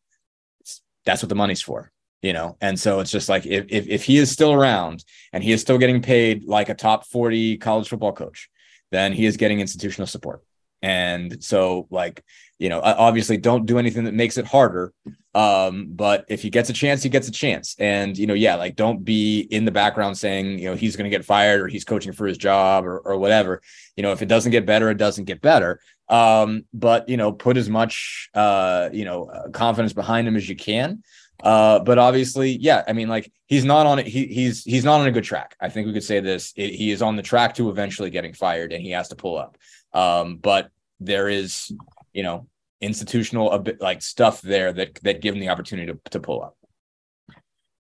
that's 1.05 1.21
what 1.21 1.29
the 1.29 1.35
money's 1.35 1.61
for, 1.61 1.91
you 2.21 2.33
know? 2.33 2.57
And 2.59 2.77
so 2.77 2.99
it's 2.99 3.11
just 3.11 3.29
like 3.29 3.45
if, 3.45 3.65
if, 3.69 3.87
if 3.87 4.03
he 4.03 4.17
is 4.17 4.31
still 4.31 4.51
around 4.51 5.05
and 5.31 5.43
he 5.43 5.53
is 5.53 5.61
still 5.61 5.77
getting 5.77 6.01
paid 6.01 6.43
like 6.43 6.67
a 6.67 6.75
top 6.75 7.05
40 7.05 7.57
college 7.57 7.87
football 7.87 8.11
coach, 8.11 8.49
then 8.91 9.13
he 9.13 9.25
is 9.25 9.37
getting 9.37 9.61
institutional 9.61 10.07
support. 10.07 10.43
And 10.81 11.43
so, 11.43 11.87
like, 11.89 12.23
you 12.59 12.69
know, 12.69 12.81
obviously 12.81 13.37
don't 13.37 13.65
do 13.65 13.79
anything 13.79 14.05
that 14.05 14.13
makes 14.13 14.37
it 14.37 14.45
harder. 14.45 14.93
Um, 15.35 15.89
but 15.91 16.25
if 16.29 16.41
he 16.41 16.49
gets 16.49 16.69
a 16.69 16.73
chance, 16.73 17.03
he 17.03 17.09
gets 17.09 17.27
a 17.27 17.31
chance. 17.31 17.75
And, 17.77 18.17
you 18.17 18.25
know, 18.25 18.33
yeah, 18.33 18.55
like 18.55 18.75
don't 18.75 19.03
be 19.03 19.41
in 19.41 19.65
the 19.65 19.71
background 19.71 20.17
saying, 20.17 20.57
you 20.57 20.69
know, 20.69 20.75
he's 20.75 20.95
going 20.95 21.09
to 21.09 21.15
get 21.15 21.25
fired 21.25 21.61
or 21.61 21.67
he's 21.67 21.85
coaching 21.85 22.13
for 22.13 22.25
his 22.25 22.37
job 22.37 22.85
or, 22.85 22.97
or 22.99 23.17
whatever. 23.17 23.61
You 23.95 24.03
know, 24.03 24.11
if 24.11 24.21
it 24.21 24.27
doesn't 24.27 24.51
get 24.51 24.65
better, 24.65 24.89
it 24.89 24.97
doesn't 24.97 25.25
get 25.25 25.41
better. 25.41 25.79
Um, 26.09 26.65
but, 26.73 27.07
you 27.09 27.17
know, 27.17 27.31
put 27.31 27.57
as 27.57 27.69
much, 27.69 28.29
uh, 28.33 28.89
you 28.91 29.05
know, 29.05 29.25
uh, 29.25 29.49
confidence 29.49 29.93
behind 29.93 30.27
him 30.27 30.35
as 30.35 30.49
you 30.49 30.55
can. 30.55 31.03
Uh, 31.43 31.79
but 31.79 31.99
obviously, 31.99 32.57
yeah, 32.57 32.83
I 32.87 32.93
mean, 32.93 33.09
like 33.09 33.31
he's 33.45 33.63
not 33.63 33.85
on 33.85 33.99
it. 33.99 34.07
He, 34.07 34.25
he's 34.25 34.63
he's 34.63 34.83
not 34.83 35.01
on 35.01 35.07
a 35.07 35.11
good 35.11 35.23
track. 35.23 35.55
I 35.61 35.69
think 35.69 35.85
we 35.85 35.93
could 35.93 36.03
say 36.03 36.19
this. 36.19 36.51
It, 36.55 36.73
he 36.73 36.89
is 36.89 37.03
on 37.03 37.15
the 37.15 37.21
track 37.21 37.53
to 37.55 37.69
eventually 37.69 38.09
getting 38.09 38.33
fired, 38.33 38.73
and 38.73 38.81
he 38.81 38.91
has 38.91 39.09
to 39.09 39.15
pull 39.15 39.37
up. 39.37 39.55
Um, 39.97 40.37
but 40.37 40.69
there 40.99 41.27
is, 41.27 41.73
you 42.13 42.21
know, 42.21 42.47
institutional 42.81 43.51
a 43.51 43.57
bit 43.57 43.81
like 43.81 44.03
stuff 44.03 44.41
there 44.41 44.71
that 44.71 44.95
that 45.01 45.21
give 45.21 45.33
him 45.33 45.41
the 45.41 45.49
opportunity 45.49 45.91
to, 45.91 45.99
to 46.11 46.19
pull 46.19 46.43
up. 46.43 46.55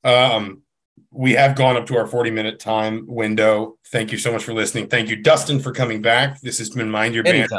Um, 0.04 0.62
we 1.10 1.32
have 1.32 1.56
gone 1.56 1.76
up 1.76 1.86
to 1.86 1.96
our 1.96 2.06
40 2.06 2.30
minute 2.30 2.60
time 2.60 3.04
window. 3.08 3.78
Thank 3.88 4.12
you 4.12 4.18
so 4.18 4.30
much 4.30 4.44
for 4.44 4.54
listening. 4.54 4.88
Thank 4.88 5.08
you, 5.08 5.16
Dustin, 5.16 5.58
for 5.58 5.72
coming 5.72 6.02
back. 6.02 6.40
This 6.40 6.58
has 6.58 6.70
been 6.70 6.88
Mind 6.88 7.14
Your 7.14 7.24
Band. 7.24 7.50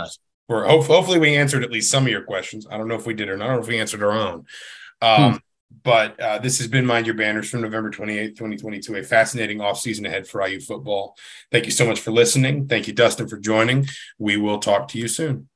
Where 0.47 0.65
hopefully 0.65 1.19
we 1.19 1.35
answered 1.35 1.63
at 1.63 1.71
least 1.71 1.91
some 1.91 2.03
of 2.05 2.09
your 2.09 2.23
questions. 2.23 2.67
I 2.69 2.77
don't 2.77 2.87
know 2.87 2.95
if 2.95 3.05
we 3.05 3.13
did 3.13 3.29
or 3.29 3.35
not. 3.35 3.45
I 3.45 3.47
don't 3.47 3.57
know 3.57 3.63
if 3.63 3.67
we 3.67 3.79
answered 3.79 4.03
our 4.03 4.11
own. 4.11 4.45
Um, 5.01 5.31
hmm. 5.33 5.37
But 5.83 6.19
uh, 6.19 6.39
this 6.39 6.57
has 6.59 6.67
been 6.67 6.85
Mind 6.85 7.05
Your 7.05 7.15
Banners 7.15 7.49
from 7.49 7.61
November 7.61 7.91
28th, 7.91 8.35
2022. 8.35 8.95
A 8.95 9.03
fascinating 9.03 9.59
offseason 9.59 10.05
ahead 10.07 10.27
for 10.27 10.45
IU 10.45 10.59
football. 10.59 11.15
Thank 11.51 11.65
you 11.65 11.71
so 11.71 11.85
much 11.85 11.99
for 11.99 12.11
listening. 12.11 12.67
Thank 12.67 12.87
you, 12.87 12.93
Dustin, 12.93 13.27
for 13.27 13.37
joining. 13.37 13.87
We 14.17 14.37
will 14.37 14.59
talk 14.59 14.87
to 14.89 14.99
you 14.99 15.07
soon. 15.07 15.47